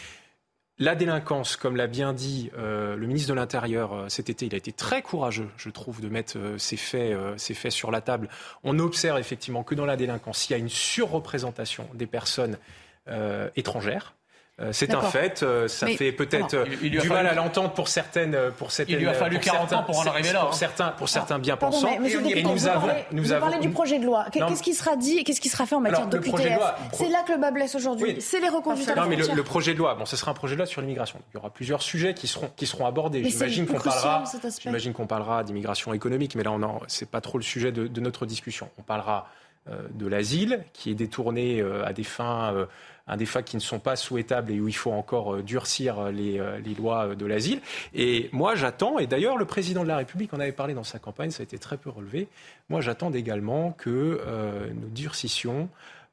La 0.80 0.94
délinquance, 0.94 1.56
comme 1.56 1.76
l'a 1.76 1.88
bien 1.88 2.14
dit 2.14 2.52
euh, 2.56 2.96
le 2.96 3.08
ministre 3.08 3.30
de 3.30 3.34
l'Intérieur 3.34 3.94
euh, 3.94 4.10
cet 4.10 4.30
été, 4.30 4.46
il 4.46 4.54
a 4.54 4.58
été 4.58 4.72
très 4.72 5.02
courageux, 5.02 5.50
je 5.58 5.72
trouve, 5.72 6.02
de 6.02 6.08
mettre 6.08 6.38
euh, 6.38 6.60
ces, 6.60 6.78
faits, 6.78 7.18
ces 7.38 7.56
faits 7.56 7.72
sur 7.72 7.90
la 7.90 8.00
table. 8.00 8.30
On 8.64 8.78
observe 8.78 9.18
effectivement 9.18 9.64
que 9.64 9.74
dans 9.74 9.88
la 9.88 9.98
délinquance, 9.98 10.48
il 10.48 10.54
y 10.54 10.56
a 10.56 10.60
une 10.60 10.70
surreprésentation 10.70 11.90
des 11.96 12.06
personnes 12.06 12.58
étrangères. 13.56 14.17
Euh, 14.60 14.70
c'est 14.72 14.92
un 14.96 15.02
fait. 15.02 15.44
Euh, 15.44 15.68
ça 15.68 15.86
fait 15.86 16.12
peut-être 16.12 16.56
euh, 16.56 16.66
du 16.66 17.10
mal 17.10 17.28
à 17.28 17.36
l'entendre 17.36 17.74
pour 17.74 17.88
certaines. 17.88 18.36
Pour 18.58 18.72
certaines 18.72 18.96
il 18.96 19.02
lui 19.02 19.08
a 19.08 19.14
fallu 19.14 19.40
40 19.40 19.74
ans 19.74 19.84
pour 19.84 20.00
en 20.00 20.06
arriver 20.08 20.34
là. 20.34 20.40
Pour 20.40 20.50
hein. 20.50 20.54
certains, 20.54 20.88
pour 20.90 21.10
certains 21.10 21.38
bien 21.38 21.58
pensants. 21.58 21.90
et 21.90 22.44
nous 22.44 22.68
avons, 22.68 22.88
nous 23.12 23.32
avons. 23.32 23.50
parlez 23.50 23.60
du 23.60 23.70
projet 23.70 24.00
de 24.00 24.06
loi. 24.06 24.26
Qu'est-ce 24.32 24.64
qui 24.64 24.74
sera 24.74 24.96
dit 24.96 25.20
et 25.20 25.24
qu'est-ce 25.24 25.42
qui 25.42 25.50
sera 25.50 25.66
fait 25.68 25.76
en 25.76 25.80
matière 25.80 26.08
de 26.08 26.20
C'est 26.94 27.10
là 27.10 27.24
que 27.24 27.34
le 27.34 27.38
bas 27.38 27.52
blesse 27.52 27.76
aujourd'hui. 27.76 28.18
C'est 28.20 28.40
les 28.40 28.50
reconduites 28.50 28.96
Non, 28.96 29.06
mais 29.08 29.16
le, 29.16 29.44
projet 29.44 29.74
de 29.74 29.80
loi, 29.80 29.96
bon, 29.96 30.06
ce 30.06 30.18
sera 30.18 30.32
un 30.32 30.34
projet 30.34 30.56
de 30.56 30.60
loi 30.60 30.66
sur 30.66 30.82
l'immigration. 30.82 31.20
Il 31.32 31.36
y 31.36 31.38
aura 31.38 31.50
plusieurs 31.52 31.82
sujets 31.82 32.14
qui 32.14 32.28
seront 32.28 32.50
qui 32.56 32.66
seront 32.66 32.88
abordés. 32.88 33.24
J'imagine 33.24 33.68
qu'on 33.68 33.80
parlera. 33.80 34.24
J'imagine 34.60 34.94
qu'on 34.94 35.08
parlera 35.08 35.44
d'immigration 35.44 35.94
économique, 35.94 36.36
mais 36.36 36.44
là, 36.44 36.52
on 36.52 36.80
c'est 36.88 37.10
pas 37.10 37.22
trop 37.22 37.38
le 37.38 37.44
sujet 37.44 37.72
de, 37.72 37.88
de 37.88 38.02
notre 38.02 38.26
discussion. 38.26 38.70
On 38.80 38.82
parlera 38.82 39.28
de 39.92 40.08
l'asile 40.08 40.64
qui 40.74 40.90
est 40.92 40.96
détourné 40.96 41.62
à 41.86 41.94
des 41.94 42.04
fins 42.04 42.68
un 43.08 43.18
des 43.18 43.26
faits 43.26 43.46
qui 43.46 43.56
ne 43.56 43.62
sont 43.62 43.80
pas 43.80 43.96
souhaitables 43.96 44.52
et 44.52 44.60
où 44.60 44.68
il 44.68 44.76
faut 44.76 44.92
encore 44.92 45.36
euh, 45.36 45.42
durcir 45.42 46.00
euh, 46.00 46.12
euh, 46.12 46.60
les, 46.60 46.76
lois 46.76 47.16
de 47.16 47.26
l'asile. 47.26 47.62
Et 47.94 48.30
moi, 48.32 48.56
j'attends, 48.56 49.00
et 49.00 49.08
d'ailleurs, 49.08 49.38
le 49.38 49.46
président 49.46 49.84
de 49.84 49.88
la 49.88 49.98
République 49.98 50.34
en 50.34 50.40
avait 50.40 50.52
parlé 50.52 50.74
dans 50.74 50.84
sa 50.84 51.00
campagne, 51.00 51.32
ça 51.32 51.42
a 51.42 51.44
été 51.44 51.58
très 51.58 51.78
peu 51.78 51.90
relevé. 51.90 52.28
Moi, 52.70 52.82
j'attends 52.82 53.12
également 53.12 53.72
que 53.72 54.22
nous 54.74 54.90
durcissions 54.90 55.70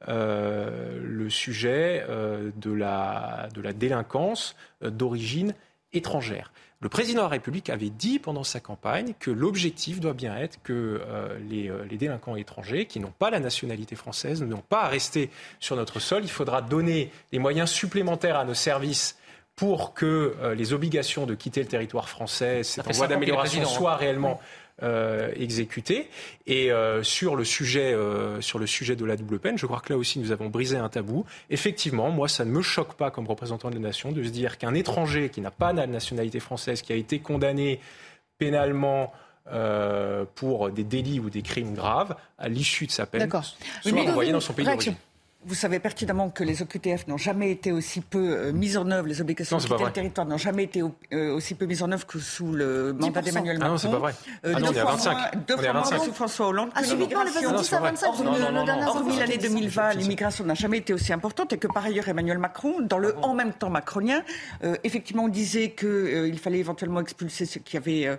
le 0.07 1.27
sujet 1.29 2.05
de, 2.07 2.71
la, 2.71 3.49
de 3.53 3.61
la 3.61 3.73
délinquance 3.73 4.55
d'origine 4.81 5.53
étrangère. 5.95 6.51
Le 6.81 6.89
président 6.89 7.21
de 7.21 7.25
la 7.25 7.29
République 7.29 7.69
avait 7.69 7.89
dit 7.89 8.19
pendant 8.19 8.43
sa 8.43 8.59
campagne 8.59 9.13
que 9.19 9.31
l'objectif 9.31 9.99
doit 9.99 10.13
bien 10.13 10.35
être 10.37 10.61
que 10.61 11.01
les, 11.49 11.71
les, 11.89 11.97
délinquants 11.97 12.35
étrangers 12.35 12.85
qui 12.85 12.99
n'ont 12.99 13.13
pas 13.17 13.29
la 13.29 13.39
nationalité 13.39 13.95
française 13.95 14.43
n'ont 14.43 14.57
pas 14.57 14.83
à 14.83 14.87
rester 14.89 15.31
sur 15.59 15.77
notre 15.77 15.99
sol. 15.99 16.23
Il 16.23 16.29
faudra 16.29 16.61
donner 16.61 17.11
des 17.31 17.39
moyens 17.39 17.71
supplémentaires 17.71 18.37
à 18.37 18.43
nos 18.43 18.53
services 18.53 19.17
pour 19.55 19.93
que 19.93 20.35
euh, 20.41 20.53
les 20.53 20.73
obligations 20.73 21.25
de 21.25 21.33
quitter 21.33 21.61
le 21.61 21.67
territoire 21.67 22.09
français, 22.09 22.63
cette 22.63 22.91
voie 22.93 23.07
d'amélioration, 23.07 23.65
soient 23.65 23.95
réellement 23.95 24.39
euh, 24.83 25.31
exécutées. 25.35 26.09
Et 26.47 26.71
euh, 26.71 27.03
sur, 27.03 27.35
le 27.35 27.43
sujet, 27.43 27.95
sur 28.41 28.59
le 28.59 28.67
sujet 28.67 28.95
de 28.95 29.05
la 29.05 29.15
double 29.15 29.39
peine, 29.39 29.57
je 29.57 29.65
crois 29.65 29.79
que 29.79 29.93
là 29.93 29.97
aussi 29.97 30.19
nous 30.19 30.31
avons 30.31 30.49
brisé 30.49 30.77
un 30.77 30.89
tabou. 30.89 31.25
Effectivement, 31.49 32.09
moi, 32.11 32.27
ça 32.27 32.45
ne 32.45 32.51
me 32.51 32.61
choque 32.61 32.95
pas 32.95 33.11
comme 33.11 33.27
représentant 33.27 33.69
de 33.69 33.75
la 33.75 33.81
nation 33.81 34.11
de 34.11 34.23
se 34.23 34.29
dire 34.29 34.57
qu'un 34.57 34.73
étranger 34.73 35.29
qui 35.29 35.41
n'a 35.41 35.51
pas 35.51 35.73
la 35.73 35.87
nationalité 35.87 36.39
française, 36.39 36.81
qui 36.81 36.93
a 36.93 36.95
été 36.95 37.19
condamné 37.19 37.79
pénalement 38.37 39.13
pour 40.33 40.71
des 40.71 40.83
délits 40.83 41.19
ou 41.19 41.29
des 41.29 41.43
crimes 41.43 41.75
graves, 41.75 42.15
à 42.39 42.49
l'issue 42.49 42.87
de 42.87 42.91
sa 42.91 43.05
peine, 43.05 43.29
soit 43.81 44.01
envoyé 44.01 44.31
dans 44.31 44.39
son 44.39 44.53
pays 44.53 44.65
d'origine 44.65 44.95
vous 45.45 45.53
savez 45.53 45.79
pertinemment 45.79 46.29
que 46.29 46.43
les 46.43 46.61
OQTF 46.61 47.07
n'ont 47.07 47.17
jamais 47.17 47.51
été 47.51 47.71
aussi 47.71 48.01
peu 48.01 48.17
euh, 48.17 48.51
mises 48.51 48.77
en 48.77 48.89
œuvre, 48.89 49.07
les 49.07 49.21
obligations 49.21 49.57
de 49.57 49.63
quitter 49.63 49.83
le 49.83 49.91
territoire 49.91 50.25
n'ont 50.25 50.37
jamais 50.37 50.63
été 50.63 50.81
euh, 50.81 51.35
aussi 51.35 51.53
peu 51.53 51.65
mises 51.65 51.83
en 51.83 51.91
œuvre 51.91 52.05
que 52.05 52.19
sous 52.19 52.51
le 52.51 52.93
mandat 52.93 53.21
d'Emmanuel 53.21 53.59
Macron. 53.59 53.67
Ah 53.67 53.71
non, 53.71 53.77
c'est 53.77 53.91
pas 53.91 53.99
vrai. 53.99 54.15
Euh, 54.45 54.53
ah 54.55 54.59
non, 54.59 54.67
on 54.69 54.73
est 54.73 54.79
à 54.79 54.85
25. 54.85 55.47
deux 55.47 55.57
fois 55.57 55.73
moins 55.73 55.99
sous 55.99 56.13
François 56.13 56.47
Hollande. 56.47 56.69
Ah, 56.75 56.81
l'immigration. 56.81 57.77
à 57.77 57.79
25. 57.79 58.07
Hormis 58.87 59.17
l'année 59.19 59.37
2020, 59.37 59.93
l'immigration 59.93 60.45
n'a 60.45 60.55
jamais 60.55 60.79
été 60.79 60.93
aussi 60.93 61.13
importante 61.13 61.53
et 61.53 61.57
que 61.57 61.67
par 61.67 61.85
ailleurs 61.85 62.07
Emmanuel 62.07 62.39
Macron, 62.39 62.81
dans 62.81 62.97
le 62.97 63.15
en 63.17 63.33
même 63.33 63.53
temps 63.53 63.69
macronien, 63.69 64.23
effectivement, 64.83 65.25
on 65.25 65.29
disait 65.29 65.71
qu'il 65.71 66.39
fallait 66.39 66.59
éventuellement 66.59 67.01
expulser 67.01 67.45
ceux 67.45 67.59
qui 67.59 67.77
avaient 67.77 68.17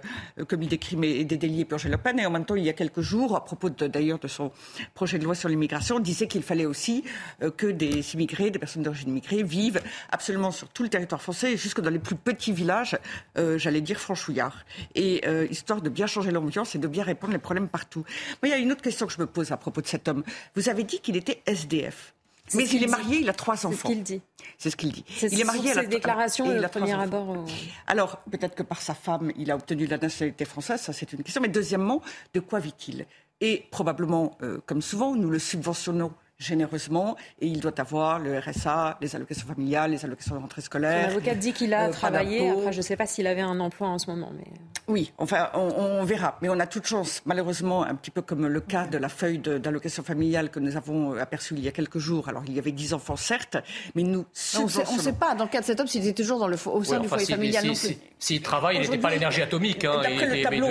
commis 0.48 0.66
des 0.66 0.78
crimes 0.78 1.04
et 1.04 1.24
des 1.24 1.36
délits 1.36 1.62
et 1.62 1.64
purger 1.64 1.88
la 1.88 1.98
peine. 1.98 2.18
Et 2.20 2.26
en 2.26 2.30
même 2.30 2.44
temps, 2.44 2.54
il 2.54 2.64
y 2.64 2.68
a 2.68 2.72
quelques 2.72 3.00
jours, 3.00 3.34
à 3.36 3.44
propos 3.44 3.70
d'ailleurs 3.70 4.18
de 4.18 4.28
son 4.28 4.52
projet 4.94 5.18
de 5.18 5.24
loi 5.24 5.34
sur 5.34 5.48
l'immigration, 5.48 5.96
on 5.96 6.00
disait 6.00 6.28
qu'il 6.28 6.42
fallait 6.42 6.66
aussi 6.66 7.04
euh, 7.06 7.15
que 7.56 7.66
des 7.66 8.14
immigrés, 8.14 8.50
des 8.50 8.58
personnes 8.58 8.82
d'origine 8.82 9.08
immigrée, 9.10 9.42
vivent 9.42 9.80
absolument 10.10 10.50
sur 10.50 10.68
tout 10.68 10.82
le 10.82 10.88
territoire 10.88 11.22
français, 11.22 11.56
jusque 11.56 11.80
dans 11.80 11.90
les 11.90 11.98
plus 11.98 12.16
petits 12.16 12.52
villages, 12.52 12.98
euh, 13.38 13.58
j'allais 13.58 13.80
dire 13.80 13.98
franchouillards. 13.98 14.64
Et 14.94 15.22
euh, 15.26 15.46
histoire 15.50 15.82
de 15.82 15.88
bien 15.88 16.06
changer 16.06 16.30
l'ambiance 16.30 16.74
et 16.74 16.78
de 16.78 16.88
bien 16.88 17.04
répondre 17.04 17.32
les 17.32 17.38
problèmes 17.38 17.68
partout. 17.68 18.04
Mais 18.42 18.48
il 18.48 18.52
y 18.52 18.54
a 18.54 18.58
une 18.58 18.72
autre 18.72 18.82
question 18.82 19.06
que 19.06 19.12
je 19.12 19.20
me 19.20 19.26
pose 19.26 19.52
à 19.52 19.56
propos 19.56 19.80
de 19.80 19.86
cet 19.86 20.08
homme. 20.08 20.22
Vous 20.54 20.68
avez 20.68 20.84
dit 20.84 21.00
qu'il 21.00 21.16
était 21.16 21.42
SDF. 21.46 22.14
Mais 22.54 22.64
il 22.68 22.84
est 22.84 22.86
marié, 22.86 23.18
il 23.18 23.28
a 23.28 23.32
trois 23.32 23.66
enfants. 23.66 23.88
C'est 23.88 23.88
ce 23.88 23.94
qu'il 23.94 24.02
dit. 24.04 24.22
C'est 24.56 24.70
ce 24.70 24.76
qu'il 24.76 24.92
dit. 24.92 25.04
Il 25.20 25.40
est 25.40 25.44
marié. 25.44 25.74
Ses 25.74 25.88
déclarations, 25.88 26.48
le 26.48 26.68
premier 26.68 26.92
abord. 26.92 27.44
Alors 27.88 28.18
peut-être 28.30 28.54
que 28.54 28.62
par 28.62 28.80
sa 28.80 28.94
femme, 28.94 29.32
il 29.36 29.50
a 29.50 29.56
obtenu 29.56 29.86
la 29.86 29.98
nationalité 29.98 30.44
française. 30.44 30.80
Ça, 30.80 30.92
c'est 30.92 31.12
une 31.12 31.24
question. 31.24 31.42
Mais 31.42 31.48
deuxièmement, 31.48 32.02
de 32.34 32.40
quoi 32.40 32.60
vit-il? 32.60 33.06
Et 33.40 33.64
probablement, 33.72 34.38
comme 34.66 34.80
souvent, 34.80 35.16
nous 35.16 35.28
le 35.28 35.40
subventionnons 35.40 36.12
généreusement 36.38 37.16
et 37.40 37.46
il 37.46 37.60
doit 37.60 37.78
avoir 37.80 38.18
le 38.18 38.38
RSA, 38.38 38.98
les 39.00 39.16
allocations 39.16 39.46
familiales, 39.46 39.92
les 39.92 40.04
allocations 40.04 40.36
de 40.36 40.40
rentrée 40.40 40.60
scolaire. 40.60 41.08
L'avocat 41.08 41.34
dit 41.34 41.52
qu'il 41.52 41.72
a 41.72 41.88
euh, 41.88 41.92
travaillé. 41.92 42.50
Après, 42.50 42.72
je 42.72 42.78
ne 42.78 42.82
sais 42.82 42.96
pas 42.96 43.06
s'il 43.06 43.26
avait 43.26 43.40
un 43.40 43.58
emploi 43.60 43.88
en 43.88 43.98
ce 43.98 44.10
moment. 44.10 44.30
Mais... 44.36 44.44
Oui, 44.88 45.12
enfin, 45.18 45.50
on, 45.54 46.04
verra. 46.04 46.38
Mais 46.42 46.48
on 46.48 46.60
a 46.60 46.66
toute 46.66 46.86
chance, 46.86 47.22
malheureusement, 47.24 47.84
un 47.84 47.94
petit 47.94 48.10
peu 48.10 48.22
comme 48.22 48.46
le 48.46 48.60
cas 48.60 48.86
de 48.86 48.98
la 48.98 49.08
feuille 49.08 49.38
d'allocation 49.38 50.02
familiale 50.02 50.50
que 50.50 50.60
nous 50.60 50.76
avons 50.76 51.16
aperçue 51.16 51.54
il 51.56 51.64
y 51.64 51.68
a 51.68 51.72
quelques 51.72 51.98
jours. 51.98 52.28
Alors, 52.28 52.42
il 52.46 52.54
y 52.54 52.58
avait 52.58 52.72
10 52.72 52.94
enfants, 52.94 53.16
certes, 53.16 53.56
mais 53.94 54.02
nous... 54.02 54.26
On 54.58 54.64
ne 54.64 54.68
sait 54.68 55.12
pas, 55.12 55.34
dans 55.34 55.44
le 55.44 55.50
cas 55.50 55.60
de 55.60 55.64
cet 55.64 55.80
homme, 55.80 55.86
s'il 55.86 56.06
était 56.06 56.22
toujours 56.22 56.38
dans 56.38 56.48
le, 56.48 56.56
au 56.66 56.84
sein 56.84 57.00
du 57.00 57.08
foyer 57.08 57.26
familial 57.26 57.66
non. 57.66 57.72
S'il 58.18 58.40
travaille, 58.42 58.76
il 58.76 58.82
n'était 58.82 58.98
pas 58.98 59.10
l'énergie 59.10 59.42
atomique. 59.42 59.84
Hein, 59.84 60.02
le 60.06 60.42
tableau, 60.42 60.68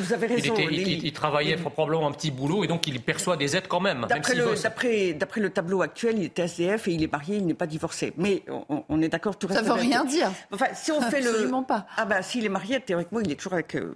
vous 0.00 0.12
avez 0.12 0.26
raison. 0.26 0.54
Il, 0.58 1.12
travaillait 1.12 1.56
probablement 1.56 2.08
un 2.08 2.12
petit 2.12 2.30
boulot 2.30 2.64
et 2.64 2.66
donc 2.66 2.86
il 2.86 3.00
perçoit 3.00 3.36
des 3.36 3.56
aides 3.56 3.68
quand 3.68 3.80
même. 3.80 4.06
D'après 4.08 5.05
d'après 5.14 5.40
le 5.40 5.50
tableau 5.50 5.82
actuel, 5.82 6.18
il 6.18 6.24
est 6.24 6.38
SDF 6.38 6.88
et 6.88 6.92
il 6.92 7.02
est 7.02 7.10
marié, 7.10 7.36
il 7.36 7.46
n'est 7.46 7.54
pas 7.54 7.66
divorcé. 7.66 8.12
Mais 8.16 8.42
on, 8.88 9.02
est 9.02 9.08
d'accord, 9.08 9.38
tout 9.38 9.46
reste. 9.46 9.60
Ça 9.60 9.66
ne 9.66 9.68
veut 9.68 9.80
rien 9.80 10.04
dire. 10.04 10.30
Enfin, 10.52 10.66
si 10.74 10.92
on 10.92 11.00
fait 11.00 11.26
Absolument 11.26 11.62
pas. 11.62 11.86
Ah 11.96 12.04
ben, 12.04 12.22
s'il 12.22 12.44
est 12.44 12.50
marié, 12.50 12.80
théoriquement, 12.80 13.20
il 13.20 13.30
est 13.30 13.36
toujours 13.36 13.54
avec. 13.54 13.74
Euh, 13.76 13.94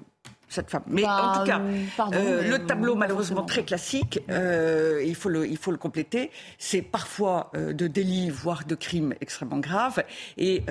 cette 0.53 0.69
femme. 0.69 0.83
Mais 0.89 1.05
en 1.07 1.39
tout 1.39 1.45
cas, 1.45 1.61
euh, 2.13 2.43
le 2.43 2.67
tableau 2.67 2.97
malheureusement 2.97 3.45
très 3.45 3.63
classique, 3.63 4.19
euh, 4.31 5.01
il, 5.07 5.15
faut 5.15 5.29
le, 5.29 5.47
il 5.47 5.57
faut 5.57 5.71
le 5.71 5.77
compléter, 5.77 6.33
c'est 6.59 6.83
parfois 6.83 7.53
de 7.55 7.87
délits, 7.87 8.31
voire 8.31 8.65
de 8.65 8.75
crimes 8.75 9.15
extrêmement 9.21 9.59
graves, 9.59 10.03
et 10.39 10.65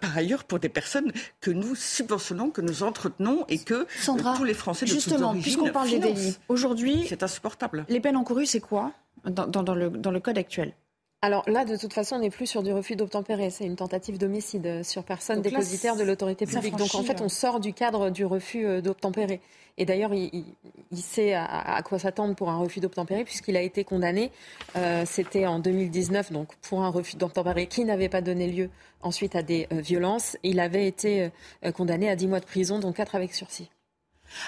par 0.00 0.16
ailleurs 0.16 0.44
pour 0.44 0.60
des 0.60 0.70
personnes 0.70 1.12
que 1.42 1.50
nous 1.50 1.74
subventionnons, 1.74 2.48
que 2.48 2.62
nous 2.62 2.82
entretenons, 2.82 3.44
et 3.50 3.58
que 3.58 3.86
tous 4.06 4.44
les 4.44 4.54
Français 4.54 4.86
de 4.86 4.90
justement, 4.90 5.34
puisqu'on 5.34 5.72
parle 5.72 5.90
des 5.90 5.98
délits, 5.98 6.38
aujourd'hui, 6.48 7.04
c'est 7.06 7.22
insupportable. 7.22 7.84
Les 7.90 8.00
peines 8.00 8.16
encourues, 8.16 8.46
c'est 8.46 8.60
quoi? 8.60 8.94
Dans, 9.30 9.74
le, 9.74 9.90
dans 9.90 10.10
le 10.10 10.20
code 10.20 10.38
actuel 10.38 10.74
alors 11.20 11.42
là, 11.48 11.64
de 11.64 11.76
toute 11.76 11.92
façon, 11.92 12.16
on 12.16 12.18
n'est 12.20 12.30
plus 12.30 12.46
sur 12.46 12.62
du 12.62 12.72
refus 12.72 12.94
d'obtempérer. 12.94 13.50
C'est 13.50 13.64
une 13.64 13.74
tentative 13.74 14.18
d'homicide 14.18 14.84
sur 14.84 15.02
personne 15.02 15.42
dépositaire 15.42 15.96
de 15.96 16.04
l'autorité 16.04 16.46
publique. 16.46 16.76
Donc 16.76 16.94
en 16.94 17.02
fait, 17.02 17.20
on 17.20 17.28
sort 17.28 17.58
du 17.58 17.72
cadre 17.72 18.10
du 18.10 18.24
refus 18.24 18.64
euh, 18.64 18.80
d'obtempérer. 18.80 19.40
Et 19.78 19.84
d'ailleurs, 19.84 20.12
il, 20.12 20.44
sait 20.92 21.34
à, 21.34 21.80
quoi 21.84 22.00
s'attendre 22.00 22.34
pour 22.34 22.50
un 22.50 22.58
refus 22.58 22.80
d'obtempérer, 22.80 23.22
puisqu'il 23.22 23.56
a 23.56 23.62
été 23.62 23.84
condamné. 23.84 24.32
Euh, 24.74 25.04
c'était 25.06 25.46
en 25.46 25.60
2019, 25.60 26.32
donc 26.32 26.56
pour 26.56 26.82
un 26.82 26.88
refus 26.88 27.16
d'obtempérer 27.16 27.68
qui 27.68 27.84
n'avait 27.84 28.08
pas 28.08 28.20
donné 28.20 28.48
lieu 28.48 28.70
ensuite 29.02 29.36
à 29.36 29.42
des 29.42 29.68
euh, 29.72 29.80
violences. 29.80 30.36
Il 30.42 30.58
avait 30.58 30.88
été 30.88 31.30
condamné 31.74 32.08
à 32.08 32.16
10 32.16 32.26
mois 32.26 32.40
de 32.40 32.44
prison, 32.44 32.80
dont 32.80 32.92
4 32.92 33.14
avec 33.14 33.34
sursis. 33.34 33.70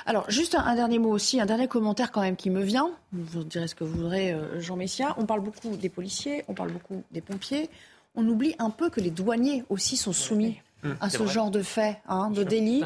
Alors, 0.07 0.31
juste 0.31 0.55
un, 0.55 0.75
dernier 0.75 0.99
mot 0.99 1.11
aussi, 1.11 1.41
un 1.41 1.47
dernier 1.47 1.69
commentaire 1.69 2.11
quand 2.11 2.21
même 2.21 2.37
qui 2.37 2.51
me 2.51 2.63
vient. 2.63 2.91
Vous 3.13 3.45
direz 3.45 3.69
ce 3.69 3.75
que 3.75 3.85
vous 3.85 3.97
voudrez, 3.97 4.33
euh, 4.33 4.61
Jean 4.61 4.77
Messia. 4.77 5.15
On 5.19 5.27
parle 5.27 5.41
beaucoup 5.41 5.77
des 5.77 5.89
policiers, 5.89 6.45
on 6.49 6.55
parle 6.55 6.73
beaucoup 6.73 7.03
des 7.11 7.21
pompiers. 7.21 7.71
On 8.15 8.27
oublie 8.27 8.55
un 8.59 8.71
peu 8.71 8.91
que 8.91 9.01
les 9.01 9.11
douaniers 9.11 9.65
aussi 9.69 9.97
sont 9.97 10.13
soumis 10.13 10.61
à 11.01 11.11
ce 11.11 11.27
genre 11.27 11.51
de 11.51 11.63
faits, 11.63 11.99
hein, 12.09 12.31
de 12.31 12.43
délits. 12.43 12.83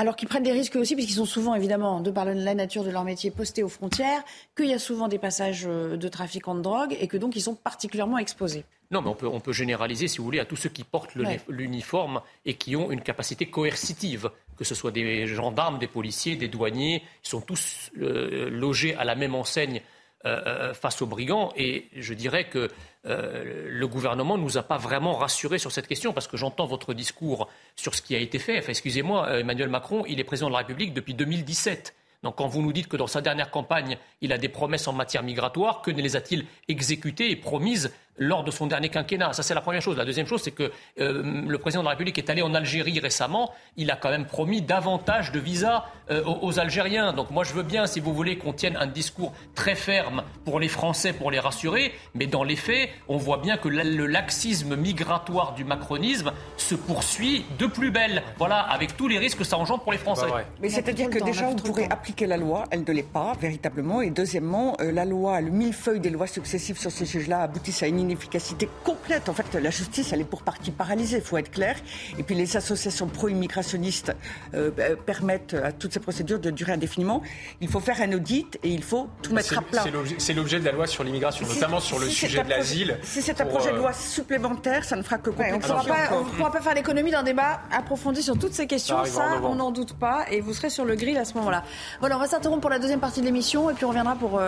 Alors 0.00 0.14
qu'ils 0.14 0.28
prennent 0.28 0.44
des 0.44 0.52
risques 0.52 0.76
aussi, 0.76 0.94
puisqu'ils 0.94 1.14
sont 1.14 1.24
souvent, 1.24 1.56
évidemment, 1.56 2.00
de 2.00 2.12
par 2.12 2.24
la 2.24 2.54
nature 2.54 2.84
de 2.84 2.90
leur 2.90 3.02
métier, 3.02 3.32
postés 3.32 3.64
aux 3.64 3.68
frontières, 3.68 4.22
qu'il 4.56 4.66
y 4.66 4.72
a 4.72 4.78
souvent 4.78 5.08
des 5.08 5.18
passages 5.18 5.64
euh, 5.66 5.96
de 5.96 6.08
trafiquants 6.08 6.54
de 6.54 6.62
drogue 6.62 6.96
et 7.00 7.08
que 7.08 7.16
donc 7.16 7.34
ils 7.34 7.42
sont 7.42 7.56
particulièrement 7.56 8.18
exposés. 8.18 8.64
Non, 8.92 9.02
mais 9.02 9.08
on 9.08 9.14
peut, 9.14 9.26
on 9.26 9.40
peut 9.40 9.52
généraliser, 9.52 10.06
si 10.06 10.18
vous 10.18 10.24
voulez, 10.24 10.38
à 10.38 10.44
tous 10.44 10.56
ceux 10.56 10.68
qui 10.68 10.84
portent 10.84 11.14
l'uniforme 11.48 12.22
et 12.46 12.54
qui 12.54 12.76
ont 12.76 12.90
une 12.90 13.02
capacité 13.02 13.46
coercitive 13.46 14.30
que 14.58 14.64
ce 14.64 14.74
soit 14.74 14.90
des 14.90 15.26
gendarmes, 15.26 15.78
des 15.78 15.86
policiers, 15.86 16.36
des 16.36 16.48
douaniers, 16.48 17.02
ils 17.24 17.28
sont 17.28 17.40
tous 17.40 17.90
euh, 18.00 18.50
logés 18.50 18.94
à 18.96 19.04
la 19.04 19.14
même 19.14 19.34
enseigne 19.34 19.80
euh, 20.24 20.40
euh, 20.46 20.74
face 20.74 21.00
aux 21.02 21.06
brigands. 21.06 21.52
Et 21.56 21.88
je 21.96 22.14
dirais 22.14 22.48
que 22.48 22.68
le 23.04 23.86
gouvernement 23.86 24.36
ne 24.36 24.42
nous 24.42 24.58
a 24.58 24.62
pas 24.62 24.76
vraiment 24.76 25.14
rassurés 25.14 25.58
sur 25.58 25.72
cette 25.72 25.86
question, 25.86 26.12
parce 26.12 26.28
que 26.28 26.36
j'entends 26.36 26.66
votre 26.66 26.92
discours 26.92 27.48
sur 27.74 27.94
ce 27.94 28.02
qui 28.02 28.14
a 28.14 28.18
été 28.18 28.38
fait. 28.38 28.58
Enfin, 28.58 28.68
excusez-moi, 28.68 29.38
Emmanuel 29.38 29.70
Macron, 29.70 30.04
il 30.06 30.20
est 30.20 30.24
président 30.24 30.48
de 30.48 30.52
la 30.52 30.58
République 30.58 30.92
depuis 30.92 31.14
2017. 31.14 31.94
Donc 32.22 32.36
quand 32.36 32.48
vous 32.48 32.60
nous 32.60 32.72
dites 32.72 32.88
que 32.88 32.96
dans 32.96 33.06
sa 33.06 33.20
dernière 33.20 33.50
campagne, 33.50 33.96
il 34.20 34.32
a 34.32 34.38
des 34.38 34.48
promesses 34.48 34.88
en 34.88 34.92
matière 34.92 35.22
migratoire, 35.22 35.82
que 35.82 35.90
ne 35.90 36.02
les 36.02 36.16
a-t-il 36.16 36.46
exécutées 36.66 37.30
et 37.30 37.36
promises 37.36 37.92
lors 38.18 38.44
de 38.44 38.50
son 38.50 38.66
dernier 38.66 38.88
quinquennat. 38.88 39.32
Ça, 39.32 39.42
c'est 39.42 39.54
la 39.54 39.60
première 39.60 39.82
chose. 39.82 39.96
La 39.96 40.04
deuxième 40.04 40.26
chose, 40.26 40.42
c'est 40.42 40.50
que 40.50 40.70
euh, 41.00 41.22
le 41.46 41.58
président 41.58 41.82
de 41.82 41.84
la 41.84 41.90
République 41.90 42.18
est 42.18 42.30
allé 42.30 42.42
en 42.42 42.54
Algérie 42.54 42.98
récemment. 43.00 43.52
Il 43.76 43.90
a 43.90 43.96
quand 43.96 44.10
même 44.10 44.26
promis 44.26 44.62
davantage 44.62 45.32
de 45.32 45.38
visas 45.38 45.84
euh, 46.10 46.22
aux, 46.24 46.58
Algériens. 46.58 47.12
Donc 47.12 47.30
moi, 47.30 47.44
je 47.44 47.54
veux 47.54 47.62
bien, 47.62 47.86
si 47.86 48.00
vous 48.00 48.12
voulez, 48.12 48.38
qu'on 48.38 48.52
tienne 48.52 48.76
un 48.76 48.86
discours 48.86 49.32
très 49.54 49.74
ferme 49.74 50.22
pour 50.44 50.60
les 50.60 50.68
Français, 50.68 51.12
pour 51.12 51.30
les 51.30 51.38
rassurer. 51.38 51.92
Mais 52.14 52.26
dans 52.26 52.44
les 52.44 52.56
faits, 52.56 52.90
on 53.08 53.16
voit 53.16 53.38
bien 53.38 53.56
que 53.56 53.68
le 53.68 54.06
laxisme 54.06 54.76
migratoire 54.76 55.54
du 55.54 55.64
macronisme 55.64 56.32
se 56.56 56.74
poursuit 56.74 57.44
de 57.58 57.66
plus 57.66 57.90
belle. 57.90 58.22
Voilà, 58.38 58.60
avec 58.60 58.96
tous 58.96 59.08
les 59.08 59.18
risques 59.18 59.38
que 59.38 59.44
ça 59.44 59.58
engendre 59.58 59.82
pour 59.82 59.92
les 59.92 59.98
Français. 59.98 60.26
Mais 60.60 60.68
c'est-à-dire 60.68 61.10
que 61.10 61.22
déjà, 61.22 61.48
on 61.48 61.56
pourrait 61.56 61.88
appliquer 61.90 62.26
la 62.26 62.36
loi. 62.36 62.64
Elle 62.70 62.84
ne 62.86 62.92
l'est 62.92 63.02
pas, 63.02 63.34
véritablement. 63.40 64.00
Et 64.00 64.10
deuxièmement, 64.10 64.76
euh, 64.80 64.90
la 64.92 65.04
loi, 65.04 65.40
le 65.40 65.50
millefeuille 65.50 66.00
des 66.00 66.10
lois 66.10 66.26
successives 66.26 66.78
sur 66.78 66.90
ce 66.90 67.04
sujet-là 67.04 67.42
aboutissent 67.42 67.82
à 67.82 67.86
une 67.86 67.98
inefficacité 68.08 68.68
complète. 68.84 69.28
En 69.28 69.34
fait, 69.34 69.54
la 69.54 69.70
justice, 69.70 70.12
elle 70.12 70.20
est 70.20 70.24
pour 70.24 70.42
partie 70.42 70.70
paralysée, 70.70 71.18
il 71.18 71.22
faut 71.22 71.38
être 71.38 71.50
clair. 71.50 71.76
Et 72.18 72.22
puis 72.22 72.34
les 72.34 72.56
associations 72.56 73.06
pro-immigrationnistes 73.06 74.14
euh, 74.54 74.70
euh, 74.78 74.96
permettent 74.96 75.54
à 75.54 75.72
toutes 75.72 75.92
ces 75.92 76.00
procédures 76.00 76.38
de 76.38 76.50
durer 76.50 76.72
indéfiniment. 76.72 77.22
Il 77.60 77.68
faut 77.68 77.80
faire 77.80 78.00
un 78.00 78.12
audit 78.12 78.58
et 78.62 78.70
il 78.70 78.82
faut 78.82 79.08
tout 79.22 79.34
mettre 79.34 79.58
à 79.58 79.62
plat. 79.62 79.84
C'est 80.18 80.34
l'objet 80.34 80.60
de 80.60 80.64
la 80.64 80.72
loi 80.72 80.86
sur 80.86 81.04
l'immigration, 81.04 81.46
notamment 81.46 81.80
sur 81.80 81.98
le 81.98 82.08
sujet 82.08 82.42
de 82.42 82.48
l'asile. 82.48 82.98
Si 83.02 83.22
c'est 83.22 83.40
un 83.40 83.46
projet 83.46 83.72
de 83.72 83.76
loi 83.76 83.92
supplémentaire, 83.92 84.84
ça 84.84 84.96
ne 84.96 85.02
fera 85.02 85.18
que 85.18 85.30
compliquer. 85.30 85.52
on 85.52 86.24
ne 86.24 86.30
pourra 86.30 86.50
pas 86.50 86.60
faire 86.60 86.74
l'économie 86.74 87.10
d'un 87.10 87.22
débat 87.22 87.60
approfondi 87.70 88.22
sur 88.22 88.38
toutes 88.38 88.54
ces 88.54 88.66
questions. 88.66 89.04
Ça, 89.04 89.40
on 89.42 89.56
n'en 89.56 89.70
doute 89.70 89.94
pas. 89.94 90.26
Et 90.30 90.40
vous 90.40 90.54
serez 90.54 90.70
sur 90.70 90.84
le 90.84 90.94
grill 90.94 91.18
à 91.18 91.24
ce 91.24 91.34
moment-là. 91.34 91.64
Voilà, 92.00 92.16
on 92.16 92.20
va 92.20 92.26
s'interrompre 92.26 92.60
pour 92.60 92.70
la 92.70 92.78
deuxième 92.78 93.00
partie 93.00 93.20
de 93.20 93.26
l'émission 93.26 93.70
et 93.70 93.74
puis 93.74 93.84
on 93.84 93.88
reviendra 93.88 94.14
pour, 94.14 94.40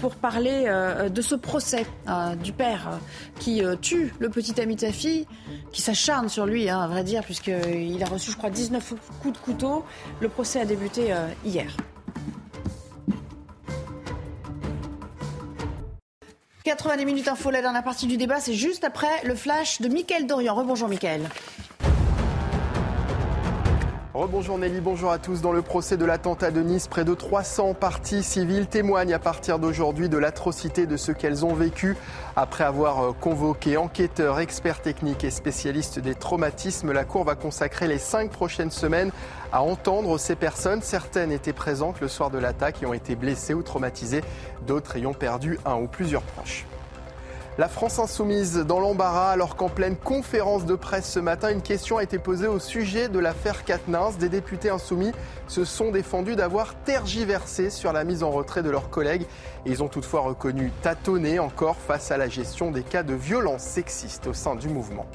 pour 0.00 0.14
parler 0.16 0.64
de 1.10 1.22
ce 1.22 1.34
procès 1.34 1.86
du 2.42 2.52
père 2.52 2.83
qui 3.38 3.62
tue 3.80 4.12
le 4.18 4.28
petit 4.28 4.60
ami 4.60 4.76
de 4.76 4.80
sa 4.80 4.92
fille, 4.92 5.26
qui 5.72 5.82
s'acharne 5.82 6.28
sur 6.28 6.46
lui, 6.46 6.68
hein, 6.68 6.80
à 6.80 6.88
vrai 6.88 7.04
dire, 7.04 7.22
puisqu'il 7.22 8.02
a 8.02 8.06
reçu, 8.06 8.30
je 8.30 8.36
crois, 8.36 8.50
19 8.50 8.94
coups 9.20 9.34
de 9.34 9.44
couteau. 9.44 9.84
Le 10.20 10.28
procès 10.28 10.60
a 10.60 10.64
débuté 10.64 11.12
euh, 11.12 11.26
hier. 11.44 11.76
90 16.64 17.04
minutes 17.04 17.28
info, 17.28 17.50
la 17.50 17.60
dernière 17.60 17.84
partie 17.84 18.06
du 18.06 18.16
débat, 18.16 18.40
c'est 18.40 18.54
juste 18.54 18.84
après 18.84 19.22
le 19.24 19.34
flash 19.34 19.82
de 19.82 19.88
Mickaël 19.88 20.26
Dorian. 20.26 20.54
Rebonjour 20.54 20.88
Mickaël. 20.88 21.28
Rebonjour 24.14 24.58
Nelly, 24.58 24.80
bonjour 24.80 25.10
à 25.10 25.18
tous. 25.18 25.40
Dans 25.40 25.50
le 25.50 25.60
procès 25.60 25.96
de 25.96 26.04
l'attentat 26.04 26.52
de 26.52 26.60
Nice, 26.60 26.86
près 26.86 27.04
de 27.04 27.14
300 27.14 27.74
parties 27.74 28.22
civiles 28.22 28.68
témoignent 28.68 29.12
à 29.12 29.18
partir 29.18 29.58
d'aujourd'hui 29.58 30.08
de 30.08 30.16
l'atrocité 30.16 30.86
de 30.86 30.96
ce 30.96 31.10
qu'elles 31.10 31.44
ont 31.44 31.52
vécu. 31.52 31.96
Après 32.36 32.62
avoir 32.62 33.02
euh, 33.02 33.12
convoqué 33.12 33.76
enquêteurs, 33.76 34.38
experts 34.38 34.82
techniques 34.82 35.24
et 35.24 35.32
spécialistes 35.32 35.98
des 35.98 36.14
traumatismes, 36.14 36.92
la 36.92 37.04
Cour 37.04 37.24
va 37.24 37.34
consacrer 37.34 37.88
les 37.88 37.98
cinq 37.98 38.30
prochaines 38.30 38.70
semaines 38.70 39.10
à 39.50 39.62
entendre 39.62 40.16
ces 40.16 40.36
personnes. 40.36 40.80
Certaines 40.80 41.32
étaient 41.32 41.52
présentes 41.52 42.00
le 42.00 42.06
soir 42.06 42.30
de 42.30 42.38
l'attaque 42.38 42.84
et 42.84 42.86
ont 42.86 42.94
été 42.94 43.16
blessées 43.16 43.52
ou 43.52 43.64
traumatisées, 43.64 44.22
d'autres 44.64 44.94
ayant 44.94 45.12
perdu 45.12 45.58
un 45.66 45.74
ou 45.74 45.88
plusieurs 45.88 46.22
proches. 46.22 46.66
La 47.56 47.68
France 47.68 48.00
insoumise 48.00 48.56
dans 48.56 48.80
l'embarras 48.80 49.30
alors 49.30 49.54
qu'en 49.54 49.68
pleine 49.68 49.94
conférence 49.94 50.66
de 50.66 50.74
presse 50.74 51.08
ce 51.08 51.20
matin, 51.20 51.50
une 51.50 51.62
question 51.62 51.98
a 51.98 52.02
été 52.02 52.18
posée 52.18 52.48
au 52.48 52.58
sujet 52.58 53.08
de 53.08 53.20
l'affaire 53.20 53.62
Katnins. 53.62 54.10
Des 54.18 54.28
députés 54.28 54.70
insoumis 54.70 55.12
se 55.46 55.64
sont 55.64 55.92
défendus 55.92 56.34
d'avoir 56.34 56.74
tergiversé 56.74 57.70
sur 57.70 57.92
la 57.92 58.02
mise 58.02 58.24
en 58.24 58.32
retrait 58.32 58.64
de 58.64 58.70
leurs 58.70 58.90
collègues. 58.90 59.26
ils 59.66 59.84
ont 59.84 59.88
toutefois 59.88 60.22
reconnu 60.22 60.72
tâtonner 60.82 61.38
encore 61.38 61.76
face 61.76 62.10
à 62.10 62.16
la 62.16 62.28
gestion 62.28 62.72
des 62.72 62.82
cas 62.82 63.04
de 63.04 63.14
violences 63.14 63.62
sexistes 63.62 64.26
au 64.26 64.34
sein 64.34 64.56
du 64.56 64.68
mouvement. 64.68 65.06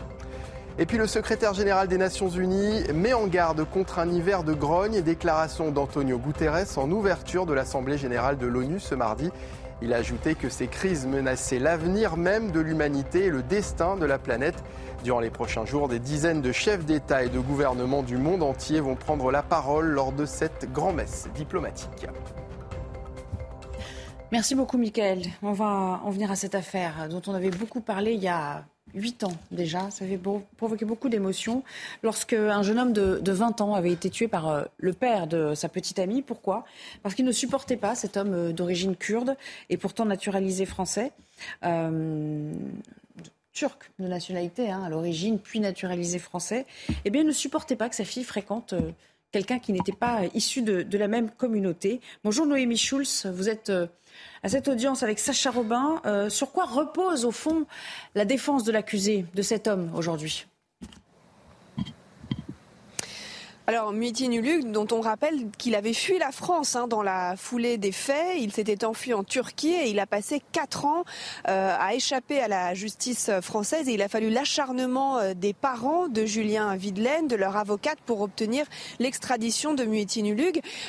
Et 0.81 0.85
puis 0.85 0.97
le 0.97 1.07
secrétaire 1.07 1.53
général 1.53 1.89
des 1.89 1.97
Nations 1.97 2.29
Unies 2.29 2.85
met 2.93 3.11
en 3.11 3.27
garde 3.27 3.65
contre 3.65 3.99
un 3.99 4.09
hiver 4.09 4.45
de 4.45 4.53
grogne. 4.53 5.01
Déclaration 5.01 5.71
d'Antonio 5.71 6.17
Guterres 6.17 6.77
en 6.77 6.89
ouverture 6.89 7.45
de 7.45 7.51
l'Assemblée 7.51 7.97
générale 7.97 8.37
de 8.37 8.47
l'ONU 8.47 8.79
ce 8.79 8.95
mardi. 8.95 9.29
Il 9.81 9.93
a 9.93 9.97
ajouté 9.97 10.35
que 10.35 10.49
ces 10.49 10.67
crises 10.67 11.07
menaçaient 11.07 11.59
l'avenir 11.59 12.17
même 12.17 12.51
de 12.51 12.59
l'humanité 12.59 13.25
et 13.25 13.29
le 13.29 13.43
destin 13.43 13.95
de 13.95 14.05
la 14.05 14.19
planète. 14.19 14.61
Durant 15.03 15.21
les 15.21 15.29
prochains 15.29 15.65
jours, 15.65 15.87
des 15.87 15.99
dizaines 15.99 16.41
de 16.41 16.51
chefs 16.51 16.85
d'État 16.85 17.23
et 17.23 17.29
de 17.29 17.39
gouvernements 17.39 18.03
du 18.03 18.17
monde 18.17 18.43
entier 18.43 18.81
vont 18.81 18.95
prendre 18.95 19.31
la 19.31 19.41
parole 19.41 19.87
lors 19.87 20.11
de 20.11 20.25
cette 20.25 20.71
grand-messe 20.73 21.29
diplomatique. 21.35 22.07
Merci 24.31 24.53
beaucoup, 24.53 24.77
Michael. 24.77 25.23
On 25.41 25.53
va 25.53 26.01
en 26.03 26.09
venir 26.11 26.29
à 26.29 26.35
cette 26.35 26.55
affaire 26.55 27.07
dont 27.09 27.21
on 27.27 27.33
avait 27.33 27.49
beaucoup 27.49 27.81
parlé 27.81 28.13
il 28.13 28.21
y 28.21 28.27
a 28.27 28.65
8 28.93 29.23
ans 29.23 29.33
déjà. 29.51 29.91
Ça 29.91 30.05
avait 30.05 30.19
provoqué 30.57 30.85
beaucoup 30.85 31.09
d'émotions 31.09 31.63
lorsque 32.03 32.33
un 32.33 32.63
jeune 32.63 32.79
homme 32.79 32.93
de, 32.93 33.31
20 33.31 33.61
ans 33.61 33.75
avait 33.75 33.91
été 33.91 34.09
tué 34.09 34.27
par 34.27 34.49
euh, 34.49 34.63
le 34.77 34.93
père 34.93 35.27
de 35.27 35.53
sa 35.55 35.69
petite 35.69 35.99
amie. 35.99 36.21
Pourquoi? 36.21 36.65
Parce 37.03 37.15
qu'il 37.15 37.25
ne 37.25 37.31
supportait 37.31 37.77
pas 37.77 37.95
cet 37.95 38.17
homme 38.17 38.33
euh, 38.33 38.51
d'origine 38.51 38.95
kurde 38.95 39.35
et 39.69 39.77
pourtant 39.77 40.05
naturalisé 40.05 40.65
français. 40.65 41.11
Euh, 41.63 42.53
turc 43.53 43.91
de 43.99 44.07
nationalité 44.07 44.69
hein, 44.69 44.83
à 44.83 44.89
l'origine, 44.89 45.39
puis 45.39 45.59
naturalisé 45.59 46.19
français, 46.19 46.65
eh 47.03 47.09
bien, 47.09 47.21
il 47.21 47.27
ne 47.27 47.31
supportait 47.31 47.75
pas 47.75 47.89
que 47.89 47.95
sa 47.95 48.05
fille 48.05 48.23
fréquente 48.23 48.73
quelqu'un 49.31 49.59
qui 49.59 49.73
n'était 49.73 49.91
pas 49.91 50.21
issu 50.33 50.61
de, 50.61 50.81
de, 50.81 50.97
la 50.97 51.07
même 51.07 51.29
communauté. 51.29 51.99
Bonjour 52.23 52.45
Noémie 52.45 52.77
Schulz, 52.77 53.27
vous 53.31 53.49
êtes 53.49 53.71
à 54.43 54.49
cette 54.49 54.67
audience 54.67 55.03
avec 55.03 55.19
Sacha 55.19 55.51
Robin. 55.51 56.01
Euh, 56.05 56.29
sur 56.29 56.51
quoi 56.51 56.65
repose 56.65 57.25
au 57.25 57.31
fond 57.31 57.65
la 58.15 58.25
défense 58.25 58.63
de 58.63 58.71
l'accusé, 58.71 59.25
de 59.33 59.41
cet 59.41 59.67
homme 59.67 59.91
aujourd'hui? 59.95 60.45
Alors, 63.69 63.93
Muitin 63.93 64.31
dont 64.65 64.87
on 64.91 64.99
rappelle 64.99 65.51
qu'il 65.59 65.75
avait 65.75 65.93
fui 65.93 66.17
la 66.17 66.31
France 66.31 66.75
hein, 66.75 66.87
dans 66.87 67.03
la 67.03 67.35
foulée 67.37 67.77
des 67.77 67.91
faits, 67.91 68.37
il 68.39 68.51
s'était 68.51 68.83
enfui 68.83 69.13
en 69.13 69.23
Turquie 69.23 69.75
et 69.75 69.91
il 69.91 69.99
a 69.99 70.07
passé 70.07 70.41
quatre 70.51 70.85
ans 70.85 71.03
euh, 71.47 71.75
à 71.79 71.93
échapper 71.93 72.39
à 72.39 72.47
la 72.47 72.73
justice 72.73 73.29
française 73.43 73.87
et 73.87 73.93
il 73.93 74.01
a 74.01 74.07
fallu 74.07 74.31
l'acharnement 74.31 75.19
euh, 75.19 75.35
des 75.35 75.53
parents 75.53 76.07
de 76.07 76.25
Julien 76.25 76.75
Videlaine, 76.75 77.27
de 77.27 77.35
leur 77.35 77.57
avocate, 77.57 77.99
pour 78.07 78.21
obtenir 78.21 78.65
l'extradition 78.97 79.75
de 79.75 79.83
Muitin 79.83 80.23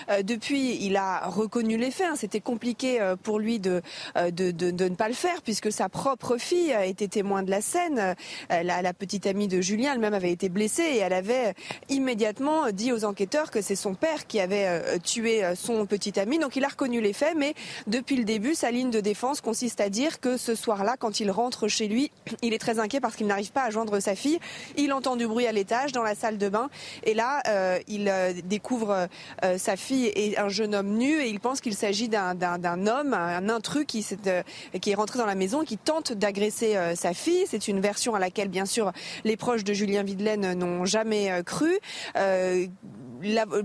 euh, 0.08 0.22
depuis, 0.22 0.82
il 0.82 0.96
a 0.96 1.28
reconnu 1.28 1.76
les 1.76 1.90
faits. 1.90 2.06
Hein. 2.12 2.16
C'était 2.16 2.40
compliqué 2.40 2.98
pour 3.22 3.38
lui 3.38 3.60
de, 3.60 3.82
de, 4.16 4.52
de, 4.52 4.88
ne 4.88 4.94
pas 4.94 5.08
le 5.08 5.14
faire 5.14 5.42
puisque 5.42 5.70
sa 5.70 5.90
propre 5.90 6.38
fille 6.38 6.74
était 6.82 7.08
témoin 7.08 7.42
de 7.42 7.50
la 7.50 7.60
scène. 7.60 8.14
La, 8.48 8.80
la 8.80 8.94
petite 8.94 9.26
amie 9.26 9.48
de 9.48 9.60
Julien 9.60 9.92
elle-même 9.92 10.14
avait 10.14 10.32
été 10.32 10.48
blessée 10.48 10.82
et 10.82 10.98
elle 11.00 11.12
avait 11.12 11.52
immédiatement 11.90 12.69
dit 12.72 12.92
aux 12.92 13.04
enquêteurs 13.04 13.50
que 13.50 13.60
c'est 13.60 13.76
son 13.76 13.94
père 13.94 14.26
qui 14.26 14.40
avait 14.40 14.66
euh, 14.66 14.98
tué 15.02 15.44
euh, 15.44 15.54
son 15.54 15.86
petit 15.86 16.18
ami. 16.18 16.38
Donc 16.38 16.56
il 16.56 16.64
a 16.64 16.68
reconnu 16.68 17.00
les 17.00 17.12
faits, 17.12 17.34
mais 17.36 17.54
depuis 17.86 18.16
le 18.16 18.24
début, 18.24 18.54
sa 18.54 18.70
ligne 18.70 18.90
de 18.90 19.00
défense 19.00 19.40
consiste 19.40 19.80
à 19.80 19.88
dire 19.88 20.20
que 20.20 20.36
ce 20.36 20.54
soir-là, 20.54 20.96
quand 20.98 21.20
il 21.20 21.30
rentre 21.30 21.68
chez 21.68 21.88
lui, 21.88 22.10
il 22.42 22.54
est 22.54 22.58
très 22.58 22.78
inquiet 22.78 23.00
parce 23.00 23.16
qu'il 23.16 23.26
n'arrive 23.26 23.52
pas 23.52 23.64
à 23.64 23.70
joindre 23.70 24.00
sa 24.00 24.14
fille. 24.14 24.38
Il 24.76 24.92
entend 24.92 25.16
du 25.16 25.26
bruit 25.26 25.46
à 25.46 25.52
l'étage, 25.52 25.92
dans 25.92 26.02
la 26.02 26.14
salle 26.14 26.38
de 26.38 26.48
bain, 26.48 26.68
et 27.04 27.14
là, 27.14 27.42
euh, 27.48 27.78
il 27.88 28.12
découvre 28.44 29.08
sa 29.56 29.76
fille 29.76 30.06
et 30.14 30.38
un 30.38 30.48
jeune 30.48 30.74
homme 30.74 30.96
nu, 30.96 31.20
et 31.20 31.28
il 31.28 31.40
pense 31.40 31.60
qu'il 31.60 31.74
s'agit 31.74 32.08
d'un 32.08 32.86
homme, 32.86 33.14
un 33.14 33.48
intrus 33.48 33.84
qui, 33.86 34.04
est, 34.26 34.94
rentré 34.94 35.18
dans 35.18 35.26
la 35.26 35.34
maison 35.34 35.64
qui 35.64 35.76
tente 35.76 36.12
d'agresser 36.12 36.76
sa 36.94 37.14
fille. 37.14 37.44
C'est 37.48 37.68
une 37.68 37.80
version 37.80 38.14
à 38.14 38.18
laquelle, 38.18 38.48
bien 38.48 38.66
sûr, 38.66 38.92
les 39.24 39.36
proches 39.36 39.64
de 39.64 39.72
Julien 39.72 40.02
Videlaine 40.02 40.54
n'ont 40.54 40.84
jamais 40.84 41.42
cru 41.44 41.78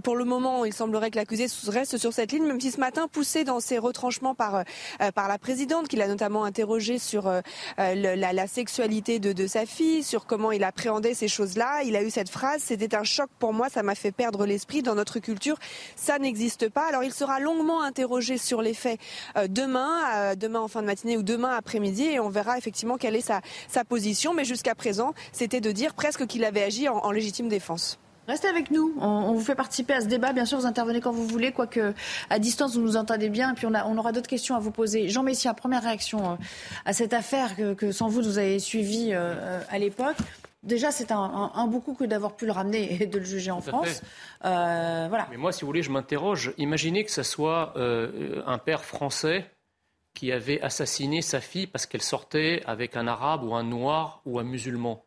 pour 0.03 0.15
le 0.15 0.25
moment, 0.25 0.65
il 0.65 0.73
semblerait 0.73 1.11
que 1.11 1.15
l'accusé 1.15 1.47
reste 1.67 1.97
sur 1.97 2.13
cette 2.13 2.31
ligne, 2.31 2.45
même 2.45 2.59
si 2.59 2.71
ce 2.71 2.79
matin, 2.79 3.07
poussé 3.07 3.43
dans 3.43 3.59
ses 3.59 3.77
retranchements 3.77 4.35
par, 4.35 4.55
euh, 4.55 4.63
la 4.99 5.37
présidente, 5.37 5.87
qui 5.87 5.95
l'a 5.95 6.07
notamment 6.07 6.43
interrogé 6.43 6.99
sur 6.99 7.27
euh, 7.27 7.41
la, 7.77 8.47
sexualité 8.47 9.19
de, 9.19 9.47
sa 9.47 9.65
fille, 9.65 10.03
sur 10.03 10.25
comment 10.25 10.51
il 10.51 10.63
appréhendait 10.63 11.13
ces 11.13 11.27
choses-là. 11.27 11.83
Il 11.83 11.95
a 11.95 12.03
eu 12.03 12.09
cette 12.09 12.29
phrase, 12.29 12.61
c'était 12.61 12.95
un 12.95 13.03
choc 13.03 13.29
pour 13.39 13.53
moi, 13.53 13.69
ça 13.69 13.83
m'a 13.83 13.95
fait 13.95 14.11
perdre 14.11 14.45
l'esprit. 14.45 14.81
Dans 14.81 14.95
notre 14.95 15.19
culture, 15.19 15.57
ça 15.95 16.19
n'existe 16.19 16.69
pas. 16.69 16.87
Alors 16.87 17.03
il 17.03 17.13
sera 17.13 17.39
longuement 17.39 17.81
interrogé 17.81 18.37
sur 18.37 18.61
les 18.61 18.73
faits 18.73 18.99
euh, 19.37 19.47
demain, 19.47 20.35
demain 20.35 20.59
en 20.59 20.67
fin 20.67 20.81
de 20.81 20.87
matinée 20.87 21.17
ou 21.17 21.23
demain 21.23 21.55
après-midi, 21.55 22.03
et 22.03 22.19
on 22.19 22.29
verra 22.29 22.57
effectivement 22.57 22.97
quelle 22.97 23.15
est 23.15 23.21
sa, 23.21 23.41
sa 23.67 23.83
position. 23.83 24.33
Mais 24.33 24.45
jusqu'à 24.45 24.75
présent, 24.75 25.13
c'était 25.31 25.61
de 25.61 25.71
dire 25.71 25.93
presque 25.93 26.25
qu'il 26.27 26.43
avait 26.43 26.63
agi 26.63 26.87
en 26.89 27.11
légitime 27.11 27.47
défense. 27.47 27.99
Restez 28.28 28.47
avec 28.47 28.71
nous. 28.71 28.95
On, 28.99 29.34
vous 29.34 29.43
fait 29.43 29.55
participer 29.55 29.93
à 29.93 30.01
ce 30.01 30.07
débat. 30.07 30.34
Bien 30.34 30.45
sûr, 30.45 30.57
vous 30.57 30.65
intervenez 30.65 30.99
quand 30.99 31.11
vous 31.11 31.28
voulez, 31.28 31.51
quoique 31.51 31.93
à 32.30 32.39
distance, 32.39 32.76
vous 32.76 32.82
nous 32.82 32.97
entendez 32.97 33.30
bien. 33.30 33.51
Et 33.51 33.55
puis, 33.55 33.67
on, 33.67 33.73
a, 33.73 33.86
on 33.86 33.97
aura 33.97 34.11
d'autres 34.11 34.30
questions 34.30 34.55
à 34.55 34.59
vous 34.59 34.71
poser. 34.71 35.09
Jean 35.09 35.23
Messia, 35.23 35.53
première 35.53 35.84
réaction 35.84 36.32
euh, 36.32 36.36
à 36.86 36.93
cette 36.93 37.13
affaire 37.13 37.55
que, 37.78 37.91
sans 37.91 38.07
vous, 38.07 38.21
vous 38.21 38.38
avez 38.38 38.59
suivie 38.59 39.09
euh, 39.13 39.59
à 39.69 39.78
l'époque. 39.78 40.17
Déjà, 40.63 40.89
c'est 40.89 41.11
un, 41.11 41.51
un, 41.53 41.69
coup 41.69 41.93
que 41.93 42.05
d'avoir 42.05 42.36
pu 42.36 42.47
le 42.47 42.51
ramener 42.51 42.97
et 43.01 43.05
de 43.05 43.19
le 43.19 43.26
juger 43.26 43.51
en 43.51 43.61
France. 43.61 44.01
Euh, 44.43 45.05
voilà. 45.07 45.28
Mais 45.30 45.38
moi, 45.38 45.51
si 45.51 45.61
vous 45.61 45.67
voulez, 45.67 45.84
je 45.84 45.91
m'interroge. 45.91 46.53
Imaginez 46.57 47.03
que 47.03 47.11
ce 47.11 47.23
soit 47.23 47.73
un 47.78 48.57
père 48.57 48.84
français 48.84 49.45
qui 50.15 50.32
avait 50.32 50.61
assassiné 50.61 51.21
sa 51.21 51.41
fille 51.41 51.67
parce 51.67 51.86
qu'elle 51.86 52.01
sortait 52.01 52.63
avec 52.65 52.95
un 52.95 53.05
arabe 53.05 53.43
ou 53.43 53.53
un 53.53 53.63
noir 53.63 54.21
ou 54.26 54.39
un 54.39 54.43
musulman 54.43 55.05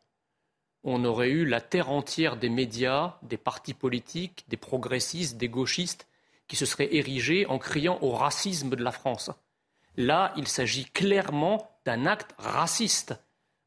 on 0.84 1.04
aurait 1.04 1.30
eu 1.30 1.44
la 1.44 1.60
terre 1.60 1.90
entière 1.90 2.36
des 2.36 2.48
médias, 2.48 3.16
des 3.22 3.36
partis 3.36 3.74
politiques, 3.74 4.44
des 4.48 4.56
progressistes, 4.56 5.36
des 5.36 5.48
gauchistes 5.48 6.06
qui 6.46 6.56
se 6.56 6.66
seraient 6.66 6.94
érigés 6.94 7.46
en 7.46 7.58
criant 7.58 7.98
au 8.00 8.12
racisme 8.12 8.70
de 8.70 8.82
la 8.82 8.92
France. 8.92 9.30
Là, 9.96 10.32
il 10.36 10.48
s'agit 10.48 10.86
clairement 10.86 11.70
d'un 11.84 12.06
acte 12.06 12.34
raciste. 12.38 13.14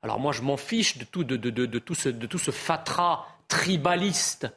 Alors 0.01 0.19
moi, 0.19 0.31
je 0.31 0.41
m'en 0.41 0.57
fiche 0.57 0.97
de 0.97 1.03
tout, 1.05 1.95
ce, 1.95 2.51
fatras 2.51 3.25
tribaliste 3.47 4.47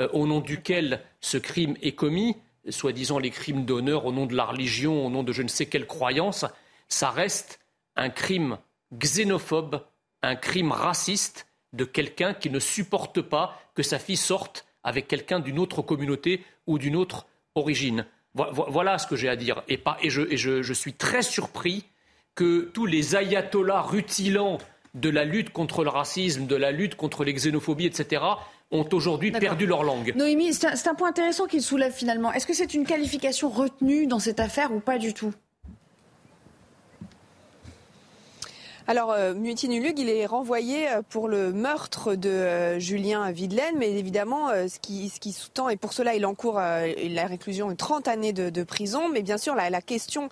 euh, 0.00 0.08
au 0.12 0.26
nom 0.26 0.40
duquel 0.40 1.02
ce 1.20 1.36
crime 1.36 1.76
est 1.82 1.92
commis, 1.92 2.36
soi-disant 2.68 3.18
les 3.18 3.30
crimes 3.30 3.64
d'honneur 3.64 4.06
au 4.06 4.12
nom 4.12 4.26
de 4.26 4.34
la 4.34 4.46
religion, 4.46 5.06
au 5.06 5.10
nom 5.10 5.22
de 5.22 5.32
je 5.32 5.42
ne 5.42 5.48
sais 5.48 5.66
quelle 5.66 5.86
croyance. 5.86 6.44
Ça 6.88 7.10
reste 7.10 7.60
un 7.94 8.10
crime 8.10 8.58
xénophobe, 8.94 9.84
un 10.22 10.34
crime 10.34 10.72
raciste 10.72 11.46
de 11.72 11.84
quelqu'un 11.84 12.34
qui 12.34 12.50
ne 12.50 12.58
supporte 12.58 13.20
pas 13.20 13.60
que 13.74 13.82
sa 13.82 13.98
fille 13.98 14.16
sorte 14.16 14.66
avec 14.82 15.08
quelqu'un 15.08 15.40
d'une 15.40 15.58
autre 15.58 15.82
communauté 15.82 16.44
ou 16.66 16.78
d'une 16.78 16.96
autre 16.96 17.26
origine. 17.54 18.06
Voilà 18.34 18.98
ce 18.98 19.06
que 19.06 19.16
j'ai 19.16 19.28
à 19.28 19.36
dire. 19.36 19.62
Et, 19.68 19.80
je, 20.10 20.72
suis 20.72 20.92
très 20.92 21.22
surpris 21.22 21.84
que 22.34 22.70
tous 22.72 22.86
les 22.86 23.16
ayatollahs 23.16 23.82
rutilants 23.82 24.58
de 24.94 25.10
la 25.10 25.24
lutte 25.24 25.50
contre 25.50 25.82
le 25.82 25.90
racisme, 25.90 26.46
de 26.46 26.56
la 26.56 26.70
lutte 26.70 26.94
contre 26.94 27.24
les 27.24 27.34
xénophobies, 27.34 27.86
etc., 27.86 28.22
ont 28.70 28.88
aujourd'hui 28.92 29.32
perdu 29.32 29.66
leur 29.66 29.82
langue. 29.82 30.14
Noémie, 30.14 30.52
c'est 30.52 30.88
un 30.88 30.94
point 30.94 31.08
intéressant 31.08 31.46
qu'il 31.46 31.62
soulève 31.62 31.92
finalement. 31.92 32.32
Est-ce 32.32 32.46
que 32.46 32.54
c'est 32.54 32.74
une 32.74 32.84
qualification 32.84 33.48
retenue 33.48 34.06
dans 34.06 34.18
cette 34.18 34.40
affaire 34.40 34.72
ou 34.72 34.80
pas 34.80 34.98
du 34.98 35.14
tout? 35.14 35.32
Alors, 38.90 39.12
euh, 39.12 39.34
Mutinulug, 39.34 39.98
il 39.98 40.08
est 40.08 40.24
renvoyé 40.24 40.88
euh, 40.88 41.02
pour 41.06 41.28
le 41.28 41.52
meurtre 41.52 42.14
de 42.14 42.30
euh, 42.30 42.78
Julien 42.78 43.30
Videlaine, 43.30 43.74
mais 43.76 43.92
évidemment, 43.92 44.48
ce 44.48 44.78
qui, 44.78 45.10
ce 45.10 45.20
qui 45.20 45.32
sous-tend, 45.32 45.68
et 45.68 45.76
pour 45.76 45.92
cela, 45.92 46.14
il 46.14 46.24
encourt 46.24 46.54
la 46.58 47.26
réclusion 47.26 47.68
de 47.68 47.74
30 47.74 48.08
années 48.08 48.32
de, 48.32 48.48
de, 48.48 48.62
prison, 48.62 49.10
mais 49.10 49.20
bien 49.20 49.36
sûr, 49.36 49.54
la, 49.54 49.68
la 49.68 49.82
question 49.82 50.30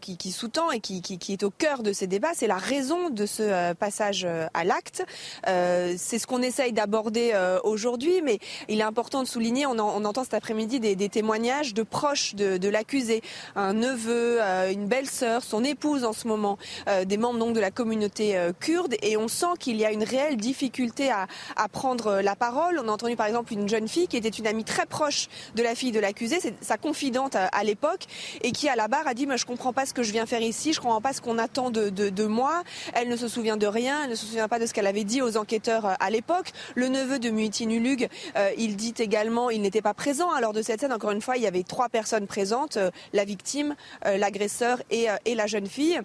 qui, 0.00 0.16
qui 0.16 0.30
sous-tend 0.30 0.70
et 0.70 0.78
qui, 0.78 1.02
qui, 1.02 1.18
qui, 1.18 1.32
est 1.32 1.42
au 1.42 1.50
cœur 1.50 1.82
de 1.82 1.92
ces 1.92 2.06
débats, 2.06 2.34
c'est 2.34 2.46
la 2.46 2.56
raison 2.56 3.10
de 3.10 3.26
ce 3.26 3.72
passage 3.74 4.26
à 4.54 4.64
l'acte. 4.64 5.04
c'est 5.46 6.18
ce 6.18 6.26
qu'on 6.26 6.42
essaye 6.42 6.72
d'aborder 6.72 7.32
aujourd'hui, 7.64 8.22
mais 8.22 8.38
il 8.68 8.80
est 8.80 8.84
important 8.84 9.22
de 9.22 9.28
souligner, 9.28 9.66
on, 9.66 9.78
en, 9.78 10.00
on 10.00 10.04
entend 10.04 10.22
cet 10.22 10.34
après-midi 10.34 10.78
des, 10.78 10.94
des, 10.94 11.08
témoignages 11.08 11.74
de 11.74 11.82
proches 11.82 12.34
de, 12.34 12.58
de 12.58 12.68
l'accusé, 12.68 13.22
un 13.56 13.72
neveu, 13.72 14.40
une 14.70 14.86
belle-sœur, 14.86 15.42
son 15.42 15.64
épouse 15.64 16.04
en 16.04 16.12
ce 16.12 16.28
moment, 16.28 16.58
des 17.04 17.16
membres 17.16 17.38
donc 17.38 17.54
de 17.54 17.60
la 17.60 17.70
communauté 17.70 17.87
communauté 17.88 18.36
euh, 18.36 18.52
kurde 18.52 18.96
et 19.00 19.16
on 19.16 19.28
sent 19.28 19.56
qu'il 19.58 19.76
y 19.76 19.86
a 19.86 19.90
une 19.90 20.04
réelle 20.04 20.36
difficulté 20.36 21.10
à, 21.10 21.26
prendre 21.72 22.20
la 22.20 22.36
parole. 22.36 22.78
On 22.84 22.88
a 22.88 22.92
entendu 22.92 23.16
par 23.16 23.26
exemple 23.26 23.52
une 23.54 23.66
jeune 23.66 23.88
fille 23.88 24.08
qui 24.08 24.18
était 24.18 24.28
une 24.28 24.46
amie 24.46 24.64
très 24.64 24.84
proche 24.84 25.28
de 25.54 25.62
la 25.62 25.74
fille 25.74 25.92
de 25.92 26.00
l'accusé, 26.00 26.38
c'est 26.40 26.54
sa 26.62 26.76
confidente 26.76 27.34
à, 27.34 27.46
à 27.46 27.64
l'époque, 27.64 28.04
et 28.42 28.52
qui 28.52 28.68
à 28.68 28.76
la 28.76 28.88
barre 28.88 29.06
a 29.06 29.14
dit 29.14 29.26
"Je 29.36 29.46
comprends 29.46 29.72
pas 29.72 29.86
ce 29.86 29.94
que 29.94 30.02
je 30.02 30.12
viens 30.12 30.26
faire 30.26 30.42
ici, 30.42 30.74
je 30.74 30.80
comprends 30.80 31.00
pas 31.00 31.14
ce 31.14 31.22
qu'on 31.22 31.38
attend 31.38 31.70
de, 31.70 32.26
moi." 32.26 32.62
Elle 32.92 33.08
ne 33.08 33.16
se 33.16 33.28
souvient 33.28 33.56
de 33.56 33.66
rien, 33.66 34.04
elle 34.04 34.10
ne 34.10 34.14
se 34.16 34.26
souvient 34.26 34.48
pas 34.48 34.58
de 34.58 34.66
ce 34.66 34.74
qu'elle 34.74 34.86
avait 34.86 35.04
dit 35.04 35.22
aux 35.22 35.38
enquêteurs 35.38 35.86
euh, 35.86 35.94
à 35.98 36.10
l'époque. 36.10 36.52
Le 36.74 36.88
neveu 36.88 37.18
de 37.18 37.30
Muitin 37.30 37.70
Ulug, 37.70 38.08
euh, 38.36 38.50
il 38.58 38.76
dit 38.76 38.94
également, 38.98 39.48
il 39.48 39.62
n'était 39.62 39.82
pas 39.82 39.94
présent 39.94 40.28
l'heure 40.40 40.52
de 40.52 40.62
cette 40.62 40.80
scène. 40.80 40.92
Encore 40.92 41.10
une 41.10 41.22
fois, 41.22 41.36
il 41.36 41.42
y 41.42 41.46
avait 41.46 41.62
trois 41.62 41.88
personnes 41.88 42.26
présentes 42.26 42.76
euh, 42.76 42.90
la 43.12 43.24
victime, 43.24 43.74
euh, 44.06 44.16
l'agresseur 44.16 44.82
et 44.90 45.34
la 45.34 45.46
jeune 45.46 45.66
fille. 45.66 46.00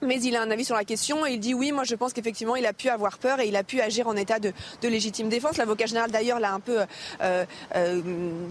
Mais 0.00 0.20
il 0.22 0.36
a 0.36 0.42
un 0.42 0.50
avis 0.52 0.64
sur 0.64 0.76
la 0.76 0.84
question 0.84 1.26
et 1.26 1.32
il 1.32 1.40
dit 1.40 1.54
oui, 1.54 1.72
moi 1.72 1.82
je 1.82 1.96
pense 1.96 2.12
qu'effectivement 2.12 2.54
il 2.54 2.64
a 2.66 2.72
pu 2.72 2.88
avoir 2.88 3.18
peur 3.18 3.40
et 3.40 3.48
il 3.48 3.56
a 3.56 3.64
pu 3.64 3.80
agir 3.80 4.06
en 4.06 4.14
état 4.14 4.38
de, 4.38 4.52
légitime 4.82 5.28
défense. 5.28 5.56
L'avocat 5.56 5.86
général 5.86 6.12
d'ailleurs 6.12 6.38
l'a 6.38 6.52
un 6.52 6.60
peu 6.60 6.84
euh, 7.20 7.44
euh, 7.74 8.00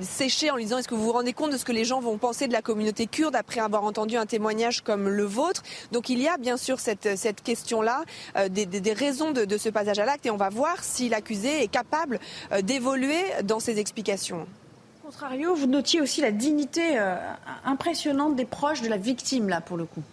séché 0.02 0.52
en 0.52 0.58
lui 0.58 0.66
disant 0.66 0.78
est-ce 0.78 0.90
que 0.90 0.96
vous 0.96 1.06
vous 1.06 1.14
rendez 1.14 1.32
compte 1.32 1.52
de 1.52 1.58
ce 1.58 1.64
que 1.64 1.72
les 1.72 1.86
gens 1.86 2.02
vont 2.02 2.18
penser 2.18 2.50
de 2.50 2.54
la 2.54 2.62
communauté 2.62 3.08
kurde 3.08 3.34
après 3.34 3.62
avoir 3.62 3.86
entendu 3.86 4.18
un 4.18 4.26
témoignage 4.26 4.82
comme 4.82 5.08
le 5.08 5.24
vôtre? 5.24 5.64
Donc 5.94 6.10
il 6.10 6.20
y 6.20 6.28
a 6.28 6.38
bien 6.38 6.58
sûr 6.58 6.82
cette, 6.82 7.08
question-là, 7.44 8.04
euh, 8.36 8.50
des, 8.50 8.94
raisons 8.94 9.32
de, 9.32 9.58
ce 9.58 9.70
passage 9.70 10.00
à 10.00 10.06
l'acte 10.06 10.26
et 10.26 10.32
on 10.32 10.38
va 10.38 10.50
voir 10.50 10.84
si 10.84 11.08
l'accusé 11.08 11.64
est 11.64 11.70
capable 11.70 12.20
d'évoluer 12.62 13.22
dans 13.44 13.62
ses 13.62 13.80
explications. 13.80 14.48
Contrario, 15.04 15.56
vous 15.56 15.68
notiez 15.68 16.02
aussi 16.02 16.20
la 16.20 16.32
dignité 16.32 17.00
impressionnante 17.64 18.36
des 18.36 18.46
proches 18.46 18.82
de 18.82 18.90
la 18.90 18.98
victime 18.98 19.48
là 19.48 19.62
pour 19.62 19.78
le 19.78 19.86
coup. 19.86 20.04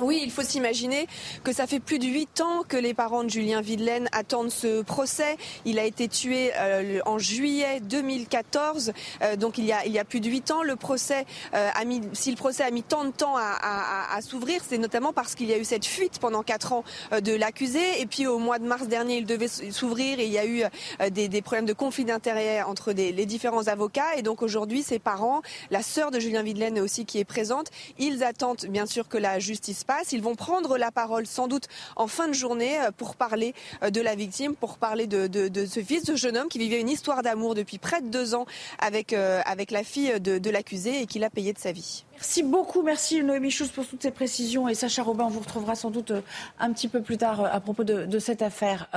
Oui, 0.00 0.20
il 0.22 0.30
faut 0.30 0.42
s'imaginer 0.42 1.08
que 1.42 1.52
ça 1.52 1.66
fait 1.66 1.80
plus 1.80 1.98
de 1.98 2.06
huit 2.06 2.40
ans 2.40 2.62
que 2.68 2.76
les 2.76 2.94
parents 2.94 3.24
de 3.24 3.30
Julien 3.30 3.60
Videlaine 3.60 4.08
attendent 4.12 4.52
ce 4.52 4.82
procès. 4.82 5.36
Il 5.64 5.80
a 5.80 5.84
été 5.84 6.06
tué 6.06 6.52
euh, 6.56 7.00
en 7.04 7.18
juillet 7.18 7.80
2014, 7.80 8.92
euh, 9.22 9.34
donc 9.34 9.58
il 9.58 9.64
y, 9.64 9.72
a, 9.72 10.04
plus 10.04 10.20
de 10.20 10.28
huit 10.28 10.52
ans. 10.52 10.62
Le 10.62 10.76
procès 10.76 11.26
euh, 11.52 11.68
a 11.74 11.84
mis, 11.84 12.00
si 12.12 12.30
le 12.30 12.36
procès 12.36 12.62
a 12.62 12.70
mis 12.70 12.84
tant 12.84 13.06
de 13.06 13.10
temps 13.10 13.34
à, 13.36 14.20
s'ouvrir, 14.20 14.62
c'est 14.68 14.78
notamment 14.78 15.12
parce 15.12 15.34
qu'il 15.34 15.48
y 15.48 15.52
a 15.52 15.58
eu 15.58 15.64
cette 15.64 15.84
fuite 15.84 16.20
pendant 16.20 16.44
quatre 16.44 16.72
ans 16.72 16.84
de 17.20 17.32
l'accusé. 17.32 18.00
Et 18.00 18.06
puis 18.06 18.26
au 18.26 18.38
mois 18.38 18.60
de 18.60 18.66
mars 18.66 18.86
dernier, 18.86 19.18
il 19.18 19.26
devait 19.26 19.48
s'ouvrir 19.48 20.20
et 20.20 20.26
il 20.26 20.32
y 20.32 20.38
a 20.38 20.46
eu 20.46 20.62
des, 21.10 21.42
problèmes 21.42 21.66
de 21.66 21.72
conflit 21.72 22.04
d'intérêt 22.04 22.62
entre 22.62 22.92
les 22.92 23.26
différents 23.26 23.66
avocats. 23.66 24.14
Et 24.16 24.22
donc 24.22 24.42
aujourd'hui, 24.42 24.82
ses 24.82 25.00
parents, 25.00 25.42
la 25.70 25.82
sœur 25.82 26.12
de 26.12 26.20
Julien 26.20 26.42
Videlaine 26.42 26.78
aussi 26.78 27.04
qui 27.04 27.18
est 27.18 27.24
présente, 27.24 27.68
ils 27.98 28.22
attendent 28.22 28.66
bien 28.68 28.86
sûr 28.86 29.08
que 29.08 29.18
la 29.18 29.38
justice 29.38 29.84
Ils 30.12 30.22
vont 30.22 30.34
prendre 30.34 30.76
la 30.76 30.90
parole 30.90 31.26
sans 31.26 31.48
doute 31.48 31.64
en 31.96 32.08
fin 32.08 32.28
de 32.28 32.34
journée 32.34 32.78
euh, 32.78 32.90
pour 32.94 33.16
parler 33.16 33.54
euh, 33.82 33.88
de 33.88 34.02
la 34.02 34.14
victime, 34.14 34.54
pour 34.54 34.76
parler 34.76 35.06
de, 35.06 35.28
ce 35.66 35.80
fils, 35.80 36.04
de 36.04 36.14
jeune 36.14 36.36
homme 36.36 36.48
qui 36.48 36.58
vivait 36.58 36.80
une 36.80 36.90
histoire 36.90 37.22
d'amour 37.22 37.54
depuis 37.54 37.78
près 37.78 38.02
de 38.02 38.08
deux 38.08 38.34
ans 38.34 38.44
avec, 38.80 39.14
euh, 39.14 39.40
avec 39.46 39.70
la 39.70 39.82
fille 39.84 40.20
de, 40.20 40.50
l'accusé 40.50 41.02
et 41.02 41.06
qui 41.06 41.18
l'a 41.18 41.30
payé 41.30 41.52
de 41.52 41.58
sa 41.58 41.72
vie. 41.72 42.04
Merci 42.12 42.42
beaucoup, 42.42 42.82
merci 42.82 43.22
Noémie 43.22 43.50
Schulz 43.50 43.70
pour 43.70 43.86
toutes 43.86 44.02
ces 44.02 44.10
précisions 44.10 44.68
et 44.68 44.74
Sacha 44.74 45.02
Robin, 45.02 45.24
on 45.24 45.28
vous 45.28 45.40
retrouvera 45.40 45.74
sans 45.74 45.90
doute 45.90 46.12
un 46.58 46.72
petit 46.72 46.88
peu 46.88 47.00
plus 47.00 47.16
tard 47.16 47.44
à 47.44 47.60
propos 47.60 47.84
de, 47.84 48.18
cette 48.18 48.42
affaire. 48.42 48.88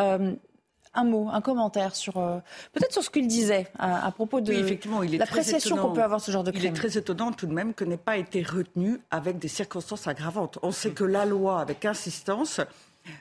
Un 0.94 1.04
mot, 1.04 1.30
un 1.32 1.42
commentaire 1.42 1.96
sur 1.96 2.18
euh, 2.18 2.40
peut-être 2.74 2.92
sur 2.92 3.04
ce 3.04 3.10
qu'il 3.10 3.28
disait 3.28 3.68
à, 3.78 4.06
à, 4.06 4.12
propos 4.12 4.42
de 4.42 4.52
oui, 4.52 4.60
effectivement, 4.60 5.04
il 5.04 5.16
est 5.16 5.18
l'appréciation 5.18 5.78
qu'on 5.78 5.94
peut 5.94 6.04
avoir 6.04 6.20
ce 6.20 6.32
genre 6.32 6.44
de 6.44 6.52
crime. 6.52 6.64
Il 6.64 6.68
est 6.68 6.74
très 6.74 6.98
étonnant 6.98 7.32
tout 7.32 7.48
de 7.48 7.54
même 7.54 7.74
que 7.74 7.84
n'ait 7.86 7.98
pas 7.98 8.18
été 8.18 8.44
retenu 8.44 9.00
avec 9.10 9.40
des 9.40 9.48
circonstances 9.48 10.08
aggravantes. 10.08 10.60
On 10.62 10.72
sait 10.72 10.92
que 10.92 11.04
la 11.04 11.26
loi, 11.26 11.62
avec 11.62 11.86
insistance, 11.86 12.60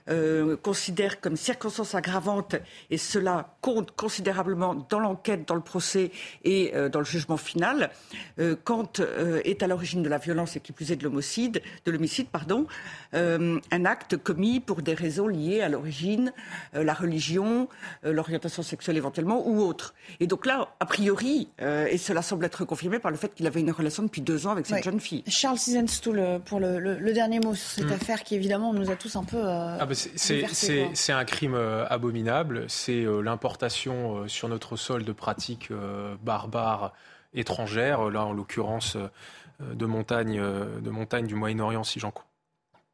euh, 0.09 0.57
considère 0.57 1.21
comme 1.21 1.37
circonstance 1.37 1.95
aggravante, 1.95 2.57
et 2.91 2.99
cela 2.99 3.57
compte 3.61 3.91
considérablement 3.93 4.75
dans 4.89 4.99
l'enquête, 4.99 5.47
dans 5.47 5.55
le 5.55 5.61
procès 5.61 6.11
et 6.45 6.73
euh, 6.75 6.89
dans 6.89 7.01
le 7.01 7.05
jugement 7.05 7.37
final, 7.37 7.91
euh, 8.39 8.57
quand 8.65 9.01
euh, 9.01 9.41
est 9.45 9.63
à 9.63 9.67
l'origine 9.67 10.03
de 10.03 10.09
la 10.09 10.19
violence 10.19 10.57
et 10.57 10.61
qui 10.61 10.73
plus 10.73 10.93
est 10.93 10.97
de 10.97 11.05
l'homicide, 11.05 11.63
de 11.85 11.91
l'homicide, 11.91 12.29
pardon, 12.29 12.67
euh, 13.15 13.59
un 13.71 13.85
acte 13.85 14.17
commis 14.17 14.61
pour 14.61 14.83
des 14.83 14.95
raisons 14.95 15.29
liées 15.29 15.61
à 15.61 15.69
l'origine, 15.69 16.33
euh, 16.75 16.85
la 16.85 16.95
religion, 16.95 17.69
l'orientation 18.03 18.63
sexuelle 18.63 18.97
éventuellement 18.97 19.47
ou 19.47 19.61
autre. 19.61 19.95
Et 20.21 20.27
donc 20.27 20.47
là, 20.47 20.69
a 20.81 20.87
priori, 20.87 21.49
et 21.59 21.99
cela 21.99 22.23
semble 22.23 22.45
être 22.45 22.65
confirmé 22.65 22.99
par 22.99 23.11
le 23.11 23.17
fait 23.17 23.35
qu'il 23.35 23.47
avait 23.47 23.61
une 23.61 23.71
relation 23.71 24.03
depuis 24.03 24.21
deux 24.21 24.47
ans 24.47 24.51
avec 24.51 24.67
cette 24.67 24.85
jeune 24.85 25.01
fille. 25.01 25.23
Charles 25.27 25.59
Sizenstoul 25.59 26.41
pour 26.45 26.61
le, 26.61 26.79
le, 26.79 26.99
le, 26.99 27.13
dernier 27.13 27.41
mot 27.41 27.55
sur 27.55 27.69
cette 27.69 27.91
mmh. 27.91 27.93
affaire 27.93 28.25
qui 28.25 28.35
évidemment 28.35 28.73
nous 28.73 28.91
a 28.91 28.97
tous 28.97 29.17
un 29.17 29.25
peu 29.25 29.39
ah 29.79 29.87
bah 29.87 29.95
c'est 29.95 31.13
un 31.13 31.25
crime 31.25 31.55
euh, 31.55 31.87
abominable. 31.89 32.65
C'est 32.69 33.05
euh, 33.05 33.21
l'importation 33.21 34.17
euh, 34.17 34.29
sur 34.29 34.49
notre 34.49 34.77
sol 34.77 35.05
de 35.05 35.13
pratiques 35.13 35.71
euh, 35.71 36.15
barbares 36.23 36.93
étrangères, 37.35 38.11
là 38.11 38.25
en 38.25 38.33
l'occurrence 38.33 38.97
euh, 38.97 39.75
de 39.75 39.87
montagnes 39.87 40.41
de 40.41 40.91
montagne 40.91 41.27
du 41.27 41.35
Moyen-Orient, 41.35 41.85
si 41.85 42.01
j'en 42.01 42.13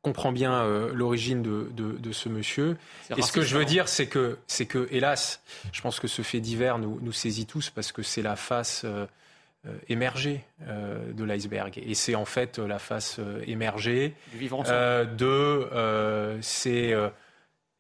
comprends 0.03 0.33
bien 0.33 0.65
l'origine 0.93 1.43
de, 1.43 1.71
de, 1.73 1.93
de, 1.93 2.13
ce 2.13 2.29
monsieur. 2.29 2.77
Et 3.17 3.23
ce 3.23 3.33
que 3.33 3.43
je 3.43 3.57
veux 3.57 3.65
dire, 3.65 3.89
c'est 3.89 4.07
que, 4.07 4.39
c'est 4.47 4.67
que, 4.67 4.89
hélas, 4.91 5.41
je 5.73 5.81
pense 5.81 6.01
que 6.01 6.07
ce 6.09 6.23
fait 6.23 6.41
divers 6.41 6.79
nous, 6.79 6.99
nous 7.03 7.13
saisit 7.13 7.47
tous 7.47 7.71
parce 7.71 7.93
que 7.93 8.03
c'est 8.03 8.23
la 8.23 8.37
face 8.37 8.85
émergée 9.89 10.45
euh, 10.69 11.13
de 11.13 11.25
l'iceberg. 11.25 11.81
Et 11.85 11.95
c'est 11.95 12.15
en 12.15 12.25
fait 12.25 12.59
la 12.59 12.79
face 12.79 13.17
euh, 13.19 13.43
émergée 13.47 14.15
euh, 14.69 15.05
de 15.05 16.41
ces, 16.41 16.95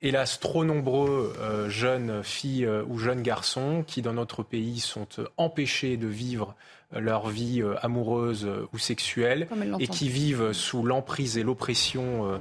hélas, 0.02 0.40
trop 0.40 0.64
nombreux 0.64 1.34
jeunes 1.68 2.22
filles 2.22 2.68
ou 2.88 2.98
jeunes 2.98 3.22
garçons 3.22 3.84
qui, 3.86 4.02
dans 4.02 4.12
notre 4.12 4.42
pays, 4.42 4.80
sont 4.80 5.08
empêchés 5.36 5.96
de 5.96 6.06
vivre 6.06 6.54
leur 6.92 7.28
vie 7.28 7.62
amoureuse 7.82 8.48
ou 8.72 8.78
sexuelle 8.78 9.48
et 9.80 9.88
qui 9.88 10.08
vivent 10.08 10.52
sous 10.52 10.84
l'emprise 10.84 11.36
et 11.38 11.42
l'oppression 11.42 12.40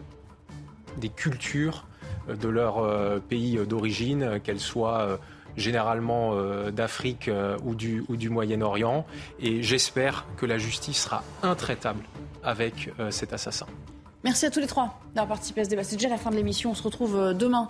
des 0.98 1.10
cultures 1.10 1.88
de 2.30 2.48
leur 2.48 3.22
pays 3.22 3.58
d'origine, 3.68 4.40
qu'elles 4.44 4.60
soient 4.60 5.20
généralement 5.58 6.32
euh, 6.34 6.72
d'Afrique 6.72 7.28
euh, 7.28 7.58
ou 7.64 7.76
du, 7.76 8.04
ou 8.10 8.16
du 8.16 8.30
Moyen-Orient. 8.30 9.06
Et 9.40 9.64
j'espère 9.64 10.26
que 10.38 10.46
la 10.46 10.58
justice 10.58 11.04
sera 11.04 11.24
intraitable 11.44 12.04
avec 12.44 12.92
euh, 13.00 13.12
cet 13.12 13.34
assassin. 13.34 13.66
Merci 14.24 14.48
à 14.48 14.50
tous 14.50 14.60
les 14.60 14.66
trois 14.66 15.00
d'avoir 15.14 15.28
participé 15.28 15.62
à 15.62 15.66
ce 15.66 15.70
débat. 15.70 15.84
C'est 15.84 15.98
déjà 15.98 16.10
la 16.10 16.18
fin 16.18 16.32
de 16.32 16.36
l'émission. 16.36 16.72
On 16.72 16.74
se 16.74 16.82
retrouve 16.82 17.36
demain 17.36 17.68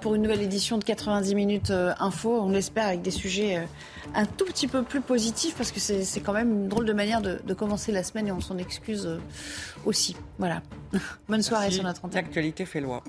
pour 0.00 0.14
une 0.14 0.22
nouvelle 0.22 0.40
édition 0.40 0.78
de 0.78 0.84
90 0.84 1.34
minutes 1.34 1.70
info. 1.70 2.40
On 2.40 2.48
l'espère 2.48 2.86
avec 2.86 3.02
des 3.02 3.10
sujets 3.10 3.68
un 4.14 4.24
tout 4.24 4.46
petit 4.46 4.66
peu 4.66 4.82
plus 4.82 5.02
positifs 5.02 5.54
parce 5.56 5.70
que 5.70 5.78
c'est 5.78 6.20
quand 6.22 6.32
même 6.32 6.52
une 6.52 6.68
drôle 6.68 6.86
de 6.86 6.94
manière 6.94 7.20
de, 7.20 7.42
de 7.44 7.52
commencer 7.52 7.92
la 7.92 8.02
semaine 8.02 8.28
et 8.28 8.32
on 8.32 8.40
s'en 8.40 8.56
excuse 8.56 9.20
aussi. 9.84 10.16
Voilà. 10.38 10.62
Bonne 11.28 11.42
soirée 11.42 11.64
Merci. 11.64 11.76
sur 11.76 11.84
notre 11.84 12.02
antenne. 12.02 12.22
L'actualité 12.22 12.64
fait 12.64 12.80
loi. 12.80 13.04